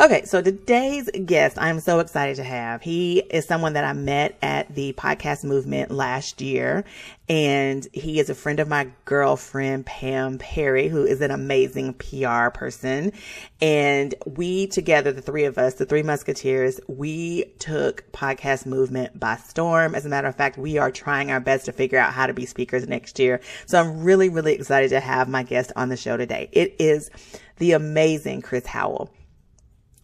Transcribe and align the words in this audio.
Okay, 0.00 0.24
so 0.26 0.40
today's 0.40 1.10
guest, 1.26 1.58
I'm 1.58 1.80
so 1.80 1.98
excited 1.98 2.36
to 2.36 2.44
have. 2.44 2.82
He 2.82 3.18
is 3.18 3.46
someone 3.46 3.72
that 3.72 3.82
I 3.82 3.94
met 3.94 4.38
at 4.42 4.72
the 4.72 4.92
podcast 4.92 5.42
movement 5.42 5.90
last 5.90 6.40
year, 6.40 6.84
and 7.28 7.84
he 7.92 8.20
is 8.20 8.30
a 8.30 8.34
friend 8.36 8.60
of 8.60 8.68
my 8.68 8.90
girlfriend, 9.06 9.86
Pam 9.86 10.38
Perry, 10.38 10.86
who 10.86 11.04
is 11.04 11.20
an 11.20 11.32
amazing 11.32 11.94
PR 11.94 12.50
person. 12.50 13.12
And 13.60 14.14
we 14.24 14.68
together, 14.68 15.10
the 15.10 15.20
three 15.20 15.46
of 15.46 15.58
us, 15.58 15.74
the 15.74 15.84
three 15.84 16.04
musketeers, 16.04 16.78
we 16.86 17.46
took 17.58 18.04
podcast 18.12 18.66
movement 18.66 19.18
by 19.18 19.34
storm. 19.34 19.96
As 19.96 20.06
a 20.06 20.08
matter 20.08 20.28
of 20.28 20.36
fact, 20.36 20.58
we 20.58 20.78
are 20.78 20.92
trying 20.92 21.32
our 21.32 21.40
best 21.40 21.64
to 21.64 21.72
figure 21.72 21.98
out 21.98 22.12
how 22.12 22.28
to 22.28 22.32
be 22.32 22.46
speakers 22.46 22.86
next 22.86 23.18
year. 23.18 23.40
So 23.66 23.80
I'm 23.80 24.04
really, 24.04 24.28
really 24.28 24.54
excited 24.54 24.90
to 24.90 25.00
have 25.00 25.28
my 25.28 25.42
guest 25.42 25.72
on 25.74 25.88
the 25.88 25.96
show 25.96 26.16
today. 26.16 26.50
It 26.52 26.76
is 26.78 27.10
the 27.56 27.72
amazing 27.72 28.42
Chris 28.42 28.64
Howell. 28.64 29.10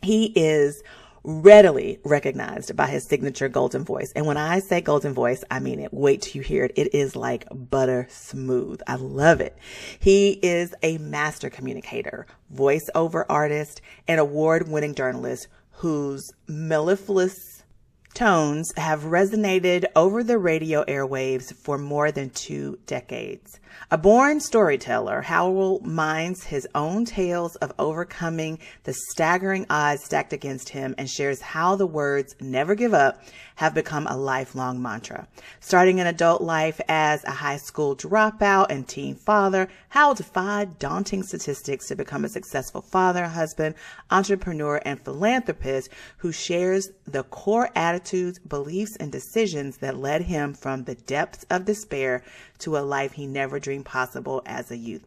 He 0.04 0.26
is 0.36 0.82
readily 1.24 1.98
recognized 2.04 2.76
by 2.76 2.86
his 2.86 3.08
signature 3.08 3.48
golden 3.48 3.82
voice. 3.82 4.12
And 4.14 4.26
when 4.26 4.36
I 4.36 4.58
say 4.58 4.82
golden 4.82 5.14
voice, 5.14 5.42
I 5.50 5.58
mean 5.58 5.80
it. 5.80 5.92
Wait 5.92 6.22
till 6.22 6.36
you 6.36 6.42
hear 6.42 6.64
it. 6.64 6.72
It 6.76 6.94
is 6.94 7.16
like 7.16 7.46
butter 7.50 8.06
smooth. 8.10 8.82
I 8.86 8.96
love 8.96 9.40
it. 9.40 9.56
He 9.98 10.32
is 10.32 10.74
a 10.82 10.98
master 10.98 11.48
communicator, 11.48 12.26
voiceover 12.54 13.24
artist, 13.28 13.80
and 14.06 14.20
award 14.20 14.68
winning 14.68 14.94
journalist 14.94 15.48
whose 15.78 16.30
mellifluous 16.46 17.64
tones 18.12 18.72
have 18.76 19.02
resonated 19.02 19.86
over 19.96 20.22
the 20.22 20.38
radio 20.38 20.84
airwaves 20.84 21.54
for 21.54 21.78
more 21.78 22.12
than 22.12 22.30
two 22.30 22.78
decades. 22.86 23.58
A 23.90 23.98
born 23.98 24.40
storyteller, 24.40 25.22
Howell 25.22 25.80
minds 25.84 26.44
his 26.44 26.66
own 26.74 27.04
tales 27.04 27.56
of 27.56 27.72
overcoming 27.78 28.58
the 28.84 28.94
staggering 29.10 29.66
odds 29.68 30.04
stacked 30.04 30.32
against 30.32 30.70
him 30.70 30.94
and 30.98 31.08
shares 31.08 31.40
how 31.40 31.76
the 31.76 31.86
words 31.86 32.34
never 32.40 32.74
give 32.74 32.94
up 32.94 33.22
have 33.56 33.74
become 33.74 34.06
a 34.06 34.16
lifelong 34.16 34.82
mantra. 34.82 35.28
Starting 35.60 36.00
an 36.00 36.06
adult 36.06 36.42
life 36.42 36.80
as 36.88 37.22
a 37.24 37.30
high 37.30 37.56
school 37.56 37.94
dropout 37.94 38.66
and 38.70 38.88
teen 38.88 39.14
father, 39.14 39.68
Howell 39.90 40.14
defied 40.14 40.78
daunting 40.78 41.22
statistics 41.22 41.86
to 41.86 41.94
become 41.94 42.24
a 42.24 42.28
successful 42.28 42.82
father, 42.82 43.26
husband, 43.26 43.74
entrepreneur, 44.10 44.80
and 44.84 45.00
philanthropist 45.00 45.88
who 46.18 46.32
shares 46.32 46.90
the 47.06 47.22
core 47.24 47.70
attitudes, 47.76 48.38
beliefs, 48.40 48.96
and 48.96 49.12
decisions 49.12 49.76
that 49.78 49.96
led 49.96 50.22
him 50.22 50.54
from 50.54 50.84
the 50.84 50.94
depths 50.94 51.44
of 51.50 51.64
despair 51.64 52.22
to 52.58 52.76
a 52.76 52.80
life 52.80 53.12
he 53.12 53.26
never 53.26 53.58
dreamed 53.58 53.84
possible 53.84 54.42
as 54.46 54.70
a 54.70 54.76
youth. 54.76 55.06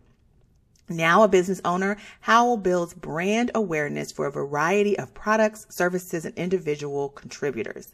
Now 0.90 1.24
a 1.24 1.28
business 1.28 1.60
owner, 1.66 1.98
Howell 2.22 2.58
builds 2.58 2.94
brand 2.94 3.52
awareness 3.54 4.12
for 4.12 4.26
a 4.26 4.32
variety 4.32 4.98
of 4.98 5.14
products, 5.14 5.66
services, 5.70 6.24
and 6.24 6.34
individual 6.38 7.10
contributors. 7.10 7.92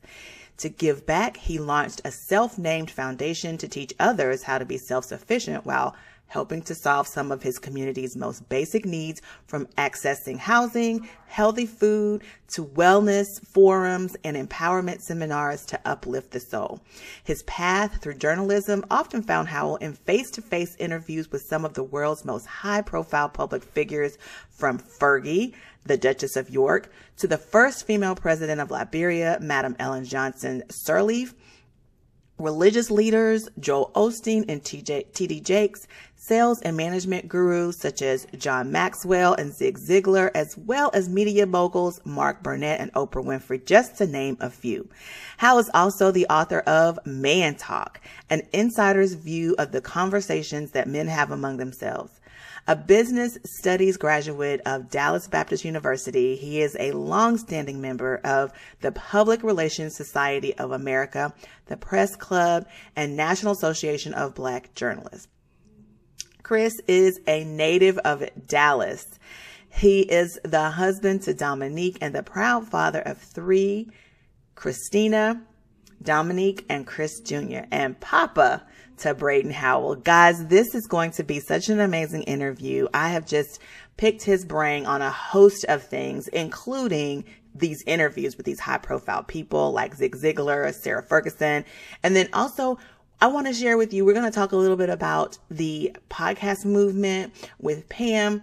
To 0.57 0.69
give 0.69 1.05
back, 1.05 1.37
he 1.37 1.57
launched 1.57 2.01
a 2.05 2.11
self 2.11 2.59
named 2.59 2.91
foundation 2.91 3.57
to 3.57 3.67
teach 3.67 3.95
others 3.99 4.43
how 4.43 4.59
to 4.59 4.65
be 4.65 4.77
self 4.77 5.05
sufficient 5.05 5.65
while 5.65 5.95
helping 6.33 6.63
to 6.63 6.73
solve 6.73 7.07
some 7.07 7.31
of 7.31 7.43
his 7.43 7.59
community's 7.59 8.17
most 8.17 8.49
basic 8.49 8.85
needs 8.85 9.21
from 9.45 9.67
accessing 9.77 10.35
housing, 10.35 11.07
healthy 11.27 11.67
food, 11.67 12.23
to 12.47 12.65
wellness 12.65 13.27
forums 13.53 14.17
and 14.23 14.35
empowerment 14.35 14.99
seminars 14.99 15.63
to 15.63 15.79
uplift 15.85 16.31
the 16.31 16.39
soul. 16.39 16.81
His 17.23 17.43
path 17.43 18.01
through 18.01 18.15
journalism 18.15 18.83
often 18.89 19.21
found 19.21 19.47
Howell 19.47 19.75
in 19.75 19.93
face 19.93 20.31
to 20.31 20.41
face 20.41 20.75
interviews 20.79 21.31
with 21.31 21.43
some 21.43 21.65
of 21.65 21.75
the 21.75 21.83
world's 21.83 22.25
most 22.25 22.47
high 22.47 22.81
profile 22.81 23.29
public 23.29 23.63
figures 23.63 24.17
from 24.49 24.79
Fergie, 24.79 25.53
the 25.85 25.97
Duchess 25.97 26.35
of 26.35 26.49
York, 26.49 26.91
to 27.17 27.27
the 27.27 27.37
first 27.37 27.85
female 27.85 28.15
president 28.15 28.59
of 28.59 28.71
Liberia, 28.71 29.37
Madam 29.39 29.75
Ellen 29.77 30.03
Johnson 30.03 30.63
Sirleaf, 30.69 31.35
religious 32.37 32.91
leaders, 32.91 33.49
Joel 33.59 33.91
Osteen 33.95 34.45
and 34.47 34.63
T.D. 34.63 35.39
Jakes, 35.41 35.87
sales 36.15 36.61
and 36.61 36.77
management 36.77 37.27
gurus 37.27 37.77
such 37.77 38.01
as 38.01 38.25
John 38.37 38.71
Maxwell 38.71 39.33
and 39.33 39.53
Zig 39.53 39.77
Ziglar, 39.77 40.31
as 40.33 40.57
well 40.57 40.89
as 40.93 41.09
media 41.09 41.45
moguls 41.45 41.99
Mark 42.05 42.41
Burnett 42.41 42.79
and 42.79 42.93
Oprah 42.93 43.23
Winfrey, 43.23 43.65
just 43.65 43.97
to 43.97 44.07
name 44.07 44.37
a 44.39 44.49
few. 44.49 44.87
Howell 45.37 45.59
is 45.59 45.69
also 45.73 46.11
the 46.11 46.25
author 46.27 46.59
of 46.59 46.99
Man 47.05 47.55
Talk, 47.55 47.99
an 48.29 48.43
insider's 48.53 49.13
view 49.13 49.55
of 49.57 49.71
the 49.71 49.81
conversations 49.81 50.71
that 50.71 50.87
men 50.87 51.07
have 51.07 51.31
among 51.31 51.57
themselves. 51.57 52.19
A 52.65 52.77
business 52.77 53.37
studies 53.43 53.97
graduate 53.97 54.61
of 54.65 54.89
Dallas 54.89 55.27
Baptist 55.27 55.65
University, 55.65 56.37
he 56.37 56.61
is 56.61 56.77
a 56.79 56.93
longstanding 56.93 57.81
member 57.81 58.21
of 58.23 58.53
the 58.79 58.93
Public 58.93 59.43
Relations 59.43 59.97
Society 59.97 60.57
of 60.57 60.71
America, 60.71 61.33
the 61.65 61.75
Press 61.75 62.15
Club, 62.15 62.65
and 62.95 63.17
National 63.17 63.51
Association 63.51 64.13
of 64.13 64.33
Black 64.33 64.73
Journalists. 64.75 65.27
Chris 66.41 66.73
is 66.87 67.19
a 67.27 67.43
native 67.43 67.97
of 67.99 68.23
Dallas. 68.47 69.19
He 69.69 70.01
is 70.01 70.39
the 70.45 70.69
husband 70.71 71.23
to 71.23 71.33
Dominique 71.33 71.97
and 71.99 72.15
the 72.15 72.23
proud 72.23 72.69
father 72.69 73.01
of 73.01 73.17
three 73.17 73.89
Christina, 74.55 75.41
Dominique, 76.01 76.65
and 76.69 76.87
Chris 76.87 77.19
Jr., 77.19 77.65
and 77.71 77.99
Papa 77.99 78.65
to 79.03 79.13
Braden 79.13 79.51
Howell. 79.51 79.95
Guys, 79.95 80.47
this 80.47 80.73
is 80.73 80.87
going 80.87 81.11
to 81.11 81.25
be 81.25 81.41
such 81.41 81.67
an 81.67 81.81
amazing 81.81 82.23
interview. 82.23 82.87
I 82.93 83.09
have 83.09 83.25
just 83.25 83.59
picked 83.97 84.23
his 84.23 84.45
brain 84.45 84.85
on 84.85 85.01
a 85.01 85.11
host 85.11 85.65
of 85.67 85.83
things, 85.83 86.29
including 86.29 87.25
these 87.53 87.83
interviews 87.85 88.37
with 88.37 88.45
these 88.45 88.61
high 88.61 88.77
profile 88.77 89.21
people 89.21 89.73
like 89.73 89.93
Zig 89.93 90.15
Ziglar, 90.15 90.73
Sarah 90.73 91.03
Ferguson, 91.03 91.65
and 92.01 92.15
then 92.15 92.29
also 92.31 92.79
I 93.19 93.27
want 93.27 93.47
to 93.47 93.53
share 93.53 93.77
with 93.77 93.93
you, 93.93 94.05
we're 94.05 94.13
going 94.13 94.23
to 94.23 94.31
talk 94.31 94.53
a 94.53 94.57
little 94.57 94.77
bit 94.77 94.89
about 94.89 95.37
the 95.51 95.97
podcast 96.09 96.63
movement 96.63 97.33
with 97.59 97.89
Pam. 97.89 98.41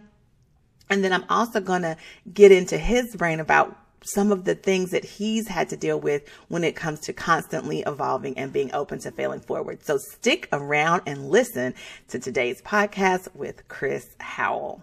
And 0.90 1.02
then 1.02 1.12
I'm 1.14 1.24
also 1.30 1.60
going 1.60 1.82
to 1.82 1.96
get 2.32 2.52
into 2.52 2.76
his 2.76 3.16
brain 3.16 3.40
about 3.40 3.76
some 4.02 4.32
of 4.32 4.44
the 4.44 4.54
things 4.54 4.90
that 4.90 5.04
he's 5.04 5.48
had 5.48 5.68
to 5.70 5.76
deal 5.76 6.00
with 6.00 6.28
when 6.48 6.64
it 6.64 6.76
comes 6.76 7.00
to 7.00 7.12
constantly 7.12 7.80
evolving 7.86 8.36
and 8.38 8.52
being 8.52 8.72
open 8.74 8.98
to 9.00 9.10
failing 9.10 9.40
forward. 9.40 9.84
So 9.84 9.98
stick 9.98 10.48
around 10.52 11.02
and 11.06 11.30
listen 11.30 11.74
to 12.08 12.18
today's 12.18 12.62
podcast 12.62 13.34
with 13.34 13.66
Chris 13.68 14.16
Howell. 14.18 14.82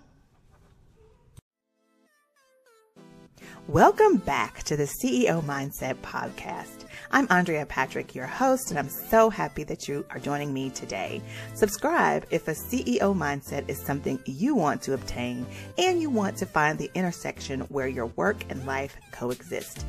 Welcome 3.67 4.17
back 4.17 4.63
to 4.63 4.77
the 4.77 4.85
CEO 4.85 5.44
Mindset 5.44 5.95
Podcast. 5.95 6.87
I'm 7.09 7.28
Andrea 7.29 7.66
Patrick, 7.66 8.13
your 8.16 8.25
host, 8.25 8.69
and 8.69 8.78
I'm 8.78 8.90
so 8.90 9.29
happy 9.29 9.63
that 9.63 9.88
you 9.88 10.06
are 10.09 10.19
joining 10.19 10.53
me 10.53 10.69
today. 10.69 11.22
Subscribe 11.53 12.25
if 12.31 12.50
a 12.50 12.51
CEO 12.51 13.16
mindset 13.16 13.69
is 13.69 13.79
something 13.79 14.19
you 14.25 14.56
want 14.56 14.81
to 14.81 14.94
obtain 14.94 15.45
and 15.78 16.01
you 16.01 16.09
want 16.09 16.35
to 16.38 16.45
find 16.45 16.78
the 16.78 16.91
intersection 16.95 17.62
where 17.69 17.88
your 17.88 18.07
work 18.07 18.44
and 18.50 18.66
life 18.66 18.97
coexist. 19.12 19.85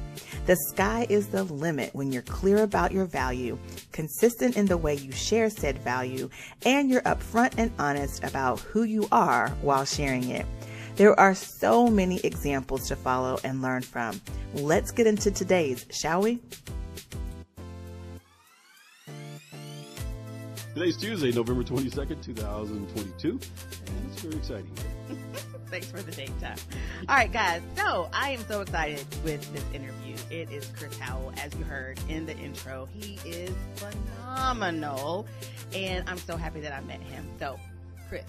The 0.46 0.54
sky 0.68 1.06
is 1.08 1.26
the 1.26 1.42
limit 1.42 1.92
when 1.92 2.12
you're 2.12 2.22
clear 2.22 2.62
about 2.62 2.92
your 2.92 3.06
value, 3.06 3.58
consistent 3.90 4.56
in 4.56 4.66
the 4.66 4.76
way 4.76 4.94
you 4.94 5.10
share 5.10 5.50
said 5.50 5.78
value, 5.78 6.30
and 6.64 6.88
you're 6.88 7.02
upfront 7.02 7.54
and 7.56 7.72
honest 7.80 8.22
about 8.22 8.60
who 8.60 8.84
you 8.84 9.08
are 9.10 9.48
while 9.60 9.84
sharing 9.84 10.30
it. 10.30 10.46
There 10.94 11.18
are 11.18 11.34
so 11.34 11.88
many 11.88 12.20
examples 12.20 12.86
to 12.88 12.96
follow 12.96 13.38
and 13.42 13.60
learn 13.60 13.82
from. 13.82 14.20
Let's 14.54 14.92
get 14.92 15.08
into 15.08 15.32
today's, 15.32 15.84
shall 15.90 16.22
we? 16.22 16.40
Today's 20.78 20.96
Tuesday, 20.96 21.32
November 21.32 21.64
22nd, 21.64 22.22
2022, 22.22 23.30
and 23.30 23.40
it's 24.12 24.22
very 24.22 24.36
exciting. 24.36 24.70
Thanks 25.70 25.90
for 25.90 26.00
the 26.00 26.12
date. 26.12 26.30
All 26.40 27.16
right, 27.16 27.32
guys. 27.32 27.62
So 27.76 28.08
I 28.12 28.30
am 28.30 28.44
so 28.46 28.60
excited 28.60 29.04
with 29.24 29.52
this 29.52 29.64
interview. 29.74 30.14
It 30.30 30.52
is 30.52 30.70
Chris 30.78 30.96
Howell, 30.96 31.32
as 31.42 31.52
you 31.56 31.64
heard 31.64 31.98
in 32.08 32.26
the 32.26 32.38
intro. 32.38 32.88
He 32.94 33.18
is 33.28 33.52
phenomenal, 33.74 35.26
and 35.74 36.08
I'm 36.08 36.18
so 36.18 36.36
happy 36.36 36.60
that 36.60 36.72
I 36.72 36.80
met 36.82 37.00
him. 37.00 37.28
So, 37.40 37.58
Chris, 38.08 38.22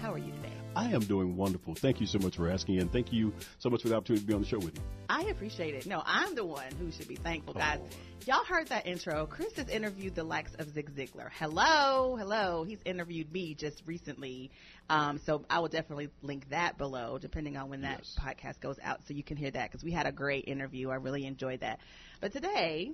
how 0.00 0.12
are 0.12 0.18
you 0.18 0.32
today? 0.32 0.61
I 0.74 0.90
am 0.92 1.00
doing 1.00 1.36
wonderful. 1.36 1.74
Thank 1.74 2.00
you 2.00 2.06
so 2.06 2.18
much 2.18 2.36
for 2.36 2.48
asking, 2.48 2.78
and 2.78 2.90
thank 2.90 3.12
you 3.12 3.34
so 3.58 3.68
much 3.68 3.82
for 3.82 3.88
the 3.88 3.96
opportunity 3.96 4.22
to 4.22 4.26
be 4.26 4.34
on 4.34 4.40
the 4.40 4.46
show 4.46 4.58
with 4.58 4.74
you. 4.74 4.82
I 5.08 5.22
appreciate 5.24 5.74
it. 5.74 5.86
No, 5.86 6.02
I'm 6.04 6.34
the 6.34 6.46
one 6.46 6.72
who 6.78 6.90
should 6.90 7.08
be 7.08 7.16
thankful, 7.16 7.52
guys. 7.52 7.78
Oh. 7.82 7.88
Y'all 8.26 8.44
heard 8.44 8.68
that 8.68 8.86
intro. 8.86 9.26
Chris 9.26 9.52
has 9.56 9.68
interviewed 9.68 10.14
the 10.14 10.24
likes 10.24 10.54
of 10.54 10.72
Zig 10.72 10.94
Ziglar. 10.94 11.28
Hello, 11.30 12.16
hello. 12.18 12.64
He's 12.64 12.78
interviewed 12.86 13.30
me 13.30 13.54
just 13.54 13.82
recently. 13.84 14.50
Um, 14.88 15.20
so 15.26 15.44
I 15.50 15.58
will 15.58 15.68
definitely 15.68 16.08
link 16.22 16.48
that 16.48 16.78
below, 16.78 17.18
depending 17.18 17.58
on 17.58 17.68
when 17.68 17.82
that 17.82 17.98
yes. 17.98 18.16
podcast 18.18 18.60
goes 18.60 18.78
out, 18.82 19.00
so 19.06 19.12
you 19.12 19.22
can 19.22 19.36
hear 19.36 19.50
that 19.50 19.70
because 19.70 19.84
we 19.84 19.90
had 19.90 20.06
a 20.06 20.12
great 20.12 20.46
interview. 20.46 20.88
I 20.88 20.94
really 20.94 21.26
enjoyed 21.26 21.60
that. 21.60 21.80
But 22.20 22.32
today, 22.32 22.92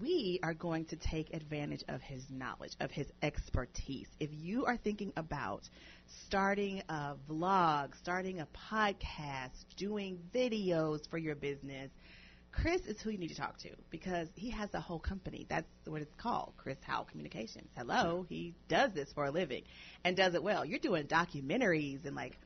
we 0.00 0.40
are 0.42 0.54
going 0.54 0.86
to 0.86 0.96
take 0.96 1.34
advantage 1.34 1.84
of 1.88 2.00
his 2.00 2.24
knowledge, 2.30 2.72
of 2.80 2.90
his 2.90 3.06
expertise. 3.22 4.08
If 4.18 4.30
you 4.32 4.64
are 4.66 4.76
thinking 4.76 5.12
about 5.16 5.68
starting 6.26 6.82
a 6.88 7.14
vlog, 7.28 7.94
starting 7.96 8.40
a 8.40 8.48
podcast, 8.70 9.66
doing 9.76 10.18
videos 10.34 11.08
for 11.10 11.18
your 11.18 11.34
business, 11.34 11.90
Chris 12.52 12.82
is 12.82 13.00
who 13.00 13.10
you 13.10 13.18
need 13.18 13.28
to 13.28 13.36
talk 13.36 13.58
to 13.58 13.70
because 13.90 14.28
he 14.34 14.50
has 14.50 14.72
a 14.74 14.80
whole 14.80 14.98
company. 14.98 15.46
That's 15.48 15.66
what 15.86 16.02
it's 16.02 16.14
called, 16.16 16.52
Chris 16.56 16.78
Howell 16.82 17.04
Communications. 17.04 17.68
Hello, 17.76 18.26
he 18.28 18.54
does 18.68 18.92
this 18.92 19.12
for 19.12 19.24
a 19.24 19.30
living 19.30 19.62
and 20.04 20.16
does 20.16 20.34
it 20.34 20.42
well. 20.42 20.64
You're 20.64 20.78
doing 20.78 21.06
documentaries 21.06 22.04
and 22.04 22.14
like 22.14 22.38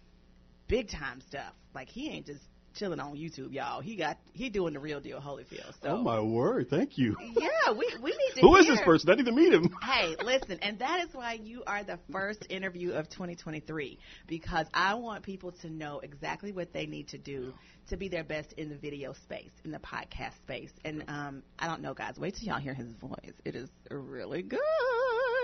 big 0.69 0.89
time 0.89 1.21
stuff. 1.21 1.53
Like 1.75 1.89
he 1.89 2.09
ain't 2.09 2.27
just 2.27 2.43
chilling 2.77 3.01
on 3.01 3.17
YouTube, 3.17 3.53
y'all. 3.53 3.81
He 3.81 3.97
got 3.97 4.19
he 4.33 4.49
doing 4.51 4.75
the 4.75 4.81
real 4.81 5.01
deal, 5.01 5.21
Holyfield. 5.21 5.73
So 5.83 5.89
oh 5.89 5.97
my 5.99 6.21
word, 6.21 6.69
thank 6.71 6.99
you. 6.99 7.17
Yeah, 7.37 7.73
we 7.73 7.93
we 8.03 8.11
need 8.11 8.35
to. 8.37 8.41
Who 8.41 8.55
hear. 8.55 8.63
is 8.63 8.67
this 8.67 8.81
person? 8.83 9.11
I 9.11 9.15
need 9.15 9.27
to 9.27 9.33
meet 9.33 9.53
him. 9.53 9.75
Hey, 9.83 10.17
listen, 10.23 10.59
and 10.63 10.79
that 10.81 11.05
is 11.07 11.15
why 11.15 11.35
you 11.35 11.63
are 11.67 11.85
the 11.85 11.99
first 12.11 12.47
interview 12.51 12.93
of 12.93 13.09
2023 13.09 13.99
because 14.27 14.67
I 14.75 14.95
want 14.95 15.23
people 15.23 15.53
to 15.63 15.71
know 15.71 16.01
exactly 16.01 16.53
what 16.53 16.73
they 16.73 16.87
need 16.87 17.09
to 17.09 17.19
do 17.19 17.55
to 17.89 17.97
be 17.97 18.09
their 18.09 18.25
best 18.25 18.53
in 18.55 18.69
the 18.69 18.77
video 18.77 19.13
space, 19.13 19.53
in 19.65 19.71
the 19.71 19.79
podcast 19.79 20.37
space. 20.43 20.73
And 20.85 21.05
um, 21.09 21.43
I 21.59 21.67
don't 21.67 21.83
know, 21.83 21.95
guys. 21.95 22.19
Wait 22.19 22.35
till 22.35 22.49
y'all 22.49 22.59
hear 22.59 22.75
his 22.75 22.89
voice. 23.01 23.35
It 23.45 23.55
is 23.55 23.69
really 23.91 24.43
good. 24.43 24.61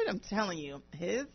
I'm 0.08 0.20
telling 0.20 0.58
you, 0.58 0.82
his. 0.92 1.26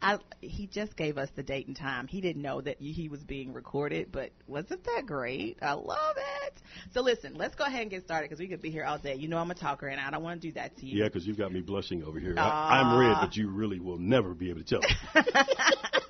I, 0.00 0.18
he 0.40 0.66
just 0.66 0.96
gave 0.96 1.18
us 1.18 1.28
the 1.34 1.42
date 1.42 1.66
and 1.66 1.76
time. 1.76 2.06
He 2.06 2.20
didn't 2.20 2.42
know 2.42 2.60
that 2.60 2.80
he 2.80 3.08
was 3.08 3.20
being 3.22 3.52
recorded, 3.52 4.12
but 4.12 4.30
wasn't 4.46 4.84
that 4.84 5.04
great? 5.06 5.58
I 5.62 5.72
love 5.72 6.16
it. 6.44 6.54
So 6.92 7.02
listen, 7.02 7.34
let's 7.34 7.54
go 7.54 7.64
ahead 7.64 7.82
and 7.82 7.90
get 7.90 8.04
started 8.04 8.28
because 8.28 8.40
we 8.40 8.48
could 8.48 8.62
be 8.62 8.70
here 8.70 8.84
all 8.84 8.98
day. 8.98 9.14
You 9.14 9.28
know 9.28 9.38
I'm 9.38 9.50
a 9.50 9.54
talker, 9.54 9.88
and 9.88 10.00
I 10.00 10.10
don't 10.10 10.22
want 10.22 10.40
to 10.40 10.48
do 10.48 10.52
that 10.54 10.76
to 10.78 10.86
you. 10.86 10.98
Yeah, 10.98 11.08
because 11.08 11.26
you've 11.26 11.38
got 11.38 11.52
me 11.52 11.60
blushing 11.60 12.02
over 12.04 12.18
here. 12.18 12.34
I, 12.36 12.80
I'm 12.80 12.98
red, 12.98 13.16
but 13.20 13.36
you 13.36 13.48
really 13.50 13.80
will 13.80 13.98
never 13.98 14.34
be 14.34 14.50
able 14.50 14.62
to 14.62 14.80
tell. 14.80 15.22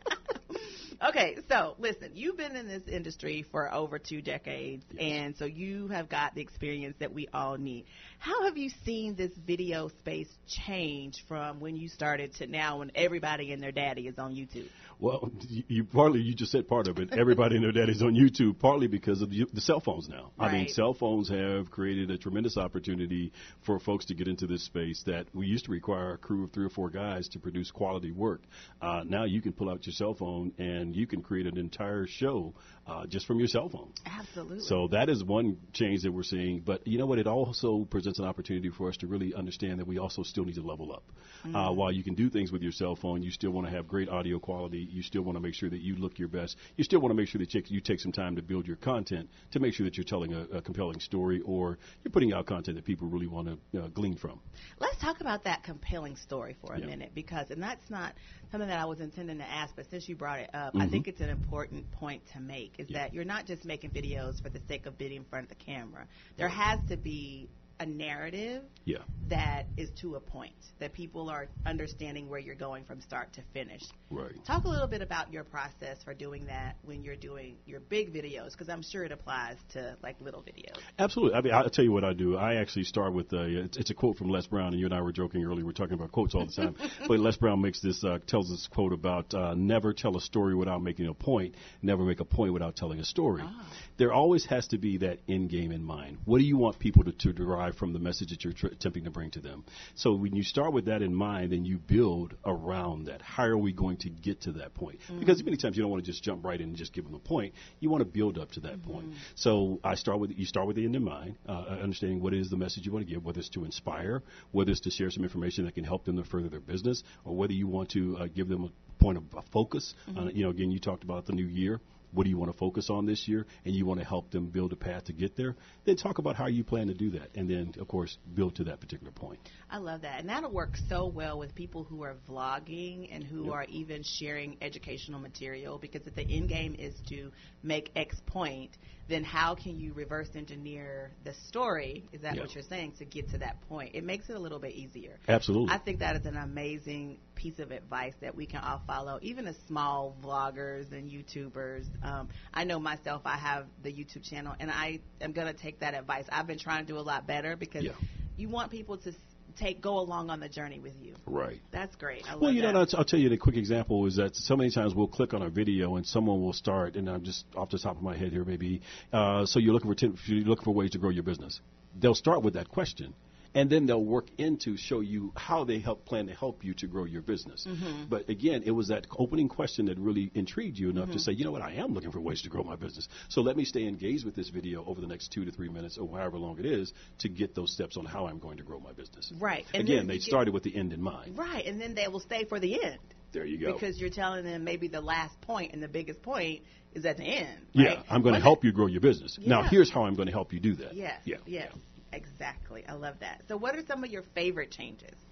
Okay, 1.00 1.36
so 1.48 1.76
listen, 1.78 2.10
you've 2.14 2.36
been 2.36 2.56
in 2.56 2.66
this 2.66 2.82
industry 2.88 3.44
for 3.52 3.72
over 3.72 4.00
two 4.00 4.20
decades, 4.20 4.84
yes. 4.90 5.00
and 5.00 5.36
so 5.36 5.44
you 5.44 5.86
have 5.88 6.08
got 6.08 6.34
the 6.34 6.40
experience 6.40 6.96
that 6.98 7.14
we 7.14 7.28
all 7.32 7.56
need. 7.56 7.84
How 8.18 8.44
have 8.44 8.56
you 8.56 8.70
seen 8.84 9.14
this 9.14 9.30
video 9.46 9.90
space 10.00 10.28
change 10.48 11.24
from 11.28 11.60
when 11.60 11.76
you 11.76 11.88
started 11.88 12.34
to 12.36 12.48
now 12.48 12.78
when 12.78 12.90
everybody 12.96 13.52
and 13.52 13.62
their 13.62 13.70
daddy 13.70 14.08
is 14.08 14.18
on 14.18 14.34
YouTube? 14.34 14.66
Well, 14.98 15.30
you, 15.48 15.62
you 15.68 15.84
partly 15.84 16.20
you 16.20 16.34
just 16.34 16.50
said 16.50 16.66
part 16.66 16.88
of 16.88 16.98
it. 16.98 17.12
Everybody 17.12 17.54
and 17.54 17.64
their 17.64 17.70
daddy's 17.70 18.02
on 18.02 18.14
YouTube, 18.14 18.58
partly 18.58 18.88
because 18.88 19.22
of 19.22 19.30
the, 19.30 19.46
the 19.52 19.60
cell 19.60 19.78
phones 19.78 20.08
now. 20.08 20.32
Right. 20.36 20.48
I 20.48 20.52
mean, 20.52 20.68
cell 20.68 20.94
phones 20.94 21.28
have 21.28 21.70
created 21.70 22.10
a 22.10 22.18
tremendous 22.18 22.56
opportunity 22.56 23.32
for 23.64 23.78
folks 23.78 24.06
to 24.06 24.14
get 24.14 24.26
into 24.26 24.48
this 24.48 24.64
space 24.64 25.04
that 25.06 25.26
we 25.32 25.46
used 25.46 25.66
to 25.66 25.70
require 25.70 26.14
a 26.14 26.18
crew 26.18 26.42
of 26.42 26.50
three 26.50 26.66
or 26.66 26.70
four 26.70 26.90
guys 26.90 27.28
to 27.28 27.38
produce 27.38 27.70
quality 27.70 28.10
work. 28.10 28.42
Uh, 28.82 29.04
now 29.06 29.24
you 29.24 29.40
can 29.40 29.52
pull 29.52 29.70
out 29.70 29.86
your 29.86 29.92
cell 29.92 30.14
phone 30.14 30.52
and 30.58 30.87
you 30.94 31.06
can 31.06 31.22
create 31.22 31.46
an 31.46 31.58
entire 31.58 32.06
show 32.06 32.54
uh, 32.86 33.06
just 33.06 33.26
from 33.26 33.38
your 33.38 33.48
cell 33.48 33.68
phone. 33.68 33.92
Absolutely. 34.06 34.60
So 34.60 34.88
that 34.88 35.08
is 35.08 35.22
one 35.22 35.58
change 35.72 36.02
that 36.02 36.12
we're 36.12 36.22
seeing. 36.22 36.60
But 36.60 36.86
you 36.86 36.98
know 36.98 37.06
what? 37.06 37.18
It 37.18 37.26
also 37.26 37.84
presents 37.84 38.18
an 38.18 38.24
opportunity 38.24 38.70
for 38.70 38.88
us 38.88 38.96
to 38.98 39.06
really 39.06 39.34
understand 39.34 39.78
that 39.80 39.86
we 39.86 39.98
also 39.98 40.22
still 40.22 40.44
need 40.44 40.54
to 40.54 40.62
level 40.62 40.92
up. 40.92 41.04
Mm-hmm. 41.44 41.54
Uh, 41.54 41.72
while 41.72 41.92
you 41.92 42.02
can 42.02 42.14
do 42.14 42.30
things 42.30 42.50
with 42.50 42.62
your 42.62 42.72
cell 42.72 42.96
phone, 42.96 43.22
you 43.22 43.30
still 43.30 43.50
want 43.50 43.66
to 43.66 43.72
have 43.72 43.86
great 43.86 44.08
audio 44.08 44.38
quality. 44.38 44.88
You 44.90 45.02
still 45.02 45.22
want 45.22 45.36
to 45.36 45.40
make 45.40 45.54
sure 45.54 45.68
that 45.68 45.80
you 45.80 45.96
look 45.96 46.18
your 46.18 46.28
best. 46.28 46.56
You 46.76 46.84
still 46.84 47.00
want 47.00 47.10
to 47.10 47.14
make 47.14 47.28
sure 47.28 47.40
that 47.40 47.70
you 47.70 47.80
take 47.80 48.00
some 48.00 48.12
time 48.12 48.36
to 48.36 48.42
build 48.42 48.66
your 48.66 48.76
content 48.76 49.28
to 49.50 49.60
make 49.60 49.74
sure 49.74 49.84
that 49.84 49.96
you're 49.96 50.04
telling 50.04 50.32
a, 50.32 50.42
a 50.56 50.62
compelling 50.62 51.00
story 51.00 51.40
or 51.44 51.78
you're 52.02 52.12
putting 52.12 52.32
out 52.32 52.46
content 52.46 52.76
that 52.76 52.84
people 52.84 53.06
really 53.08 53.26
want 53.26 53.48
to 53.72 53.82
uh, 53.82 53.88
glean 53.88 54.16
from. 54.16 54.40
Let's 54.78 54.98
talk 54.98 55.20
about 55.20 55.44
that 55.44 55.62
compelling 55.62 56.16
story 56.16 56.56
for 56.60 56.74
a 56.74 56.80
yeah. 56.80 56.86
minute 56.86 57.12
because, 57.14 57.50
and 57.50 57.62
that's 57.62 57.90
not 57.90 58.14
something 58.50 58.68
that 58.68 58.80
I 58.80 58.84
was 58.86 59.00
intending 59.00 59.38
to 59.38 59.44
ask, 59.44 59.74
but 59.76 59.88
since 59.90 60.08
you 60.08 60.16
brought 60.16 60.40
it 60.40 60.50
up, 60.54 60.74
mm-hmm. 60.74 60.82
I 60.82 60.88
think 60.88 61.08
it's 61.08 61.20
an 61.20 61.28
important 61.28 61.90
point 61.92 62.22
to 62.32 62.40
make 62.40 62.74
is 62.78 62.88
yeah. 62.88 62.98
that 62.98 63.14
you're 63.14 63.24
not 63.24 63.46
just 63.46 63.64
making 63.64 63.90
videos 63.90 64.42
for 64.42 64.48
the 64.48 64.60
sake 64.68 64.86
of 64.86 64.96
being 64.96 65.12
in 65.12 65.24
front 65.24 65.50
of 65.50 65.58
the 65.58 65.64
camera. 65.64 66.06
There 66.36 66.48
has 66.48 66.78
to 66.88 66.96
be 66.96 67.48
a 67.80 67.86
narrative 67.86 68.62
yeah. 68.84 68.98
that 69.28 69.66
is 69.76 69.90
to 70.00 70.16
a 70.16 70.20
point 70.20 70.54
that 70.80 70.92
people 70.92 71.28
are 71.28 71.46
understanding 71.66 72.28
where 72.28 72.40
you're 72.40 72.54
going 72.54 72.84
from 72.84 73.00
start 73.00 73.32
to 73.34 73.42
finish. 73.52 73.82
Right. 74.10 74.32
Talk 74.46 74.64
a 74.64 74.68
little 74.68 74.86
bit 74.86 75.02
about 75.02 75.32
your 75.32 75.44
process 75.44 75.98
for 76.02 76.14
doing 76.14 76.46
that 76.46 76.76
when 76.84 77.04
you're 77.04 77.16
doing 77.16 77.56
your 77.66 77.80
big 77.80 78.12
videos, 78.12 78.52
because 78.52 78.68
I'm 78.68 78.82
sure 78.82 79.04
it 79.04 79.12
applies 79.12 79.56
to 79.74 79.96
like 80.02 80.16
little 80.20 80.42
videos. 80.42 80.78
Absolutely. 80.98 81.36
I 81.36 81.40
mean, 81.42 81.54
I'll 81.54 81.70
tell 81.70 81.84
you 81.84 81.92
what 81.92 82.04
I 82.04 82.14
do. 82.14 82.36
I 82.36 82.56
actually 82.56 82.84
start 82.84 83.12
with 83.12 83.32
a. 83.32 83.64
It's, 83.64 83.76
it's 83.76 83.90
a 83.90 83.94
quote 83.94 84.16
from 84.16 84.28
Les 84.28 84.46
Brown, 84.46 84.68
and 84.68 84.80
you 84.80 84.86
and 84.86 84.94
I 84.94 85.00
were 85.00 85.12
joking 85.12 85.44
earlier. 85.44 85.64
We're 85.64 85.72
talking 85.72 85.94
about 85.94 86.12
quotes 86.12 86.34
all 86.34 86.46
the 86.46 86.52
time, 86.52 86.76
but 87.08 87.18
Les 87.18 87.36
Brown 87.36 87.60
makes 87.60 87.80
this 87.80 88.02
uh, 88.04 88.18
tells 88.26 88.48
this 88.48 88.68
quote 88.72 88.92
about 88.92 89.34
uh, 89.34 89.54
never 89.54 89.92
tell 89.92 90.16
a 90.16 90.20
story 90.20 90.54
without 90.54 90.82
making 90.82 91.06
a 91.06 91.14
point, 91.14 91.54
never 91.82 92.02
make 92.02 92.20
a 92.20 92.24
point 92.24 92.52
without 92.52 92.76
telling 92.76 92.98
a 93.00 93.04
story. 93.04 93.42
Ah. 93.44 93.68
There 93.98 94.12
always 94.12 94.46
has 94.46 94.68
to 94.68 94.78
be 94.78 94.98
that 94.98 95.18
end 95.28 95.50
game 95.50 95.72
in 95.72 95.82
mind. 95.82 96.18
What 96.24 96.38
do 96.38 96.44
you 96.44 96.56
want 96.56 96.78
people 96.78 97.04
to, 97.04 97.12
to 97.12 97.32
derive 97.32 97.67
from 97.70 97.92
the 97.92 97.98
message 97.98 98.30
that 98.30 98.44
you're 98.44 98.52
tr- 98.52 98.68
attempting 98.68 99.04
to 99.04 99.10
bring 99.10 99.30
to 99.32 99.40
them? 99.40 99.64
So 99.94 100.14
when 100.14 100.34
you 100.34 100.42
start 100.42 100.72
with 100.72 100.86
that 100.86 101.02
in 101.02 101.14
mind, 101.14 101.52
then 101.52 101.64
you 101.64 101.78
build 101.78 102.34
around 102.44 103.06
that. 103.06 103.22
How 103.22 103.44
are 103.44 103.58
we 103.58 103.72
going 103.72 103.98
to 103.98 104.10
get 104.10 104.42
to 104.42 104.52
that 104.52 104.74
point? 104.74 105.00
Mm-hmm. 105.00 105.20
Because 105.20 105.42
many 105.42 105.56
times 105.56 105.76
you 105.76 105.82
don't 105.82 105.90
want 105.90 106.04
to 106.04 106.10
just 106.10 106.22
jump 106.22 106.44
right 106.44 106.60
in 106.60 106.68
and 106.68 106.76
just 106.76 106.92
give 106.92 107.04
them 107.04 107.14
a 107.14 107.18
point. 107.18 107.54
You 107.80 107.90
want 107.90 108.02
to 108.02 108.10
build 108.10 108.38
up 108.38 108.52
to 108.52 108.60
that 108.60 108.80
mm-hmm. 108.80 108.92
point. 108.92 109.14
So 109.34 109.80
I 109.84 109.94
start 109.94 110.20
with 110.20 110.32
you 110.36 110.46
start 110.46 110.66
with 110.66 110.76
the 110.76 110.84
end 110.84 110.96
in 110.96 111.04
mind, 111.04 111.36
uh, 111.48 111.78
understanding 111.82 112.20
what 112.20 112.34
is 112.34 112.50
the 112.50 112.56
message 112.56 112.86
you 112.86 112.92
want 112.92 113.06
to 113.06 113.12
give, 113.12 113.24
whether 113.24 113.40
it's 113.40 113.48
to 113.50 113.64
inspire, 113.64 114.22
whether 114.52 114.70
it's 114.70 114.80
to 114.80 114.90
share 114.90 115.10
some 115.10 115.22
information 115.22 115.64
that 115.64 115.74
can 115.74 115.84
help 115.84 116.04
them 116.04 116.16
to 116.16 116.24
further 116.24 116.48
their 116.48 116.60
business, 116.60 117.02
or 117.24 117.34
whether 117.34 117.52
you 117.52 117.66
want 117.66 117.90
to 117.90 118.16
uh, 118.18 118.26
give 118.26 118.48
them 118.48 118.64
a 118.64 119.02
point 119.02 119.18
of 119.18 119.24
focus. 119.52 119.94
Mm-hmm. 120.08 120.18
Uh, 120.18 120.30
you 120.30 120.44
know, 120.44 120.50
again, 120.50 120.70
you 120.70 120.78
talked 120.78 121.04
about 121.04 121.26
the 121.26 121.32
new 121.32 121.46
year 121.46 121.80
what 122.12 122.24
do 122.24 122.30
you 122.30 122.38
want 122.38 122.50
to 122.50 122.56
focus 122.58 122.88
on 122.90 123.06
this 123.06 123.28
year, 123.28 123.46
and 123.64 123.74
you 123.74 123.86
want 123.86 124.00
to 124.00 124.06
help 124.06 124.30
them 124.30 124.46
build 124.46 124.72
a 124.72 124.76
path 124.76 125.04
to 125.04 125.12
get 125.12 125.36
there, 125.36 125.56
then 125.84 125.96
talk 125.96 126.18
about 126.18 126.36
how 126.36 126.46
you 126.46 126.64
plan 126.64 126.88
to 126.88 126.94
do 126.94 127.10
that, 127.10 127.30
and 127.34 127.48
then, 127.48 127.74
of 127.78 127.88
course, 127.88 128.16
build 128.34 128.56
to 128.56 128.64
that 128.64 128.80
particular 128.80 129.12
point. 129.12 129.38
I 129.70 129.78
love 129.78 130.02
that. 130.02 130.20
And 130.20 130.28
that'll 130.28 130.52
work 130.52 130.76
so 130.88 131.06
well 131.06 131.38
with 131.38 131.54
people 131.54 131.84
who 131.84 132.02
are 132.02 132.16
vlogging 132.28 133.08
and 133.12 133.22
who 133.22 133.46
yep. 133.46 133.54
are 133.54 133.64
even 133.64 134.02
sharing 134.02 134.56
educational 134.62 135.20
material 135.20 135.78
because 135.78 136.06
if 136.06 136.14
the 136.14 136.22
end 136.28 136.48
game 136.48 136.74
is 136.78 136.94
to 137.08 137.30
make 137.62 137.90
X 137.94 138.16
point, 138.26 138.70
then 139.08 139.24
how 139.24 139.54
can 139.54 139.80
you 139.80 139.92
reverse 139.94 140.28
engineer 140.34 141.10
the 141.24 141.32
story? 141.48 142.04
Is 142.12 142.22
that 142.22 142.34
yep. 142.34 142.44
what 142.44 142.54
you're 142.54 142.62
saying 142.62 142.92
to 142.98 143.04
get 143.04 143.30
to 143.30 143.38
that 143.38 143.60
point? 143.68 143.94
It 143.94 144.04
makes 144.04 144.28
it 144.28 144.36
a 144.36 144.38
little 144.38 144.58
bit 144.58 144.74
easier. 144.74 145.18
Absolutely. 145.26 145.74
I 145.74 145.78
think 145.78 146.00
that 146.00 146.16
is 146.16 146.26
an 146.26 146.36
amazing 146.36 147.18
piece 147.34 147.58
of 147.58 147.70
advice 147.70 148.12
that 148.20 148.34
we 148.34 148.44
can 148.46 148.60
all 148.60 148.82
follow, 148.86 149.18
even 149.22 149.46
as 149.46 149.56
small 149.66 150.14
vloggers 150.22 150.92
and 150.92 151.10
YouTubers. 151.10 151.86
Um, 152.02 152.28
I 152.52 152.64
know 152.64 152.78
myself, 152.78 153.22
I 153.24 153.38
have 153.38 153.66
the 153.82 153.90
YouTube 153.90 154.28
channel, 154.28 154.54
and 154.60 154.70
I 154.70 155.00
am 155.20 155.32
going 155.32 155.46
to 155.46 155.58
take 155.58 155.80
that 155.80 155.94
advice. 155.94 156.26
I've 156.30 156.46
been 156.46 156.58
trying 156.58 156.84
to 156.84 156.92
do 156.92 156.98
a 156.98 157.00
lot 157.00 157.26
better 157.26 157.56
because 157.56 157.84
yeah. 157.84 157.92
you 158.36 158.48
want 158.48 158.70
people 158.70 158.98
to 158.98 159.12
take 159.58 159.80
go 159.80 159.98
along 159.98 160.30
on 160.30 160.40
the 160.40 160.48
journey 160.48 160.78
with 160.78 160.94
you. 161.00 161.14
Right. 161.26 161.60
That's 161.70 161.94
great. 161.96 162.24
well, 162.40 162.52
you 162.52 162.62
that. 162.62 162.72
know, 162.72 162.80
I'll, 162.80 162.98
I'll 162.98 163.04
tell 163.04 163.18
you 163.18 163.28
the 163.28 163.36
quick 163.36 163.56
example 163.56 164.06
is 164.06 164.16
that 164.16 164.36
so 164.36 164.56
many 164.56 164.70
times 164.70 164.94
we'll 164.94 165.08
click 165.08 165.34
on 165.34 165.42
a 165.42 165.50
video 165.50 165.96
and 165.96 166.06
someone 166.06 166.40
will 166.40 166.52
start, 166.52 166.96
and 166.96 167.08
I'm 167.08 167.24
just 167.24 167.44
off 167.56 167.70
the 167.70 167.78
top 167.78 167.96
of 167.96 168.02
my 168.02 168.16
head 168.16 168.32
here, 168.32 168.44
maybe. 168.44 168.82
Uh, 169.12 169.46
so 169.46 169.58
you're 169.58 169.74
looking 169.74 169.90
for 169.90 169.94
t- 169.94 170.12
you're 170.26 170.46
looking 170.46 170.64
for 170.64 170.74
ways 170.74 170.90
to 170.90 170.98
grow 170.98 171.10
your 171.10 171.24
business. 171.24 171.60
They'll 171.98 172.14
start 172.14 172.42
with 172.42 172.54
that 172.54 172.68
question 172.68 173.14
and 173.58 173.68
then 173.68 173.86
they'll 173.86 174.04
work 174.04 174.28
into 174.38 174.76
show 174.76 175.00
you 175.00 175.32
how 175.34 175.64
they 175.64 175.80
help 175.80 176.04
plan 176.04 176.28
to 176.28 176.32
help 176.32 176.62
you 176.62 176.74
to 176.74 176.86
grow 176.86 177.02
your 177.02 177.22
business. 177.22 177.66
Mm-hmm. 177.68 178.04
But 178.08 178.28
again, 178.28 178.62
it 178.64 178.70
was 178.70 178.86
that 178.86 179.08
opening 179.10 179.48
question 179.48 179.86
that 179.86 179.98
really 179.98 180.30
intrigued 180.32 180.78
you 180.78 180.90
enough 180.90 181.06
mm-hmm. 181.06 181.14
to 181.14 181.18
say, 181.18 181.32
you 181.32 181.44
know 181.44 181.50
what, 181.50 181.62
I 181.62 181.72
am 181.72 181.92
looking 181.92 182.12
for 182.12 182.20
ways 182.20 182.42
to 182.42 182.48
grow 182.48 182.62
my 182.62 182.76
business. 182.76 183.08
So 183.28 183.40
let 183.40 183.56
me 183.56 183.64
stay 183.64 183.88
engaged 183.88 184.24
with 184.24 184.36
this 184.36 184.48
video 184.50 184.84
over 184.84 185.00
the 185.00 185.08
next 185.08 185.32
two 185.32 185.44
to 185.44 185.50
three 185.50 185.68
minutes 185.68 185.98
or 185.98 186.08
however 186.08 186.38
long 186.38 186.60
it 186.60 186.66
is 186.66 186.92
to 187.18 187.28
get 187.28 187.56
those 187.56 187.72
steps 187.72 187.96
on 187.96 188.04
how 188.04 188.28
I'm 188.28 188.38
going 188.38 188.58
to 188.58 188.62
grow 188.62 188.78
my 188.78 188.92
business. 188.92 189.32
Right. 189.40 189.66
And 189.74 189.82
again, 189.82 190.06
they 190.06 190.20
started 190.20 190.54
with 190.54 190.62
the 190.62 190.76
end 190.76 190.92
in 190.92 191.02
mind. 191.02 191.36
Right, 191.36 191.66
and 191.66 191.80
then 191.80 191.96
they 191.96 192.06
will 192.06 192.20
stay 192.20 192.44
for 192.44 192.60
the 192.60 192.84
end. 192.84 193.00
There 193.32 193.44
you 193.44 193.58
go. 193.58 193.72
Because 193.72 194.00
you're 194.00 194.08
telling 194.08 194.44
them 194.44 194.62
maybe 194.62 194.86
the 194.86 195.00
last 195.00 195.38
point 195.40 195.72
and 195.72 195.82
the 195.82 195.88
biggest 195.88 196.22
point 196.22 196.62
is 196.94 197.04
at 197.04 197.16
the 197.16 197.24
end. 197.24 197.66
Yeah. 197.72 198.02
I'm 198.08 198.22
going 198.22 198.36
to 198.36 198.40
help 198.40 198.64
you 198.64 198.70
grow 198.70 198.86
your 198.86 199.00
business. 199.00 199.36
Yeah. 199.40 199.48
Now, 199.48 199.62
here's 199.64 199.90
how 199.90 200.04
I'm 200.04 200.14
going 200.14 200.26
to 200.26 200.32
help 200.32 200.52
you 200.52 200.60
do 200.60 200.76
that. 200.76 200.94
Yes. 200.94 201.20
Yeah. 201.24 201.36
Yes. 201.44 201.72
Exactly. 202.12 202.86
I 202.86 202.92
love 202.94 203.18
that. 203.20 203.44
So, 203.48 203.56
what 203.56 203.74
are 203.76 203.82
some 203.84 204.04
of 204.04 204.10
your 204.10 204.22
favorite 204.22 204.70
changes? 204.70 205.27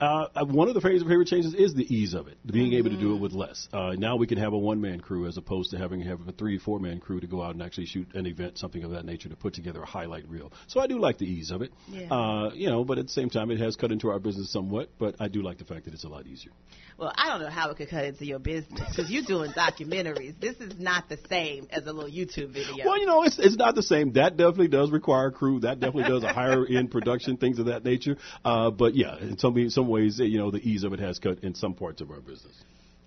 Uh, 0.00 0.44
one 0.46 0.68
of 0.68 0.74
the 0.74 0.80
favorite, 0.80 1.00
favorite 1.06 1.28
changes 1.28 1.54
is 1.54 1.74
the 1.74 1.84
ease 1.94 2.14
of 2.14 2.26
it, 2.28 2.38
being 2.46 2.72
able 2.72 2.90
to 2.90 2.96
do 2.96 3.14
it 3.14 3.20
with 3.20 3.32
less. 3.32 3.68
Uh, 3.72 3.92
now 3.98 4.16
we 4.16 4.26
can 4.26 4.38
have 4.38 4.52
a 4.52 4.58
one 4.58 4.80
man 4.80 5.00
crew 5.00 5.26
as 5.26 5.36
opposed 5.36 5.70
to 5.72 5.78
having 5.78 6.00
have 6.00 6.26
a 6.26 6.32
three, 6.32 6.58
four 6.58 6.78
man 6.78 7.00
crew 7.00 7.20
to 7.20 7.26
go 7.26 7.42
out 7.42 7.52
and 7.52 7.62
actually 7.62 7.86
shoot 7.86 8.08
an 8.14 8.26
event, 8.26 8.56
something 8.58 8.82
of 8.82 8.92
that 8.92 9.04
nature, 9.04 9.28
to 9.28 9.36
put 9.36 9.52
together 9.52 9.82
a 9.82 9.86
highlight 9.86 10.28
reel. 10.28 10.52
So 10.68 10.80
I 10.80 10.86
do 10.86 10.98
like 10.98 11.18
the 11.18 11.26
ease 11.26 11.50
of 11.50 11.60
it. 11.60 11.72
Yeah. 11.88 12.08
Uh, 12.10 12.50
you 12.54 12.70
know, 12.70 12.84
but 12.84 12.98
at 12.98 13.06
the 13.06 13.12
same 13.12 13.28
time, 13.28 13.50
it 13.50 13.60
has 13.60 13.76
cut 13.76 13.92
into 13.92 14.08
our 14.08 14.18
business 14.18 14.50
somewhat. 14.50 14.88
But 14.98 15.16
I 15.20 15.28
do 15.28 15.42
like 15.42 15.58
the 15.58 15.64
fact 15.64 15.84
that 15.84 15.94
it's 15.94 16.04
a 16.04 16.08
lot 16.08 16.26
easier. 16.26 16.52
Well, 16.96 17.12
I 17.14 17.28
don't 17.28 17.40
know 17.40 17.50
how 17.50 17.70
it 17.70 17.76
could 17.76 17.88
cut 17.88 18.04
into 18.04 18.26
your 18.26 18.38
business 18.38 18.80
because 18.88 19.10
you're 19.10 19.24
doing 19.24 19.52
documentaries. 19.52 20.38
This 20.40 20.56
is 20.56 20.78
not 20.78 21.08
the 21.08 21.18
same 21.28 21.66
as 21.70 21.86
a 21.86 21.92
little 21.92 22.10
YouTube 22.10 22.52
video. 22.52 22.84
Well, 22.86 22.98
you 22.98 23.06
know, 23.06 23.22
it's 23.22 23.38
it's 23.38 23.56
not 23.56 23.74
the 23.74 23.82
same. 23.82 24.12
That 24.12 24.36
definitely 24.36 24.68
does 24.68 24.90
require 24.90 25.28
a 25.28 25.32
crew. 25.32 25.60
That 25.60 25.80
definitely 25.80 26.10
does 26.10 26.24
a 26.24 26.32
higher 26.32 26.66
end 26.66 26.90
production, 26.90 27.36
things 27.36 27.58
of 27.58 27.66
that 27.66 27.84
nature. 27.84 28.16
Uh, 28.44 28.70
but 28.70 28.94
yeah, 28.94 29.16
some 29.38 29.70
some 29.70 29.89
ways, 29.90 30.18
you 30.18 30.38
know, 30.38 30.50
the 30.50 30.58
ease 30.66 30.84
of 30.84 30.92
it 30.92 31.00
has 31.00 31.18
cut 31.18 31.40
in 31.40 31.54
some 31.54 31.74
parts 31.74 32.00
of 32.00 32.10
our 32.10 32.20
business. 32.20 32.54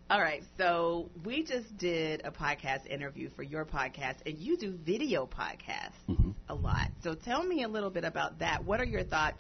All 0.10 0.20
right, 0.22 0.44
so 0.58 1.10
we 1.26 1.44
just 1.44 1.76
did 1.78 2.22
a 2.26 2.30
podcast 2.32 2.86
interview 2.88 3.30
for 3.36 3.42
your 3.42 3.66
podcast, 3.66 4.18
and 4.26 4.38
you 4.38 4.58
do 4.58 4.72
video 4.86 5.26
podcasts 5.26 5.94
Mm-hmm. 6.10 6.32
a 6.50 6.54
lot. 6.54 6.90
So 7.02 7.16
tell 7.16 7.42
me 7.44 7.64
a 7.64 7.68
little 7.68 7.90
bit 7.90 8.04
about 8.04 8.40
that. 8.40 8.64
What 8.66 8.80
are 8.82 8.86
your 8.86 9.04
thoughts 9.04 9.38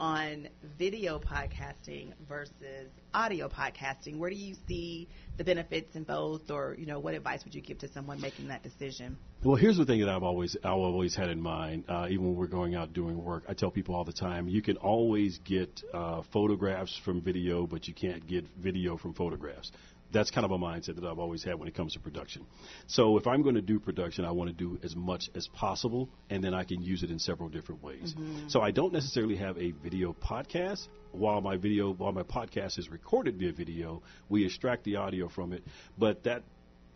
on 0.00 0.48
video 0.78 1.18
podcasting 1.18 2.12
versus 2.26 2.88
audio 3.12 3.48
podcasting? 3.48 4.18
Where 4.18 4.30
do 4.30 4.36
you 4.36 4.56
see 4.66 5.08
the 5.36 5.44
benefits 5.44 5.94
in 5.94 6.04
both, 6.04 6.50
or 6.50 6.74
you 6.78 6.86
know, 6.86 6.98
what 6.98 7.14
advice 7.14 7.44
would 7.44 7.54
you 7.54 7.60
give 7.60 7.78
to 7.80 7.88
someone 7.92 8.20
making 8.20 8.48
that 8.48 8.62
decision? 8.62 9.18
Well, 9.44 9.56
here's 9.56 9.76
the 9.76 9.84
thing 9.84 10.00
that 10.00 10.08
I've 10.08 10.22
always 10.22 10.56
I've 10.64 10.72
always 10.72 11.14
had 11.14 11.28
in 11.28 11.40
mind. 11.40 11.84
Uh, 11.88 12.06
even 12.10 12.26
when 12.26 12.36
we're 12.36 12.46
going 12.46 12.74
out 12.74 12.94
doing 12.94 13.22
work, 13.22 13.44
I 13.48 13.52
tell 13.52 13.70
people 13.70 13.94
all 13.94 14.04
the 14.04 14.12
time: 14.12 14.48
you 14.48 14.62
can 14.62 14.78
always 14.78 15.38
get 15.44 15.82
uh, 15.92 16.22
photographs 16.32 16.98
from 17.04 17.20
video, 17.20 17.66
but 17.66 17.86
you 17.86 17.94
can't 17.94 18.26
get 18.26 18.46
video 18.58 18.96
from 18.96 19.12
photographs. 19.12 19.70
That's 20.12 20.30
kind 20.30 20.44
of 20.44 20.50
a 20.50 20.58
mindset 20.58 20.96
that 20.96 21.04
I've 21.04 21.18
always 21.18 21.44
had 21.44 21.58
when 21.58 21.68
it 21.68 21.74
comes 21.74 21.94
to 21.94 22.00
production. 22.00 22.46
So 22.86 23.16
if 23.16 23.26
I'm 23.26 23.42
going 23.42 23.54
to 23.54 23.62
do 23.62 23.78
production, 23.78 24.24
I 24.24 24.32
want 24.32 24.50
to 24.50 24.54
do 24.54 24.78
as 24.82 24.96
much 24.96 25.30
as 25.34 25.46
possible, 25.48 26.08
and 26.28 26.42
then 26.42 26.54
I 26.54 26.64
can 26.64 26.82
use 26.82 27.02
it 27.02 27.10
in 27.10 27.18
several 27.18 27.48
different 27.48 27.82
ways. 27.82 28.14
Mm-hmm. 28.18 28.48
So 28.48 28.60
I 28.60 28.70
don't 28.70 28.92
necessarily 28.92 29.36
have 29.36 29.56
a 29.58 29.70
video 29.70 30.12
podcast. 30.12 30.88
While 31.12 31.40
my 31.40 31.56
video, 31.56 31.92
while 31.92 32.12
my 32.12 32.22
podcast 32.22 32.78
is 32.78 32.88
recorded 32.88 33.36
via 33.36 33.52
video, 33.52 34.02
we 34.28 34.44
extract 34.44 34.84
the 34.84 34.96
audio 34.96 35.28
from 35.28 35.52
it, 35.52 35.64
but 35.98 36.22
that 36.24 36.44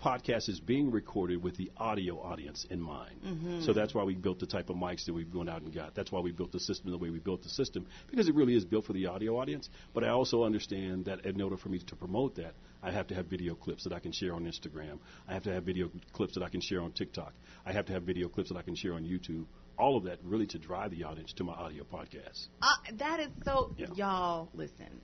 podcast 0.03 0.49
is 0.49 0.61
being 0.61 0.91
recorded 0.91 1.43
with 1.43 1.57
the 1.57 1.71
audio 1.77 2.21
audience 2.21 2.67
in 2.71 2.81
mind. 2.81 3.63
So 3.65 3.73
that's 3.73 3.95
why 3.95 4.05
we 4.05 4.15
built 4.15 4.39
the 4.39 4.47
type 4.47 4.71
of 4.71 4.77
mics 4.77 5.07
that 5.07 5.15
we've 5.15 5.33
gone 5.33 5.49
out 5.49 5.63
and 5.63 5.75
got. 5.75 5.95
That's 5.95 6.13
why 6.13 6.21
we 6.21 6.33
built 6.33 6.53
the 6.53 6.61
system 6.61 6.91
the 6.91 6.99
way 6.99 7.11
we 7.11 7.19
built 7.19 7.43
the 7.43 7.49
system 7.49 7.87
because 8.11 8.29
it 8.29 8.35
really 8.35 8.55
is 8.55 8.65
built 8.65 8.85
for 8.85 8.93
the 8.93 9.07
audio 9.07 9.39
audience. 9.39 9.69
But 9.93 10.05
I 10.05 10.09
also 10.09 10.45
understand 10.45 11.07
that 11.07 11.25
in 11.25 11.41
order 11.41 11.57
for 11.57 11.69
me 11.69 11.79
to 11.79 11.97
promote 11.97 12.37
that, 12.37 12.55
I 12.83 12.91
have 12.91 13.07
to 13.09 13.15
have 13.15 13.27
video 13.27 13.55
clips 13.55 13.85
that 13.85 13.93
I 13.93 13.99
can 13.99 14.13
share 14.13 14.35
on 14.35 14.45
Instagram. 14.45 14.99
I 15.27 15.35
have 15.35 15.45
to 15.45 15.53
have 15.53 15.65
video 15.65 15.91
clips 16.13 16.35
that 16.35 16.43
I 16.43 16.51
can 16.51 16.61
share 16.61 16.83
on 16.83 16.93
TikTok. 16.93 17.33
I 17.65 17.73
have 17.73 17.87
to 17.87 17.93
have 17.93 18.03
video 18.03 18.29
clips 18.29 18.51
that 18.51 18.59
I 18.59 18.63
can 18.63 18.75
share 18.75 18.95
on 18.95 19.05
YouTube. 19.05 19.47
All 19.79 19.97
of 19.97 20.05
that 20.05 20.19
really 20.23 20.47
to 20.49 20.59
drive 20.59 20.91
the 20.91 21.05
audience 21.05 21.33
to 21.35 21.45
my 21.45 21.55
audio 21.55 21.85
podcast. 21.85 22.47
Uh, 22.63 22.69
that 22.99 23.21
is 23.21 23.29
so. 23.45 23.75
Yeah. 23.77 23.87
Y'all, 23.95 24.49
listen. 24.55 25.01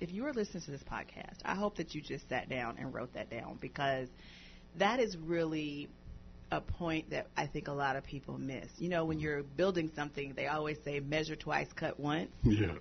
If 0.00 0.12
you 0.12 0.26
are 0.26 0.32
listening 0.32 0.62
to 0.62 0.70
this 0.70 0.82
podcast, 0.82 1.38
I 1.44 1.54
hope 1.54 1.76
that 1.76 1.94
you 1.94 2.00
just 2.00 2.28
sat 2.28 2.48
down 2.48 2.76
and 2.78 2.92
wrote 2.92 3.12
that 3.14 3.30
down 3.30 3.58
because 3.60 4.08
that 4.76 4.98
is 4.98 5.16
really 5.16 5.90
a 6.50 6.60
point 6.60 7.10
that 7.10 7.28
I 7.36 7.46
think 7.46 7.68
a 7.68 7.72
lot 7.72 7.96
of 7.96 8.04
people 8.04 8.38
miss. 8.38 8.68
You 8.78 8.88
know, 8.88 9.04
when 9.04 9.20
you're 9.20 9.42
building 9.42 9.90
something, 9.94 10.32
they 10.34 10.46
always 10.46 10.78
say 10.84 11.00
measure 11.00 11.36
twice, 11.36 11.72
cut 11.72 12.00
once. 12.00 12.30
Yeah. 12.44 12.72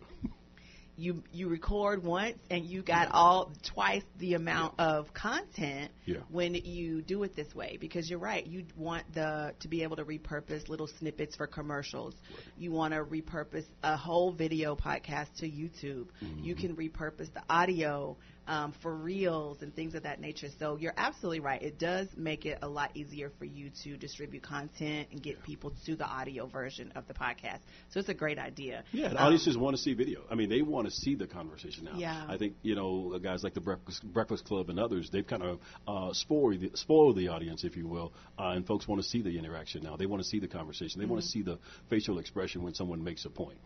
You 0.99 1.23
you 1.31 1.47
record 1.47 2.03
once 2.03 2.37
and 2.51 2.65
you 2.65 2.81
got 2.81 3.09
all 3.11 3.51
twice 3.73 4.03
the 4.17 4.33
amount 4.33 4.73
of 4.79 5.13
content 5.13 5.91
Yeah. 6.05 6.17
when 6.29 6.53
you 6.55 7.01
do 7.01 7.23
it 7.23 7.35
this 7.37 7.55
way 7.55 7.77
because 7.79 8.09
you're 8.09 8.19
right. 8.19 8.45
You 8.45 8.65
want 8.75 9.05
the 9.13 9.53
to 9.61 9.67
be 9.69 9.83
able 9.83 9.95
to 9.95 10.03
repurpose 10.03 10.67
little 10.67 10.87
snippets 10.99 11.37
for 11.37 11.47
commercials. 11.47 12.15
You 12.57 12.71
want 12.73 12.93
to 12.93 13.03
repurpose 13.05 13.65
a 13.81 13.95
whole 13.95 14.33
video 14.33 14.75
podcast 14.75 15.27
to 15.37 15.45
YouTube. 15.45 16.07
Mm-hmm. 16.21 16.43
You 16.43 16.55
can 16.55 16.75
repurpose 16.75 17.33
the 17.33 17.43
audio 17.49 18.17
um, 18.49 18.73
for 18.81 18.93
reels 18.93 19.61
and 19.61 19.73
things 19.75 19.93
of 19.93 20.03
that 20.03 20.19
nature. 20.19 20.47
So 20.57 20.75
you're 20.75 20.95
absolutely 20.97 21.39
right. 21.39 21.61
It 21.61 21.77
does 21.77 22.07
make 22.17 22.45
it 22.47 22.57
a 22.63 22.67
lot 22.67 22.89
easier 22.95 23.31
for 23.37 23.45
you 23.45 23.69
to 23.83 23.95
distribute 23.95 24.41
content 24.41 25.09
and 25.11 25.21
get 25.21 25.43
people 25.43 25.71
to 25.85 25.95
the 25.95 26.05
audio 26.05 26.47
version 26.47 26.91
of 26.95 27.07
the 27.07 27.13
podcast. 27.13 27.59
So 27.91 27.99
it's 27.99 28.09
a 28.09 28.13
great 28.13 28.39
idea. 28.39 28.83
Yeah, 28.91 29.09
the 29.09 29.19
Um, 29.21 29.27
audiences 29.27 29.55
want 29.55 29.77
to 29.77 29.81
see 29.81 29.93
video. 29.93 30.23
I 30.31 30.35
mean, 30.35 30.49
they 30.49 30.63
want 30.63 30.87
to 30.87 30.91
see 30.91 31.13
the 31.13 31.27
conversation 31.27 31.85
now. 31.85 31.93
Yeah. 31.95 32.25
I 32.27 32.37
think 32.37 32.55
you 32.63 32.75
know 32.75 33.17
guys 33.19 33.43
like 33.43 33.53
the 33.53 33.61
Breakfast, 33.61 34.03
Breakfast 34.03 34.45
Club 34.45 34.69
and 34.69 34.79
others. 34.79 35.11
They've 35.11 35.27
kind 35.27 35.43
of 35.43 35.59
uh, 35.87 36.13
spoiled 36.13 36.59
the, 36.59 36.71
spoiled 36.73 37.17
the 37.17 37.27
audience, 37.27 37.63
if 37.63 37.77
you 37.77 37.87
will, 37.87 38.13
uh, 38.39 38.53
and 38.55 38.65
folks 38.65 38.87
want 38.87 38.99
to 39.01 39.07
see 39.07 39.21
the 39.21 39.37
interaction 39.37 39.83
now. 39.83 39.95
They 39.95 40.07
want 40.07 40.23
to 40.23 40.27
see 40.27 40.39
the 40.39 40.47
conversation. 40.47 40.99
They 40.99 41.05
want 41.05 41.21
to 41.21 41.27
see 41.27 41.43
the 41.43 41.59
facial 41.87 42.17
expression 42.17 42.63
when 42.63 42.73
someone 42.73 43.03
makes 43.03 43.25
a 43.25 43.29
point. 43.29 43.59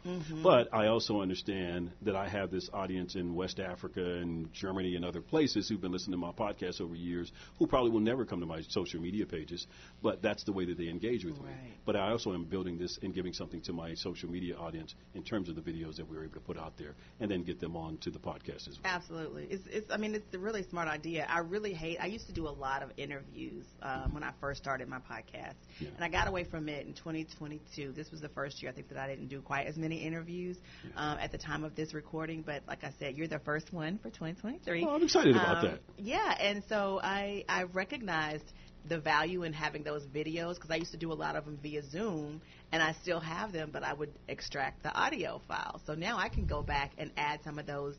But 0.44 0.74
I 0.74 0.88
also 0.88 1.22
understand 1.22 1.92
that 2.02 2.18
I 2.18 2.28
have 2.28 2.52
this 2.52 2.70
audience 2.74 3.16
in 3.16 3.34
West 3.34 3.62
Africa 3.62 4.04
and 4.04 4.52
Germany 4.52 4.73
and 4.80 5.06
other 5.06 5.22
places 5.22 5.70
who've 5.70 5.80
been 5.80 5.92
listening 5.92 6.14
to 6.14 6.18
my 6.18 6.32
podcast 6.32 6.82
over 6.82 6.96
years, 6.96 7.32
who 7.60 7.68
probably 7.68 7.92
will 7.92 8.00
never 8.00 8.26
come 8.26 8.40
to 8.40 8.46
my 8.46 8.62
social 8.70 9.00
media 9.00 9.26
pages. 9.26 9.68
But 10.02 10.22
that's 10.22 10.44
the 10.44 10.52
way 10.52 10.66
that 10.66 10.78
they 10.78 10.90
engage 10.90 11.24
with 11.24 11.36
me. 11.36 11.52
But 11.86 11.96
I 11.96 12.12
also 12.12 12.34
am 12.34 12.46
building 12.46 12.78
this 12.78 12.98
and 13.02 13.14
giving 13.14 13.34
something 13.34 13.62
to 13.62 13.74
my 13.74 13.94
social 13.94 14.30
media 14.30 14.56
audience 14.56 14.96
in 15.14 15.24
terms 15.24 15.50
of 15.50 15.56
the 15.56 15.62
videos 15.62 15.98
that 15.98 16.10
we 16.10 16.18
were 16.18 16.24
able 16.24 16.34
to 16.34 16.40
put 16.40 16.58
out 16.58 16.74
there 16.78 16.96
and 17.20 17.30
then 17.30 17.44
get 17.44 17.60
them 17.60 17.76
on 17.76 17.98
to 18.00 18.10
the 18.10 18.20
podcast 18.20 18.68
as 18.68 18.80
well. 18.84 18.94
Absolutely. 18.94 19.48
It's, 19.50 19.64
it's, 19.70 19.92
I 19.92 19.98
mean, 19.98 20.16
it's 20.16 20.34
a 20.34 20.40
really 20.40 20.64
smart 20.64 20.88
idea. 20.88 21.26
I 21.30 21.40
really 21.40 21.74
hate, 21.74 21.98
I 22.02 22.08
used 22.08 22.28
to 22.28 22.34
do 22.34 22.48
a 22.48 22.50
lot 22.50 22.82
of 22.84 22.92
interviews 22.98 23.66
um, 23.82 24.14
when 24.14 24.24
I 24.24 24.32
first 24.42 24.62
started 24.62 24.88
my 24.88 25.00
podcast. 25.00 25.56
Yeah. 25.80 25.90
And 25.96 26.04
I 26.04 26.10
got 26.10 26.28
away 26.28 26.44
from 26.44 26.70
it 26.70 26.88
in 26.88 26.94
2022. 26.94 27.92
This 27.92 28.12
was 28.12 28.22
the 28.22 28.30
first 28.30 28.62
year 28.62 28.72
I 28.72 28.74
think 28.74 28.90
that 28.90 28.98
I 28.98 29.08
didn't 29.08 29.28
do 29.28 29.42
quite 29.42 29.68
as 29.68 29.78
many 29.78 29.98
interviews 29.98 30.58
um, 30.96 31.18
at 31.20 31.32
the 31.32 31.38
time 31.38 31.64
of 31.64 31.76
this 31.76 31.94
recording. 31.94 32.42
But 32.42 32.64
like 32.68 32.84
I 32.84 32.92
said, 33.00 33.18
you're 33.18 33.28
the 33.28 33.40
first 33.40 33.74
one 33.74 33.98
for 33.98 34.10
2023. 34.10 34.63
Well, 34.68 34.96
I'm 34.96 35.04
excited 35.04 35.36
about 35.36 35.58
Um, 35.58 35.70
that. 35.70 35.80
Yeah, 35.98 36.36
and 36.40 36.64
so 36.68 37.00
I 37.04 37.44
I 37.48 37.64
recognized 37.64 38.52
the 38.86 39.00
value 39.00 39.44
in 39.44 39.54
having 39.54 39.84
those 39.84 40.06
videos 40.08 40.56
because 40.56 40.70
I 40.72 40.76
used 40.76 40.92
to 40.92 40.98
do 40.98 41.12
a 41.12 41.14
lot 41.16 41.36
of 41.36 41.46
them 41.46 41.58
via 41.62 41.82
Zoom, 41.84 42.42
and 42.72 42.82
I 42.84 42.94
still 43.02 43.20
have 43.20 43.52
them, 43.54 43.70
but 43.72 43.84
I 43.84 43.94
would 43.94 44.14
extract 44.28 44.84
the 44.84 44.94
audio 44.94 45.42
file. 45.48 45.82
So 45.86 45.94
now 45.94 46.18
I 46.18 46.30
can 46.30 46.46
go 46.46 46.62
back 46.62 46.92
and 46.98 47.12
add 47.18 47.42
some 47.44 47.60
of 47.60 47.66
those 47.66 47.96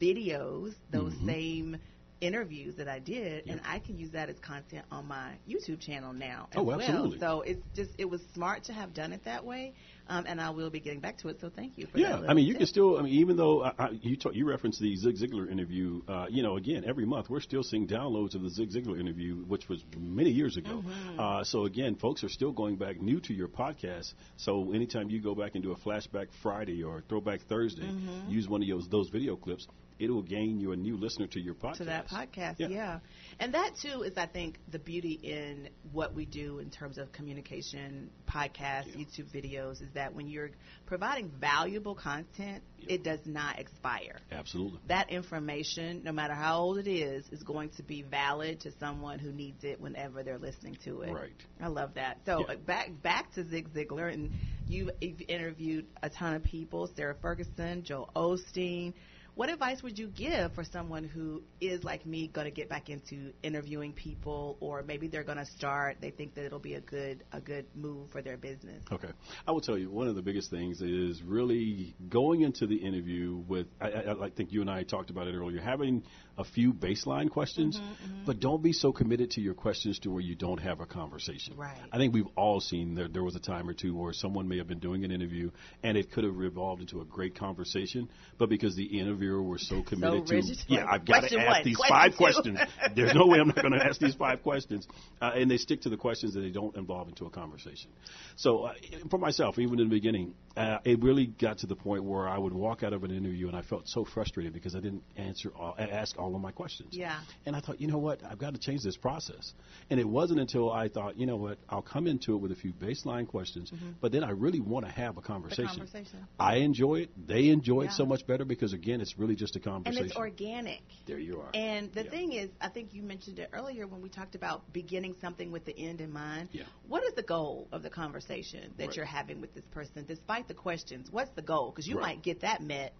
videos, 0.00 0.74
those 0.90 1.14
Mm-hmm. 1.14 1.26
same 1.26 1.76
interviews 2.20 2.76
that 2.76 2.88
I 2.88 2.98
did, 2.98 3.46
and 3.48 3.60
I 3.64 3.78
can 3.78 3.96
use 3.98 4.10
that 4.10 4.28
as 4.28 4.38
content 4.40 4.84
on 4.90 5.06
my 5.06 5.32
YouTube 5.48 5.80
channel 5.80 6.12
now 6.12 6.48
as 6.52 6.58
Oh, 6.58 6.62
well. 6.64 6.80
absolutely. 6.80 7.18
So 7.20 7.42
it's 7.42 7.62
just 7.74 7.90
it 7.98 8.06
was 8.06 8.20
smart 8.34 8.64
to 8.64 8.72
have 8.72 8.92
done 8.94 9.12
it 9.12 9.24
that 9.24 9.44
way, 9.44 9.74
um, 10.08 10.24
and 10.26 10.40
I 10.40 10.50
will 10.50 10.70
be 10.70 10.80
getting 10.80 11.00
back 11.00 11.18
to 11.18 11.28
it. 11.28 11.40
So 11.40 11.48
thank 11.48 11.78
you 11.78 11.86
for 11.86 11.98
Yeah, 11.98 12.16
that. 12.16 12.30
I 12.30 12.34
mean, 12.34 12.46
you 12.46 12.54
tip. 12.54 12.58
can 12.60 12.66
still. 12.66 12.98
I 12.98 13.02
mean, 13.02 13.14
even 13.14 13.36
though 13.36 13.62
I, 13.64 13.72
I, 13.78 13.88
you 13.90 14.16
talk, 14.16 14.34
you 14.34 14.48
referenced 14.48 14.80
the 14.80 14.96
Zig 14.96 15.16
Ziglar 15.16 15.50
interview, 15.50 16.02
uh, 16.08 16.26
you 16.28 16.42
know, 16.42 16.56
again, 16.56 16.84
every 16.86 17.06
month 17.06 17.30
we're 17.30 17.40
still 17.40 17.62
seeing 17.62 17.86
downloads 17.86 18.34
of 18.34 18.42
the 18.42 18.50
Zig 18.50 18.70
Ziglar 18.70 18.98
interview, 18.98 19.36
which 19.44 19.68
was 19.68 19.84
many 19.96 20.30
years 20.30 20.56
ago. 20.56 20.82
Mm-hmm. 20.84 21.20
Uh, 21.20 21.44
so 21.44 21.64
again, 21.66 21.94
folks 21.94 22.24
are 22.24 22.28
still 22.28 22.52
going 22.52 22.76
back 22.76 23.00
new 23.00 23.20
to 23.20 23.32
your 23.34 23.48
podcast. 23.48 24.12
So 24.36 24.72
anytime 24.72 25.10
you 25.10 25.20
go 25.20 25.34
back 25.34 25.54
and 25.54 25.62
do 25.62 25.72
a 25.72 25.76
flashback 25.76 26.28
Friday 26.42 26.82
or 26.82 27.02
throwback 27.08 27.42
Thursday, 27.48 27.82
Mm-hmm. 27.88 28.30
use 28.30 28.48
one 28.48 28.62
of 28.62 28.68
those 28.68 28.88
those 28.88 29.08
video 29.08 29.36
clips. 29.36 29.66
It 29.98 30.10
will 30.10 30.22
gain 30.22 30.60
you 30.60 30.72
a 30.72 30.76
new 30.76 30.96
listener 30.96 31.26
to 31.28 31.40
your 31.40 31.54
podcast. 31.54 31.78
to 31.78 31.84
that 31.86 32.08
podcast. 32.08 32.56
Yeah. 32.58 32.68
Yeah. 32.68 32.98
And 33.40 33.54
that 33.54 33.72
too 33.82 34.02
is 34.02 34.16
I 34.16 34.26
think 34.26 34.58
the 34.70 34.78
beauty 34.78 35.18
in 35.22 35.68
what 35.92 36.14
we 36.14 36.24
do 36.24 36.60
in 36.60 36.70
terms 36.70 36.98
of 36.98 37.10
communication, 37.12 38.10
podcasts, 38.28 38.96
YouTube 38.96 39.32
videos 39.34 39.82
is 39.82 39.88
that 39.94 40.14
when 40.14 40.28
you're 40.28 40.50
providing 40.86 41.30
valuable 41.40 41.94
content, 41.96 42.62
it 42.86 43.02
does 43.02 43.20
not 43.24 43.58
expire. 43.58 44.18
Absolutely. 44.30 44.78
That 44.86 45.10
information, 45.10 46.02
no 46.04 46.12
matter 46.12 46.34
how 46.34 46.60
old 46.60 46.78
it 46.78 46.88
is, 46.88 47.26
is 47.30 47.42
going 47.42 47.70
to 47.70 47.82
be 47.82 48.02
valid 48.02 48.60
to 48.60 48.70
someone 48.78 49.18
who 49.18 49.32
needs 49.32 49.64
it 49.64 49.80
whenever 49.80 50.22
they're 50.22 50.38
listening 50.38 50.76
to 50.84 51.02
it. 51.02 51.12
Right. 51.12 51.32
I 51.60 51.66
love 51.68 51.94
that. 51.94 52.18
So 52.24 52.40
Yeah. 52.46 52.54
uh, 52.54 52.56
back 52.58 52.90
back 53.02 53.32
to 53.34 53.44
Zig 53.48 53.72
Ziglar, 53.74 54.12
and 54.12 54.30
you've, 54.68 54.90
you've 55.00 55.22
interviewed 55.28 55.86
a 56.02 56.08
ton 56.08 56.34
of 56.34 56.44
people: 56.44 56.88
Sarah 56.96 57.16
Ferguson, 57.20 57.82
Joel 57.82 58.10
Osteen. 58.14 58.94
What 59.38 59.50
advice 59.50 59.84
would 59.84 59.96
you 59.96 60.08
give 60.08 60.52
for 60.54 60.64
someone 60.64 61.04
who 61.04 61.44
is 61.60 61.84
like 61.84 62.04
me, 62.04 62.26
going 62.26 62.46
to 62.46 62.50
get 62.50 62.68
back 62.68 62.88
into 62.88 63.32
interviewing 63.40 63.92
people, 63.92 64.56
or 64.58 64.82
maybe 64.82 65.06
they're 65.06 65.22
going 65.22 65.38
to 65.38 65.46
start? 65.46 65.98
They 66.00 66.10
think 66.10 66.34
that 66.34 66.44
it'll 66.44 66.58
be 66.58 66.74
a 66.74 66.80
good 66.80 67.22
a 67.30 67.40
good 67.40 67.66
move 67.72 68.10
for 68.10 68.20
their 68.20 68.36
business. 68.36 68.82
Okay. 68.90 69.10
I 69.46 69.52
will 69.52 69.60
tell 69.60 69.78
you, 69.78 69.92
one 69.92 70.08
of 70.08 70.16
the 70.16 70.22
biggest 70.22 70.50
things 70.50 70.80
is 70.80 71.22
really 71.22 71.94
going 72.08 72.40
into 72.40 72.66
the 72.66 72.74
interview 72.74 73.36
with, 73.46 73.68
I, 73.80 73.90
I, 73.90 74.24
I 74.24 74.30
think 74.30 74.50
you 74.50 74.60
and 74.60 74.68
I 74.68 74.82
talked 74.82 75.10
about 75.10 75.28
it 75.28 75.36
earlier, 75.36 75.60
having 75.60 76.02
a 76.36 76.42
few 76.44 76.72
baseline 76.72 77.30
questions, 77.30 77.78
Mm-hmm, 77.78 78.24
but 78.26 78.40
don't 78.40 78.62
be 78.62 78.72
so 78.72 78.92
committed 78.92 79.30
to 79.32 79.40
your 79.40 79.54
questions 79.54 79.98
to 80.00 80.10
where 80.10 80.20
you 80.20 80.34
don't 80.34 80.58
have 80.58 80.80
a 80.80 80.86
conversation. 80.86 81.56
Right. 81.56 81.76
I 81.92 81.98
think 81.98 82.12
we've 82.14 82.26
all 82.36 82.60
seen 82.60 82.94
there, 82.94 83.08
there 83.08 83.22
was 83.22 83.36
a 83.36 83.40
time 83.40 83.68
or 83.68 83.74
two 83.74 83.94
where 83.96 84.12
someone 84.12 84.48
may 84.48 84.58
have 84.58 84.66
been 84.66 84.78
doing 84.78 85.04
an 85.04 85.10
interview 85.10 85.50
and 85.82 85.96
it 85.96 86.10
could 86.10 86.24
have 86.24 86.36
revolved 86.36 86.80
into 86.80 87.00
a 87.00 87.04
great 87.04 87.38
conversation, 87.38 88.08
but 88.38 88.48
because 88.48 88.74
the 88.74 88.98
interviewer 88.98 89.27
Vera 89.28 89.42
were 89.42 89.58
so 89.58 89.82
committed 89.82 90.26
to, 90.26 90.34
rigid. 90.34 90.58
yeah, 90.68 90.86
I've 90.90 91.04
got 91.04 91.20
to 91.28 91.38
ask 91.38 91.46
one, 91.48 91.62
these 91.64 91.76
question 91.76 91.94
five 91.96 92.10
two. 92.12 92.16
questions. 92.16 92.58
There's 92.94 93.14
no 93.14 93.26
way 93.26 93.38
I'm 93.38 93.48
not 93.48 93.56
going 93.62 93.72
to 93.72 93.84
ask 93.84 94.00
these 94.00 94.14
five 94.26 94.42
questions, 94.42 94.86
uh, 95.20 95.32
and 95.34 95.50
they 95.50 95.56
stick 95.58 95.82
to 95.82 95.88
the 95.88 95.96
questions 95.96 96.34
that 96.34 96.40
they 96.40 96.50
don't 96.50 96.76
involve 96.76 97.08
into 97.08 97.26
a 97.26 97.30
conversation. 97.30 97.90
So 98.36 98.64
uh, 98.64 98.72
for 99.10 99.18
myself, 99.18 99.58
even 99.58 99.78
in 99.80 99.88
the 99.88 99.94
beginning, 99.94 100.34
uh, 100.56 100.78
it 100.84 101.02
really 101.02 101.26
got 101.26 101.58
to 101.58 101.66
the 101.66 101.76
point 101.76 102.04
where 102.04 102.28
I 102.28 102.38
would 102.38 102.52
walk 102.52 102.82
out 102.82 102.92
of 102.92 103.04
an 103.04 103.10
interview 103.10 103.48
and 103.48 103.56
I 103.56 103.62
felt 103.62 103.88
so 103.88 104.04
frustrated 104.04 104.52
because 104.52 104.74
I 104.74 104.80
didn't 104.80 105.02
answer, 105.16 105.50
all, 105.56 105.74
ask 105.78 106.18
all 106.18 106.34
of 106.34 106.40
my 106.40 106.50
questions. 106.50 106.90
Yeah. 106.92 107.20
And 107.46 107.54
I 107.54 107.60
thought, 107.60 107.80
you 107.80 107.86
know 107.88 107.98
what, 107.98 108.20
I've 108.28 108.38
got 108.38 108.54
to 108.54 108.60
change 108.60 108.82
this 108.82 108.96
process. 108.96 109.52
And 109.90 110.00
it 110.00 110.08
wasn't 110.08 110.40
until 110.40 110.72
I 110.72 110.88
thought, 110.88 111.16
you 111.16 111.26
know 111.26 111.36
what, 111.36 111.58
I'll 111.68 111.82
come 111.82 112.06
into 112.06 112.34
it 112.34 112.38
with 112.38 112.52
a 112.52 112.56
few 112.56 112.72
baseline 112.72 113.26
questions, 113.28 113.72
but 114.00 114.12
then 114.12 114.24
I 114.24 114.30
really 114.30 114.60
want 114.60 114.86
to 114.86 114.92
have 114.92 115.16
a 115.16 115.20
conversation. 115.20 115.66
Mm-hmm. 115.66 115.78
conversation. 115.80 116.26
I 116.38 116.56
enjoy 116.56 116.96
it. 117.02 117.10
They 117.26 117.48
enjoy 117.48 117.82
Yeah. 117.82 117.88
it 117.90 117.92
so 117.92 118.06
much 118.06 118.26
better 118.26 118.44
because 118.44 118.72
again, 118.72 119.00
it's 119.00 119.17
really 119.18 119.34
just 119.34 119.56
a 119.56 119.60
conversation. 119.60 119.98
and 120.02 120.06
it's 120.10 120.16
organic. 120.16 120.82
there 121.06 121.18
you 121.18 121.40
are. 121.40 121.50
And 121.54 121.92
the 121.92 122.04
Yeah. 122.04 122.10
thing 122.10 122.32
is, 122.32 122.50
I 122.60 122.68
think 122.68 122.94
you 122.94 123.02
mentioned 123.02 123.38
it 123.38 123.50
earlier 123.52 123.86
when 123.86 124.00
we 124.00 124.08
talked 124.08 124.34
about 124.34 124.72
beginning 124.72 125.14
something 125.20 125.50
with 125.50 125.64
the 125.64 125.76
end 125.78 126.00
in 126.00 126.12
mind. 126.12 126.48
Yeah. 126.52 126.64
What 126.86 127.02
is 127.04 127.14
the 127.14 127.22
goal 127.22 127.68
of 127.72 127.82
the 127.82 127.90
conversation 127.90 128.72
that 128.78 128.86
Right. 128.88 128.96
you're 128.96 129.04
having 129.04 129.40
with 129.40 129.52
this 129.54 129.64
person, 129.66 130.04
despite 130.06 130.48
the 130.48 130.54
questions? 130.54 131.10
What's 131.10 131.32
the 131.32 131.42
goal? 131.42 131.70
Because 131.70 131.86
you 131.88 131.96
Right. 131.96 132.02
might 132.16 132.22
get 132.22 132.40
that 132.40 132.62
met 132.62 132.94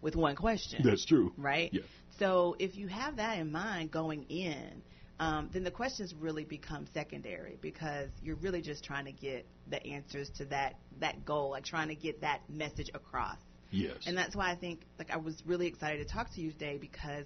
with 0.00 0.14
one 0.16 0.36
question. 0.36 0.82
That's 0.84 1.04
true. 1.04 1.32
right? 1.36 1.72
Yeah. 1.72 1.82
So 2.18 2.54
if 2.58 2.76
you 2.76 2.86
have 2.88 3.16
that 3.16 3.38
in 3.38 3.50
mind 3.50 3.90
going 3.90 4.24
in, 4.28 4.82
um, 5.18 5.48
then 5.52 5.64
the 5.64 5.70
questions 5.70 6.12
really 6.14 6.44
become 6.44 6.86
secondary 6.92 7.56
because 7.60 8.10
you're 8.22 8.36
really 8.36 8.62
just 8.62 8.84
trying 8.84 9.06
to 9.06 9.12
get 9.12 9.46
the 9.68 9.84
answers 9.86 10.28
to 10.30 10.44
that 10.46 10.76
that 11.00 11.24
goal, 11.24 11.50
like 11.50 11.64
trying 11.64 11.88
to 11.88 11.94
get 11.96 12.20
that 12.20 12.48
message 12.48 12.90
across. 12.94 13.38
Yes. 13.74 14.06
And 14.06 14.16
that's 14.16 14.34
why 14.36 14.50
I 14.50 14.54
think 14.54 14.80
like 14.98 15.10
I 15.10 15.16
was 15.16 15.42
really 15.46 15.66
excited 15.66 16.06
to 16.06 16.12
talk 16.12 16.32
to 16.34 16.40
you 16.40 16.52
today 16.52 16.78
because 16.80 17.24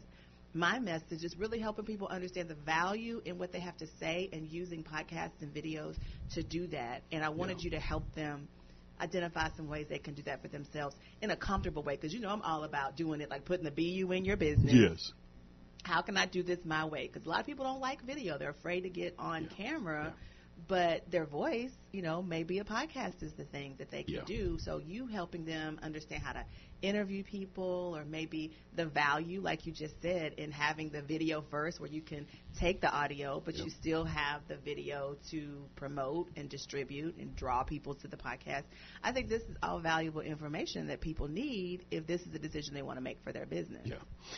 my 0.54 0.78
message 0.78 1.22
is 1.24 1.36
really 1.36 1.58
helping 1.60 1.84
people 1.84 2.08
understand 2.08 2.48
the 2.48 2.54
value 2.54 3.20
in 3.24 3.38
what 3.38 3.52
they 3.52 3.60
have 3.60 3.76
to 3.78 3.86
say 4.00 4.30
and 4.32 4.48
using 4.48 4.82
podcasts 4.82 5.40
and 5.42 5.52
videos 5.54 5.96
to 6.34 6.42
do 6.42 6.66
that. 6.68 7.02
And 7.12 7.22
I 7.22 7.28
wanted 7.28 7.58
Yeah. 7.58 7.64
you 7.64 7.70
to 7.72 7.80
help 7.80 8.12
them 8.14 8.48
identify 9.00 9.48
some 9.56 9.68
ways 9.68 9.86
they 9.88 9.98
can 9.98 10.14
do 10.14 10.22
that 10.22 10.42
for 10.42 10.48
themselves 10.48 10.96
in 11.22 11.30
a 11.30 11.36
comfortable 11.36 11.82
way 11.82 11.94
because 11.94 12.12
you 12.12 12.20
know 12.20 12.30
I'm 12.30 12.42
all 12.42 12.64
about 12.64 12.96
doing 12.96 13.20
it 13.20 13.30
like 13.30 13.44
putting 13.44 13.64
the 13.64 13.70
BU 13.70 14.10
in 14.12 14.24
your 14.24 14.36
business. 14.36 14.72
yes. 14.74 15.12
How 15.84 16.02
can 16.02 16.16
I 16.16 16.26
do 16.26 16.42
this 16.42 16.58
my 16.64 16.84
way? 16.86 17.06
Because 17.06 17.24
a 17.24 17.28
lot 17.28 17.40
of 17.40 17.46
people 17.46 17.64
don't 17.64 17.80
like 17.80 18.02
video; 18.02 18.36
they're 18.38 18.50
afraid 18.50 18.80
to 18.82 18.90
get 18.90 19.14
on 19.18 19.46
camera. 19.56 20.12
But 20.66 21.08
their 21.10 21.24
voice, 21.24 21.70
you 21.92 22.02
know, 22.02 22.22
maybe 22.22 22.58
a 22.58 22.64
podcast 22.64 23.22
is 23.22 23.32
the 23.34 23.44
thing 23.44 23.74
that 23.78 23.90
they 23.90 24.02
can 24.02 24.14
Yeah. 24.14 24.24
do. 24.26 24.58
So 24.58 24.78
you 24.78 25.06
helping 25.06 25.44
them 25.44 25.78
understand 25.82 26.22
how 26.22 26.32
to 26.34 26.44
interview 26.80 27.24
people, 27.24 27.94
or 27.96 28.04
maybe 28.04 28.52
the 28.76 28.86
value, 28.86 29.40
like 29.40 29.66
you 29.66 29.72
just 29.72 30.00
said, 30.00 30.34
in 30.34 30.52
having 30.52 30.90
the 30.90 31.02
video 31.02 31.42
first, 31.50 31.80
where 31.80 31.90
you 31.90 32.00
can 32.02 32.26
take 32.60 32.80
the 32.80 32.90
audio, 32.92 33.40
but 33.44 33.54
Yep. 33.56 33.64
you 33.64 33.70
still 33.70 34.04
have 34.04 34.46
the 34.46 34.56
video 34.56 35.16
to 35.30 35.64
promote 35.74 36.28
and 36.36 36.48
distribute 36.48 37.16
and 37.16 37.34
draw 37.34 37.64
people 37.64 37.94
to 37.96 38.06
the 38.06 38.16
podcast. 38.16 38.62
I 39.02 39.10
think 39.12 39.28
this 39.28 39.42
is 39.42 39.56
all 39.62 39.80
valuable 39.80 40.20
information 40.20 40.86
that 40.88 41.00
people 41.00 41.26
need 41.26 41.84
if 41.90 42.06
this 42.06 42.20
is 42.20 42.32
a 42.34 42.38
decision 42.38 42.74
they 42.74 42.82
want 42.82 42.98
to 42.98 43.02
make 43.02 43.18
for 43.24 43.32
their 43.32 43.46
business. 43.46 43.82
Yeah. 43.84 43.96